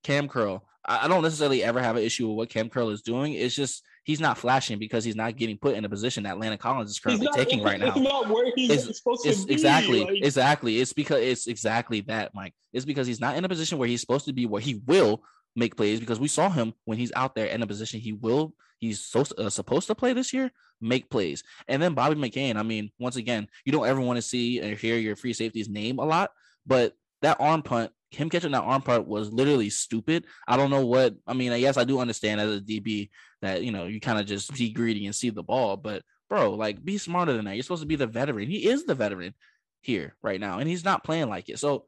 Cam 0.04 0.28
Curl. 0.28 0.66
I 0.86 1.08
don't 1.08 1.22
necessarily 1.22 1.64
ever 1.64 1.82
have 1.82 1.98
an 1.98 2.04
issue 2.04 2.28
with 2.28 2.38
what 2.38 2.50
Cam 2.50 2.70
Curl 2.70 2.90
is 2.90 3.02
doing. 3.02 3.34
It's 3.34 3.56
just 3.56 3.84
he's 4.10 4.20
not 4.20 4.40
flashing 4.40 4.80
because 4.80 5.04
he's 5.04 5.16
not 5.16 5.36
getting 5.36 5.56
put 5.56 5.76
in 5.76 5.86
a 5.86 5.90
position 5.90 6.24
that 6.24 6.40
Landon 6.40 6.58
Collins 6.58 6.90
is 6.90 6.98
currently 6.98 7.28
not, 7.28 7.36
taking 7.36 7.62
right 7.62 7.80
now. 7.80 7.94
Not 7.94 8.28
where 8.28 8.52
he's 8.56 8.88
it's, 8.88 8.98
supposed 8.98 9.24
it's 9.24 9.42
to 9.42 9.46
be. 9.46 9.54
Exactly, 9.54 10.04
like... 10.04 10.24
exactly. 10.24 10.80
It's 10.80 10.94
because 10.94 11.22
it's 11.22 11.46
exactly 11.46 12.02
that, 12.02 12.34
Mike. 12.34 12.56
It's 12.74 12.86
because 12.86 13.06
he's 13.06 13.20
not 13.22 13.36
in 13.36 13.46
a 13.46 13.50
position 13.50 13.78
where 13.78 13.88
he's 13.88 14.02
supposed 14.02 14.26
to 14.26 14.34
be, 14.34 14.48
where 14.48 14.64
he 14.64 14.82
will 14.88 15.22
make 15.56 15.78
plays. 15.78 16.00
Because 16.00 16.20
we 16.20 16.28
saw 16.28 16.50
him 16.50 16.74
when 16.86 16.98
he's 16.98 17.12
out 17.16 17.36
there 17.36 17.46
in 17.46 17.62
a 17.62 17.68
position 17.68 18.00
he 18.00 18.14
will, 18.14 18.56
he's 18.80 19.00
so, 19.00 19.26
uh, 19.38 19.48
supposed 19.48 19.86
to 19.86 19.94
play 19.94 20.14
this 20.14 20.34
year, 20.34 20.52
make 20.82 21.12
plays. 21.12 21.44
And 21.68 21.80
then 21.80 21.94
Bobby 21.94 22.16
McCain. 22.16 22.56
I 22.56 22.64
mean, 22.64 22.92
once 22.98 23.16
again, 23.16 23.48
you 23.64 23.72
don't 23.72 23.86
ever 23.86 24.02
want 24.02 24.18
to 24.18 24.24
see 24.24 24.60
or 24.60 24.74
hear 24.74 24.98
your 24.98 25.18
free 25.18 25.34
safety's 25.34 25.70
name 25.70 26.00
a 26.00 26.06
lot, 26.06 26.32
but 26.66 26.96
that 27.22 27.38
arm 27.40 27.62
punt 27.62 27.92
him 28.12 28.30
catching 28.30 28.52
that 28.52 28.64
arm 28.64 28.82
part 28.82 29.08
was 29.08 29.32
literally 29.32 29.70
stupid. 29.70 30.26
I 30.48 30.58
don't 30.58 30.70
know 30.70 30.86
what 30.86 31.16
I 31.28 31.34
mean. 31.34 31.52
I 31.52 31.60
guess 31.60 31.78
I 31.78 31.84
do 31.84 32.00
understand 32.00 32.42
as 32.42 32.58
a 32.58 32.62
DB 32.62 33.10
that 33.42 33.64
you 33.64 33.72
know 33.72 33.86
you 33.86 34.00
kind 34.00 34.20
of 34.20 34.26
just 34.26 34.54
be 34.54 34.72
greedy 34.72 35.06
and 35.06 35.16
see 35.16 35.30
the 35.30 35.44
ball, 35.44 35.78
but 35.78 36.04
bro, 36.30 36.52
like 36.52 36.84
be 36.84 36.98
smarter 36.98 37.34
than 37.34 37.46
that. 37.46 37.56
You're 37.56 37.64
supposed 37.64 37.84
to 37.84 37.88
be 37.88 37.96
the 37.96 38.08
veteran. 38.08 38.50
He 38.50 38.68
is 38.68 38.86
the 38.86 38.96
veteran 38.96 39.34
here 39.82 40.16
right 40.22 40.40
now, 40.40 40.60
and 40.60 40.68
he's 40.68 40.86
not 40.86 41.04
playing 41.04 41.30
like 41.30 41.50
it. 41.50 41.60
So 41.60 41.86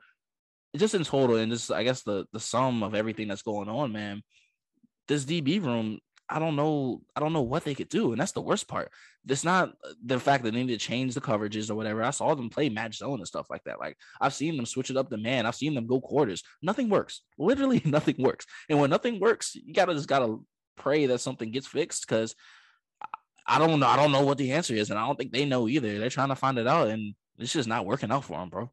just 0.75 0.95
in 0.95 1.03
total, 1.03 1.37
and 1.37 1.51
just 1.51 1.71
I 1.71 1.83
guess 1.83 2.03
the 2.03 2.25
the 2.31 2.39
sum 2.39 2.83
of 2.83 2.95
everything 2.95 3.27
that's 3.27 3.41
going 3.41 3.69
on, 3.69 3.91
man, 3.91 4.21
this 5.07 5.25
DB 5.25 5.63
room 5.63 5.99
I 6.31 6.39
don't 6.39 6.55
know. 6.55 7.01
I 7.15 7.19
don't 7.19 7.33
know 7.33 7.41
what 7.41 7.65
they 7.65 7.75
could 7.75 7.89
do, 7.89 8.11
and 8.11 8.21
that's 8.21 8.31
the 8.31 8.41
worst 8.41 8.67
part. 8.67 8.89
It's 9.27 9.43
not 9.43 9.69
uh, 9.83 9.93
the 10.03 10.19
fact 10.19 10.43
that 10.43 10.51
they 10.51 10.63
need 10.63 10.73
to 10.73 10.77
change 10.77 11.13
the 11.13 11.21
coverages 11.21 11.69
or 11.69 11.75
whatever. 11.75 12.03
I 12.03 12.09
saw 12.09 12.33
them 12.33 12.49
play 12.49 12.69
match 12.69 12.97
zone 12.97 13.19
and 13.19 13.27
stuff 13.27 13.49
like 13.49 13.63
that. 13.65 13.79
Like 13.79 13.97
I've 14.19 14.33
seen 14.33 14.57
them 14.57 14.65
switch 14.65 14.89
it 14.89 14.97
up 14.97 15.09
to 15.09 15.17
man. 15.17 15.45
I've 15.45 15.55
seen 15.55 15.75
them 15.75 15.87
go 15.87 16.01
quarters. 16.01 16.43
Nothing 16.61 16.89
works. 16.89 17.21
Literally 17.37 17.81
nothing 17.85 18.15
works. 18.17 18.45
And 18.69 18.79
when 18.79 18.89
nothing 18.89 19.19
works, 19.19 19.55
you 19.55 19.73
gotta 19.73 19.93
just 19.93 20.07
gotta 20.07 20.37
pray 20.77 21.05
that 21.07 21.19
something 21.19 21.51
gets 21.51 21.67
fixed 21.67 22.07
because 22.07 22.35
I 23.47 23.59
don't 23.59 23.79
know. 23.79 23.87
I 23.87 23.95
don't 23.95 24.11
know 24.11 24.21
what 24.21 24.37
the 24.37 24.51
answer 24.53 24.73
is, 24.73 24.89
and 24.89 24.99
I 24.99 25.05
don't 25.05 25.17
think 25.17 25.31
they 25.31 25.45
know 25.45 25.67
either. 25.67 25.99
They're 25.99 26.09
trying 26.09 26.29
to 26.29 26.35
find 26.35 26.57
it 26.57 26.67
out, 26.67 26.87
and 26.87 27.13
it's 27.37 27.53
just 27.53 27.67
not 27.67 27.85
working 27.85 28.11
out 28.11 28.23
for 28.23 28.37
them, 28.37 28.49
bro. 28.49 28.71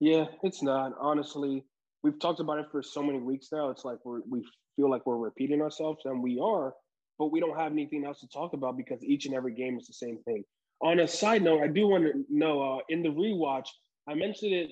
Yeah, 0.00 0.26
it's 0.42 0.62
not. 0.62 0.92
Honestly, 0.98 1.64
we've 2.02 2.18
talked 2.18 2.40
about 2.40 2.58
it 2.58 2.66
for 2.72 2.82
so 2.82 3.02
many 3.02 3.20
weeks 3.20 3.48
now. 3.52 3.70
It's 3.70 3.84
like 3.84 3.98
we're, 4.04 4.20
we 4.28 4.44
feel 4.76 4.90
like 4.90 5.06
we're 5.06 5.16
repeating 5.16 5.62
ourselves, 5.62 6.02
and 6.04 6.22
we 6.22 6.40
are, 6.42 6.74
but 7.18 7.32
we 7.32 7.40
don't 7.40 7.56
have 7.56 7.72
anything 7.72 8.04
else 8.04 8.20
to 8.20 8.28
talk 8.28 8.52
about 8.52 8.76
because 8.76 9.02
each 9.02 9.26
and 9.26 9.34
every 9.34 9.54
game 9.54 9.78
is 9.78 9.86
the 9.86 9.92
same 9.92 10.18
thing. 10.24 10.44
On 10.80 11.00
a 11.00 11.08
side 11.08 11.42
note, 11.42 11.62
I 11.62 11.68
do 11.68 11.86
want 11.86 12.04
to 12.04 12.24
know 12.28 12.62
uh, 12.62 12.78
in 12.88 13.02
the 13.02 13.08
rewatch, 13.08 13.68
I 14.08 14.14
mentioned 14.14 14.52
it 14.52 14.70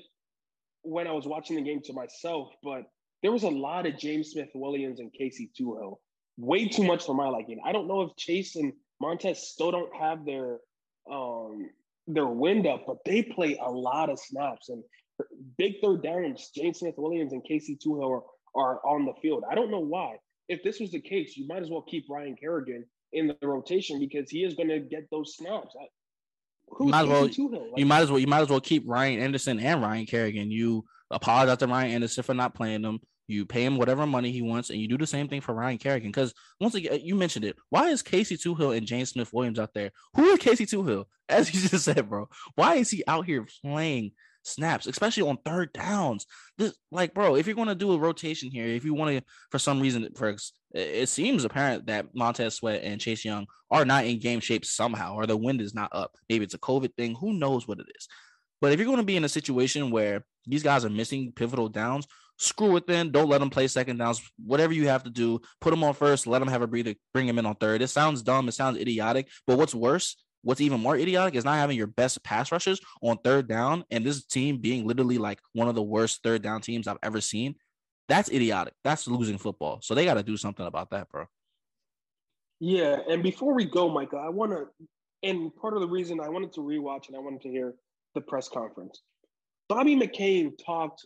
when 0.83 1.07
I 1.07 1.13
was 1.13 1.27
watching 1.27 1.57
the 1.57 1.63
game 1.63 1.81
to 1.85 1.93
myself, 1.93 2.53
but 2.63 2.85
there 3.23 3.33
was 3.33 3.45
a 3.45 3.49
lot 3.49 3.87
of 3.87 3.97
James 3.97 4.31
Smith 4.31 4.49
Williams 4.55 5.01
and 5.01 5.13
Casey 5.13 5.51
Toohill. 5.59 5.97
Way 6.37 6.69
too 6.69 6.83
much 6.83 7.05
for 7.05 7.15
my 7.15 7.29
liking. 7.29 7.61
I 7.65 7.73
don't 7.73 7.87
know 7.87 8.03
if 8.03 8.17
Chase 8.17 8.57
and 8.57 8.73
Montez 9.01 9.49
still 9.49 9.71
don't 9.71 9.95
have 9.95 10.25
their 10.25 10.59
um 11.11 11.69
their 12.07 12.27
wind 12.27 12.67
up, 12.67 12.85
but 12.87 12.99
they 13.05 13.23
play 13.23 13.57
a 13.63 13.71
lot 13.71 14.11
of 14.11 14.19
snaps. 14.19 14.69
And 14.69 14.83
big 15.57 15.81
third 15.81 16.03
downs, 16.03 16.51
James 16.55 16.81
Smith 16.81 16.95
Williams 16.97 17.33
and 17.33 17.45
Casey 17.45 17.77
Toohill 17.77 18.11
are, 18.11 18.23
are 18.61 18.87
on 18.87 19.05
the 19.05 19.13
field. 19.23 19.45
I 19.49 19.55
don't 19.55 19.71
know 19.71 19.81
why. 19.81 20.17
If 20.49 20.63
this 20.63 20.81
was 20.81 20.91
the 20.91 21.01
case, 21.01 21.37
you 21.37 21.47
might 21.47 21.63
as 21.63 21.71
well 21.71 21.83
keep 21.83 22.07
Ryan 22.11 22.37
Kerrigan 22.37 22.85
in 23.13 23.29
the 23.29 23.47
rotation 23.47 23.99
because 23.99 24.31
he 24.31 24.45
is 24.45 24.55
going 24.55 24.69
to 24.69 24.81
get 24.81 25.09
those 25.11 25.37
snaps. 25.37 25.75
you 26.81 26.87
might, 26.87 27.07
well, 27.07 27.23
like, 27.23 27.37
you 27.37 27.87
might 27.87 28.01
as 28.01 28.11
well 28.11 28.19
you 28.19 28.27
might 28.27 28.41
as 28.41 28.49
well 28.49 28.61
keep 28.61 28.85
Ryan 28.87 29.21
Anderson 29.21 29.61
and 29.61 29.83
Ryan 29.83 30.07
Kerrigan. 30.07 30.51
You 30.51 30.85
apologize 31.11 31.59
to 31.59 31.67
Ryan 31.67 31.93
Anderson 31.93 32.25
for 32.25 32.35
not 32.35 32.55
playing 32.55 32.83
them. 32.83 33.01
You 33.29 33.47
pay 33.47 33.65
him 33.65 33.77
whatever 33.77 34.07
money 34.07 34.33
he 34.33 34.43
wants, 34.43 34.71
and 34.71 34.81
you 34.81 34.89
do 34.89 34.99
the 34.99 35.07
same 35.07 35.29
thing 35.29 35.41
for 35.41 35.55
Ryan 35.55 35.79
Kerrigan. 35.79 36.11
Because 36.11 36.35
once 36.61 36.75
again, 36.75 37.01
you 37.03 37.15
mentioned 37.15 37.45
it. 37.45 37.57
Why 37.71 37.89
is 37.89 38.03
Casey 38.03 38.37
Toohill 38.37 38.77
and 38.77 38.87
James 38.87 39.11
Smith 39.11 39.33
Williams 39.33 39.59
out 39.59 39.73
there? 39.75 39.91
Who 40.15 40.25
is 40.31 40.39
Casey 40.39 40.67
Toohill? 40.67 41.05
As 41.29 41.53
you 41.55 41.61
just 41.69 41.85
said, 41.85 42.09
bro. 42.09 42.29
Why 42.57 42.77
is 42.77 42.91
he 42.91 43.05
out 43.07 43.27
here 43.27 43.47
playing 43.63 44.13
snaps, 44.43 44.87
especially 44.87 45.29
on 45.29 45.39
third 45.45 45.73
downs. 45.73 46.27
This, 46.59 46.75
like, 46.91 47.15
bro, 47.15 47.37
if 47.37 47.47
you're 47.47 47.57
going 47.57 47.69
to 47.69 47.75
do 47.75 47.93
a 47.93 47.99
rotation 47.99 48.51
here, 48.51 48.67
if 48.67 48.85
you 48.85 48.95
want 48.95 49.17
to, 49.17 49.25
for 49.51 49.59
some 49.59 49.81
reason, 49.81 50.09
for 50.17 50.37
it 50.75 51.09
seems 51.09 51.45
apparent 51.45 51.87
that 51.87 52.15
Montez 52.15 52.55
Sweat 52.55 52.83
and 52.83 53.01
Chase 53.01 53.25
Young 53.25 53.47
are 53.71 53.85
not 53.85 54.07
in 54.07 54.19
game 54.19 54.41
shape 54.41 54.65
somehow, 54.65 55.15
or 55.15 55.27
the 55.27 55.37
wind 55.37 55.61
is 55.61 55.75
not 55.75 55.91
up. 55.93 56.17
Maybe 56.29 56.45
it's 56.45 56.55
a 56.55 56.59
COVID 56.59 56.95
thing. 56.97 57.15
Who 57.17 57.35
knows 57.35 57.69
what 57.69 57.79
it 57.79 57.87
is? 57.97 58.09
But 58.61 58.73
if 58.73 58.79
you're 58.79 58.87
going 58.87 58.99
to 58.99 59.05
be 59.05 59.17
in 59.17 59.25
a 59.25 59.29
situation 59.29 59.91
where 59.91 60.25
these 60.47 60.63
guys 60.63 60.85
are 60.85 60.91
missing 60.91 61.33
pivotal 61.35 61.69
downs, 61.69 62.07
screw 62.39 62.77
it 62.77 62.87
then. 62.87 63.11
Don't 63.11 63.29
let 63.29 63.41
them 63.41 63.51
play 63.51 63.67
second 63.67 63.99
downs. 63.99 64.23
Whatever 64.45 64.73
you 64.73 64.89
have 64.89 65.03
to 65.05 65.11
do, 65.11 65.41
put 65.61 65.71
them 65.71 65.85
on 65.85 65.95
first, 65.95 66.27
let 66.27 66.39
them 66.39 66.49
have 66.49 66.63
a 66.63 66.67
breather, 66.67 66.95
bring 67.13 67.27
them 67.27 67.39
in 67.39 67.47
on 67.47 67.57
third. 67.57 67.83
It 67.83 67.89
sounds 67.89 68.23
dumb. 68.23 68.49
It 68.49 68.53
sounds 68.53 68.79
idiotic. 68.79 69.29
But 69.47 69.59
what's 69.59 69.75
worse 69.75 70.17
What's 70.43 70.61
even 70.61 70.81
more 70.81 70.97
idiotic 70.97 71.35
is 71.35 71.45
not 71.45 71.57
having 71.57 71.77
your 71.77 71.87
best 71.87 72.23
pass 72.25 72.51
rushers 72.51 72.81
on 73.01 73.19
third 73.19 73.49
down 73.49 73.85
and 73.91 74.05
this 74.05 74.25
team 74.25 74.59
being 74.59 74.87
literally 74.87 75.19
like 75.19 75.41
one 75.53 75.69
of 75.69 75.75
the 75.75 75.83
worst 75.83 76.23
third 76.23 76.43
down 76.43 76.61
teams 76.61 76.89
I've 76.89 76.99
ever 77.03 77.21
seen. 77.21 77.55
That's 78.09 78.31
idiotic. 78.31 78.75
That's 78.83 79.07
losing 79.07 79.39
football. 79.39 79.79
So 79.83 79.95
they 79.95 80.05
got 80.05 80.15
to 80.15 80.23
do 80.23 80.37
something 80.37 80.67
about 80.67 80.91
that, 80.91 81.09
bro. 81.09 81.27
Yeah, 82.65 82.99
and 83.09 83.23
before 83.23 83.55
we 83.55 83.65
go, 83.65 83.89
Micah, 83.89 84.19
I 84.19 84.29
want 84.29 84.53
to, 84.53 84.67
and 85.23 85.55
part 85.57 85.75
of 85.75 85.81
the 85.81 85.89
reason 85.89 86.21
I 86.21 86.29
wanted 86.29 86.53
to 86.55 86.61
rewatch 86.61 87.09
and 87.09 87.17
I 87.17 87.21
wanted 87.21 87.43
to 87.43 87.49
hear 87.49 87.75
the 88.15 88.21
press 88.21 88.49
conference. 88.49 89.01
Bobby 89.69 89.97
McCain 89.97 90.53
talked 90.65 91.05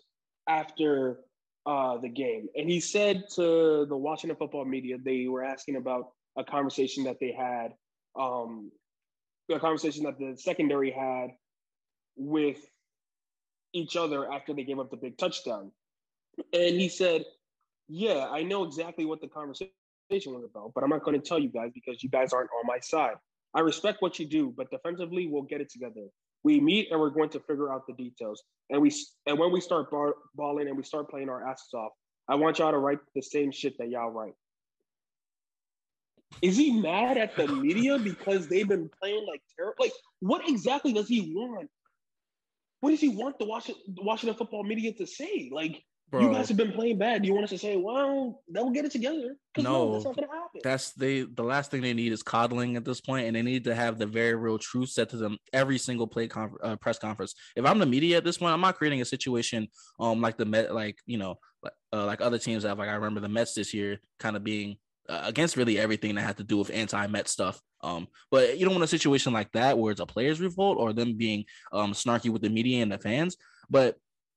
after 0.49 1.20
uh, 1.64 1.99
the 1.99 2.09
game, 2.09 2.49
and 2.57 2.68
he 2.68 2.81
said 2.81 3.25
to 3.37 3.87
the 3.88 3.96
Washington 3.96 4.37
football 4.37 4.64
media, 4.64 4.96
they 5.03 5.29
were 5.29 5.44
asking 5.44 5.77
about 5.77 6.09
a 6.37 6.44
conversation 6.44 7.05
that 7.05 7.16
they 7.20 7.33
had 7.33 7.72
um, 8.18 8.70
the 9.49 9.59
conversation 9.59 10.05
that 10.05 10.19
the 10.19 10.37
secondary 10.37 10.91
had 10.91 11.31
with 12.17 12.59
each 13.73 13.97
other 13.97 14.31
after 14.33 14.55
they 14.55 14.65
gave 14.65 14.79
up 14.79 14.91
the 14.91 14.97
big 14.97 15.19
touchdown. 15.19 15.71
And 16.53 16.81
he 16.81 16.89
said, 16.89 17.25
Yeah, 17.89 18.29
I 18.31 18.43
know 18.43 18.65
exactly 18.65 19.05
what 19.05 19.21
the 19.21 19.29
conversation 19.29 19.71
was 20.11 20.45
about, 20.51 20.73
but 20.75 20.85
I'm 20.85 20.91
not 20.91 21.05
going 21.05 21.21
to 21.21 21.27
tell 21.27 21.39
you 21.39 21.49
guys 21.49 21.71
because 21.75 22.03
you 22.03 22.09
guys 22.09 22.33
aren't 22.33 22.51
on 22.51 22.67
my 22.67 22.79
side. 22.81 23.15
I 23.55 23.61
respect 23.61 24.03
what 24.03 24.19
you 24.19 24.27
do, 24.27 24.53
but 24.57 24.71
defensively, 24.71 25.27
we'll 25.27 25.43
get 25.43 25.61
it 25.61 25.71
together. 25.71 26.07
We 26.45 26.61
meet 26.61 26.89
and 26.91 27.01
we're 27.01 27.11
going 27.11 27.31
to 27.31 27.41
figure 27.41 27.73
out 27.73 27.87
the 27.87 27.95
details. 27.95 28.43
And 28.71 28.81
we 28.83 28.95
and 29.27 29.39
when 29.39 29.53
we 29.53 29.61
start 29.61 29.91
bar, 29.91 30.15
balling 30.35 30.69
and 30.69 30.77
we 30.77 30.83
start 30.83 31.09
playing 31.11 31.29
our 31.29 31.47
asses 31.47 31.73
off, 31.75 31.93
I 32.29 32.35
want 32.35 32.59
y'all 32.59 32.73
to 32.73 32.79
write 32.79 32.99
the 33.15 33.23
same 33.23 33.53
shit 33.53 33.79
that 33.79 33.89
y'all 33.89 34.11
write. 34.11 34.35
Is 36.42 36.57
he 36.57 36.72
mad 36.72 37.16
at 37.16 37.37
the 37.37 37.49
media 37.49 37.99
because 37.99 38.49
they've 38.49 38.68
been 38.68 38.90
playing 39.01 39.27
like 39.27 39.42
terrible? 39.57 39.77
Like, 39.81 39.92
what 40.20 40.49
exactly 40.49 40.92
does 40.92 41.09
he 41.09 41.33
want? 41.35 41.68
What 42.81 42.90
does 42.90 43.01
he 43.01 43.09
want 43.09 43.38
the 43.38 43.46
Washington, 43.46 43.83
Washington 43.99 44.37
football 44.37 44.62
media 44.62 44.92
to 44.94 45.07
say? 45.07 45.51
Like, 45.53 45.83
Bro. 46.11 46.20
you 46.20 46.33
guys 46.33 46.49
have 46.49 46.57
been 46.57 46.72
playing 46.72 46.99
bad. 46.99 47.22
Do 47.22 47.29
you 47.29 47.35
want 47.35 47.44
us 47.44 47.51
to 47.51 47.59
say, 47.59 47.77
well, 47.77 48.42
they'll 48.49 48.70
get 48.70 48.85
it 48.85 48.92
together? 48.92 49.37
No, 49.57 49.62
no, 49.62 49.92
that's 49.92 50.05
not 50.05 50.14
gonna 50.14 50.29
happen. 50.29 50.61
That's 50.62 50.92
they. 50.92 51.22
The 51.22 51.42
last 51.42 51.70
thing 51.70 51.81
they 51.81 51.94
need 51.94 52.12
is 52.12 52.22
coddling 52.22 52.77
at 52.77 52.85
this 52.85 53.01
point, 53.01 53.27
and 53.27 53.35
they 53.35 53.42
need 53.42 53.64
to 53.64 53.75
have 53.75 53.99
the 53.99 54.07
very 54.07 54.35
real 54.35 54.59
truth 54.59 54.90
said 54.90 55.09
to 55.11 55.16
them 55.16 55.38
every 55.53 55.79
single 55.79 56.07
play 56.07 56.29
conf- 56.29 56.53
uh, 56.62 56.77
press 56.77 56.99
conference. 56.99 57.35
If 57.57 57.64
I'm 57.64 57.79
the 57.79 57.87
media 57.87 58.18
at 58.18 58.25
this 58.25 58.38
point, 58.38 58.53
I'm 58.53 58.61
not 58.61 58.77
creating 58.77 59.01
a 59.01 59.05
situation 59.05 59.68
um 59.99 60.20
like 60.20 60.37
the 60.37 60.44
Met, 60.44 60.72
like 60.75 60.99
you 61.07 61.18
know, 61.18 61.38
like, 61.62 61.72
uh, 61.92 62.05
like 62.05 62.20
other 62.20 62.38
teams 62.38 62.62
have. 62.62 62.79
Like 62.79 62.90
I 62.90 62.94
remember 62.94 63.20
the 63.20 63.29
Mets 63.29 63.55
this 63.55 63.75
year, 63.75 63.99
kind 64.20 64.37
of 64.37 64.44
being 64.44 64.77
uh, 65.09 65.23
against 65.25 65.57
really 65.57 65.79
everything 65.79 66.14
that 66.14 66.23
had 66.23 66.37
to 66.38 66.45
do 66.45 66.59
with 66.59 66.71
anti-Met 66.71 67.29
stuff. 67.29 67.61
Um, 67.83 68.09
but 68.31 68.59
you 68.59 68.64
don't 68.64 68.75
want 68.75 68.85
a 68.85 68.88
situation 68.88 69.33
like 69.33 69.53
that 69.53 69.79
where 69.79 69.92
it's 69.92 70.01
a 70.01 70.07
players' 70.07 70.40
revolt 70.40 70.79
or 70.79 70.92
them 70.92 71.16
being 71.16 71.45
um 71.73 71.92
snarky 71.92 72.31
with 72.31 72.42
the 72.42 72.49
media 72.49 72.83
and 72.83 72.90
the 72.90 72.99
fans. 72.99 73.37
But 73.71 73.97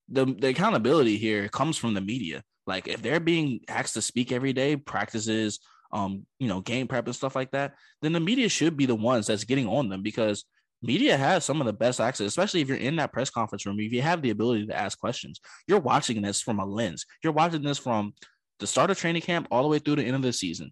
the 0.09 0.25
the 0.25 0.49
accountability 0.49 1.17
here 1.17 1.47
comes 1.47 1.77
from 1.77 1.93
the 1.93 2.01
media. 2.01 2.43
Like 2.67 2.87
if 2.87 3.01
they're 3.01 3.19
being 3.19 3.61
asked 3.67 3.95
to 3.95 4.01
speak 4.01 4.31
every 4.31 4.53
day, 4.53 4.75
practices, 4.75 5.59
um, 5.91 6.25
you 6.37 6.47
know, 6.47 6.61
game 6.61 6.87
prep 6.87 7.05
and 7.05 7.15
stuff 7.15 7.35
like 7.35 7.51
that, 7.51 7.73
then 8.01 8.13
the 8.13 8.19
media 8.19 8.49
should 8.49 8.77
be 8.77 8.85
the 8.85 8.95
ones 8.95 9.27
that's 9.27 9.43
getting 9.43 9.67
on 9.67 9.89
them 9.89 10.03
because 10.03 10.45
media 10.81 11.17
has 11.17 11.43
some 11.43 11.59
of 11.59 11.67
the 11.67 11.73
best 11.73 11.99
access, 11.99 12.27
especially 12.27 12.61
if 12.61 12.67
you're 12.67 12.77
in 12.77 12.95
that 12.97 13.11
press 13.11 13.29
conference 13.29 13.65
room. 13.65 13.79
If 13.79 13.91
you 13.91 14.01
have 14.01 14.21
the 14.21 14.29
ability 14.29 14.67
to 14.67 14.77
ask 14.77 14.99
questions, 14.99 15.39
you're 15.67 15.79
watching 15.79 16.21
this 16.21 16.41
from 16.41 16.59
a 16.59 16.65
lens. 16.65 17.05
You're 17.23 17.33
watching 17.33 17.63
this 17.63 17.77
from 17.77 18.13
the 18.59 18.67
start 18.67 18.91
of 18.91 18.97
training 18.97 19.21
camp 19.21 19.47
all 19.51 19.63
the 19.63 19.69
way 19.69 19.79
through 19.79 19.97
the 19.97 20.03
end 20.03 20.15
of 20.15 20.21
the 20.21 20.33
season. 20.33 20.71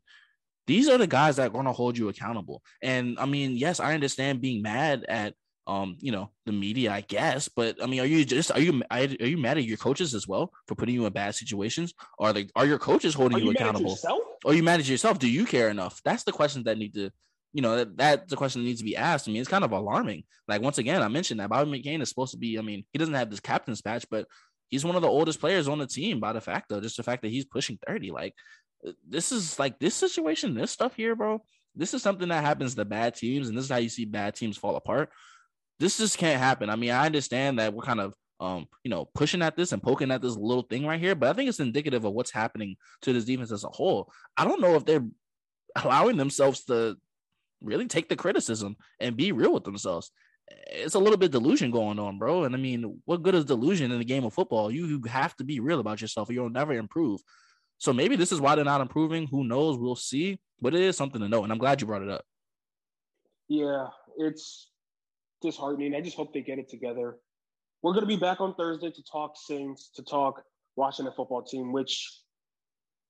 These 0.67 0.89
are 0.89 0.97
the 0.97 1.07
guys 1.07 1.37
that 1.37 1.47
are 1.47 1.51
going 1.51 1.65
to 1.65 1.71
hold 1.71 1.97
you 1.97 2.09
accountable. 2.09 2.61
And 2.81 3.17
I 3.19 3.25
mean, 3.25 3.55
yes, 3.55 3.79
I 3.79 3.93
understand 3.93 4.41
being 4.41 4.61
mad 4.61 5.05
at 5.07 5.33
um, 5.67 5.97
you 5.99 6.11
know, 6.11 6.31
the 6.45 6.53
media, 6.53 6.91
I 6.91 7.01
guess. 7.01 7.49
But 7.49 7.83
I 7.83 7.85
mean, 7.85 7.99
are 7.99 8.05
you 8.05 8.23
just 8.25 8.51
are 8.51 8.59
you 8.59 8.81
are 8.89 9.03
you 9.03 9.37
mad 9.37 9.57
at 9.57 9.65
your 9.65 9.77
coaches 9.77 10.15
as 10.15 10.27
well 10.27 10.51
for 10.65 10.75
putting 10.75 10.95
you 10.95 11.05
in 11.05 11.13
bad 11.13 11.35
situations? 11.35 11.93
Are 12.19 12.33
they 12.33 12.47
are 12.55 12.65
your 12.65 12.79
coaches 12.79 13.13
holding 13.13 13.39
you, 13.39 13.45
you 13.45 13.51
accountable? 13.51 13.97
Or 14.45 14.53
you 14.53 14.63
manage 14.63 14.89
yourself? 14.89 15.19
Do 15.19 15.29
you 15.29 15.45
care 15.45 15.69
enough? 15.69 16.01
That's 16.03 16.23
the 16.23 16.31
questions 16.31 16.65
that 16.65 16.77
need 16.77 16.93
to, 16.93 17.11
you 17.53 17.61
know, 17.61 17.75
that, 17.75 17.97
that's 17.97 18.29
the 18.29 18.37
question 18.37 18.61
that 18.61 18.67
needs 18.67 18.79
to 18.79 18.85
be 18.85 18.95
asked. 18.95 19.27
I 19.27 19.31
mean, 19.31 19.41
it's 19.41 19.49
kind 19.49 19.65
of 19.65 19.73
alarming. 19.73 20.23
Like 20.47 20.61
once 20.61 20.77
again, 20.77 21.01
I 21.01 21.09
mentioned 21.09 21.41
that 21.41 21.49
Bobby 21.49 21.69
McCain 21.69 22.01
is 22.01 22.09
supposed 22.09 22.31
to 22.31 22.37
be. 22.37 22.57
I 22.57 22.61
mean, 22.61 22.85
he 22.93 22.99
doesn't 22.99 23.13
have 23.13 23.29
this 23.29 23.41
captain's 23.41 23.81
patch, 23.81 24.05
but 24.09 24.25
he's 24.69 24.85
one 24.85 24.95
of 24.95 25.01
the 25.01 25.07
oldest 25.07 25.39
players 25.39 25.67
on 25.67 25.79
the 25.79 25.87
team 25.87 26.19
by 26.19 26.33
the 26.33 26.41
fact 26.41 26.69
though, 26.69 26.81
just 26.81 26.97
the 26.97 27.03
fact 27.03 27.21
that 27.21 27.31
he's 27.31 27.45
pushing 27.45 27.77
thirty. 27.87 28.11
Like 28.11 28.33
this 29.07 29.31
is 29.31 29.59
like 29.59 29.79
this 29.79 29.95
situation, 29.95 30.53
this 30.53 30.71
stuff 30.71 30.95
here, 30.95 31.15
bro. 31.15 31.43
This 31.75 31.93
is 31.93 32.01
something 32.01 32.29
that 32.29 32.43
happens 32.43 32.75
to 32.75 32.85
bad 32.85 33.15
teams, 33.15 33.49
and 33.49 33.57
this 33.57 33.65
is 33.65 33.71
how 33.71 33.77
you 33.77 33.89
see 33.89 34.05
bad 34.05 34.35
teams 34.35 34.57
fall 34.57 34.75
apart 34.75 35.09
this 35.79 35.97
just 35.97 36.17
can't 36.17 36.39
happen. 36.39 36.69
I 36.69 36.75
mean, 36.75 36.91
I 36.91 37.05
understand 37.05 37.59
that 37.59 37.73
we're 37.73 37.83
kind 37.83 37.99
of 37.99 38.13
um, 38.39 38.67
you 38.83 38.91
know, 38.91 39.09
pushing 39.15 39.41
at 39.41 39.57
this 39.57 39.71
and 39.71 39.81
poking 39.81 40.11
at 40.11 40.21
this 40.21 40.35
little 40.35 40.63
thing 40.63 40.85
right 40.85 40.99
here, 40.99 41.15
but 41.15 41.29
I 41.29 41.33
think 41.33 41.49
it's 41.49 41.59
indicative 41.59 42.05
of 42.05 42.13
what's 42.13 42.29
happening 42.29 42.75
to 43.01 43.11
this 43.11 43.25
defense 43.25 43.51
as 43.51 43.63
a 43.63 43.69
whole. 43.69 44.11
I 44.35 44.45
don't 44.45 44.61
know 44.61 44.75
if 44.75 44.85
they're 44.85 45.05
allowing 45.75 46.17
themselves 46.17 46.63
to 46.65 46.97
really 47.61 47.87
take 47.87 48.09
the 48.09 48.15
criticism 48.15 48.75
and 48.99 49.17
be 49.17 49.31
real 49.31 49.53
with 49.53 49.63
themselves. 49.63 50.11
It's 50.49 50.95
a 50.95 50.99
little 50.99 51.17
bit 51.17 51.31
delusion 51.31 51.71
going 51.71 51.99
on, 51.99 52.19
bro. 52.19 52.43
And 52.43 52.55
I 52.55 52.57
mean, 52.57 53.01
what 53.05 53.23
good 53.23 53.35
is 53.35 53.45
delusion 53.45 53.91
in 53.91 53.99
the 53.99 54.05
game 54.05 54.23
of 54.23 54.33
football? 54.33 54.71
You, 54.71 54.85
you 54.85 55.01
have 55.09 55.35
to 55.37 55.43
be 55.43 55.59
real 55.59 55.79
about 55.79 56.01
yourself 56.01 56.29
or 56.29 56.33
you'll 56.33 56.49
never 56.49 56.73
improve. 56.73 57.21
So 57.77 57.93
maybe 57.93 58.15
this 58.15 58.31
is 58.31 58.41
why 58.41 58.55
they're 58.55 58.65
not 58.65 58.81
improving. 58.81 59.27
Who 59.27 59.43
knows? 59.43 59.77
We'll 59.77 59.95
see. 59.95 60.39
But 60.61 60.73
it 60.73 60.81
is 60.81 60.97
something 60.97 61.21
to 61.21 61.29
know. 61.29 61.43
And 61.43 61.51
I'm 61.51 61.59
glad 61.59 61.81
you 61.81 61.87
brought 61.87 62.01
it 62.01 62.09
up. 62.09 62.25
Yeah, 63.47 63.87
it's 64.17 64.71
disheartening. 65.41 65.95
I 65.95 66.01
just 66.01 66.17
hope 66.17 66.33
they 66.33 66.41
get 66.41 66.59
it 66.59 66.69
together. 66.69 67.17
We're 67.81 67.93
going 67.93 68.03
to 68.03 68.07
be 68.07 68.17
back 68.17 68.41
on 68.41 68.55
Thursday 68.55 68.89
to 68.89 69.03
talk 69.03 69.35
Saints, 69.37 69.91
to 69.95 70.03
talk 70.03 70.41
Washington 70.75 71.13
football 71.15 71.43
team, 71.43 71.71
which 71.71 72.21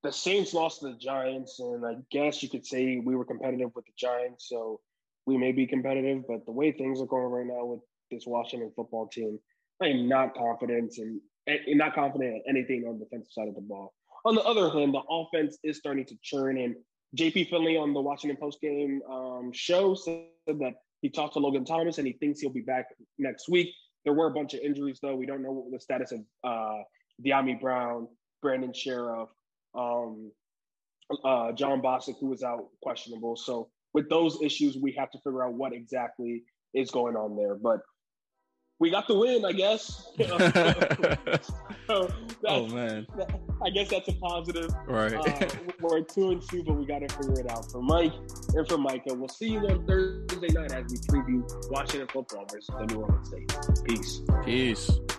the 0.03 0.11
Saints 0.11 0.53
lost 0.53 0.81
to 0.81 0.89
the 0.89 0.97
Giants. 0.97 1.59
And 1.59 1.85
I 1.85 1.95
guess 2.11 2.43
you 2.43 2.49
could 2.49 2.65
say 2.65 3.01
we 3.03 3.15
were 3.15 3.25
competitive 3.25 3.71
with 3.75 3.85
the 3.85 3.93
Giants. 3.97 4.49
So 4.49 4.81
we 5.27 5.37
may 5.37 5.51
be 5.51 5.67
competitive, 5.67 6.23
but 6.27 6.45
the 6.45 6.51
way 6.51 6.71
things 6.71 7.01
are 7.01 7.05
going 7.05 7.25
right 7.25 7.45
now 7.45 7.65
with 7.65 7.81
this 8.09 8.23
Washington 8.25 8.71
football 8.75 9.07
team, 9.07 9.37
I 9.81 9.87
am 9.87 10.07
not 10.07 10.33
confident 10.33 10.93
and 10.97 11.21
not 11.77 11.93
confident 11.93 12.41
in 12.45 12.55
anything 12.55 12.85
on 12.87 12.97
the 12.97 13.05
defensive 13.05 13.31
side 13.31 13.49
of 13.49 13.55
the 13.55 13.61
ball. 13.61 13.93
On 14.25 14.33
the 14.33 14.43
other 14.43 14.69
hand, 14.69 14.93
the 14.93 15.01
offense 15.09 15.57
is 15.63 15.77
starting 15.77 16.05
to 16.05 16.15
churn, 16.23 16.57
and 16.57 16.75
JP 17.15 17.49
Finlay 17.49 17.77
on 17.77 17.93
the 17.93 18.01
Washington 18.01 18.37
Post 18.37 18.61
game 18.61 19.01
um, 19.09 19.51
show 19.53 19.93
said 19.93 20.25
that 20.47 20.73
he 21.01 21.09
talked 21.09 21.33
to 21.33 21.39
Logan 21.39 21.65
Thomas 21.65 21.97
and 21.99 22.07
he 22.07 22.13
thinks 22.13 22.39
he'll 22.39 22.49
be 22.49 22.61
back 22.61 22.87
next 23.19 23.49
week. 23.49 23.69
There 24.03 24.13
were 24.13 24.27
a 24.27 24.33
bunch 24.33 24.53
of 24.53 24.61
injuries, 24.61 24.99
though. 25.01 25.15
We 25.15 25.25
don't 25.25 25.43
know 25.43 25.51
what 25.51 25.71
the 25.71 25.79
status 25.79 26.11
of 26.11 26.21
uh, 26.43 26.83
Dyami 27.25 27.59
Brown, 27.59 28.07
Brandon 28.41 28.71
Scherff, 28.71 29.27
um, 29.75 30.31
uh, 31.23 31.51
Jon 31.51 31.81
Bostic, 31.81 32.15
who 32.19 32.27
was 32.27 32.43
out 32.43 32.67
questionable. 32.81 33.35
So, 33.35 33.69
with 33.93 34.09
those 34.09 34.37
issues, 34.41 34.77
we 34.77 34.93
have 34.93 35.11
to 35.11 35.17
figure 35.19 35.43
out 35.43 35.53
what 35.53 35.73
exactly 35.73 36.43
is 36.73 36.91
going 36.91 37.15
on 37.15 37.35
there. 37.35 37.55
But 37.55 37.81
we 38.79 38.91
got 38.91 39.07
the 39.07 39.17
win, 39.17 39.43
I 39.43 39.53
guess. 39.53 40.11
so 41.87 42.11
oh 42.45 42.67
man, 42.67 43.07
I 43.63 43.69
guess 43.69 43.89
that's 43.89 44.07
a 44.07 44.13
positive. 44.13 44.71
Right. 44.87 45.13
Uh, 45.13 45.47
we're 45.81 46.01
two 46.01 46.31
and 46.31 46.41
two, 46.47 46.63
but 46.63 46.73
we 46.73 46.85
got 46.85 46.99
to 46.99 47.09
figure 47.15 47.41
it 47.41 47.51
out. 47.51 47.71
For 47.71 47.81
Mike 47.81 48.13
and 48.53 48.67
for 48.67 48.77
Micah, 48.77 49.15
we'll 49.15 49.29
see 49.29 49.49
you 49.49 49.59
on 49.59 49.85
Thursday 49.87 50.47
night 50.49 50.73
as 50.73 50.91
we 50.91 50.97
preview 50.97 51.71
Washington 51.71 52.07
football 52.07 52.45
versus 52.51 52.69
the 52.77 52.85
New 52.85 53.01
Orleans 53.01 53.31
Saints. 53.31 53.81
Peace. 53.81 54.21
Peace. 54.45 55.16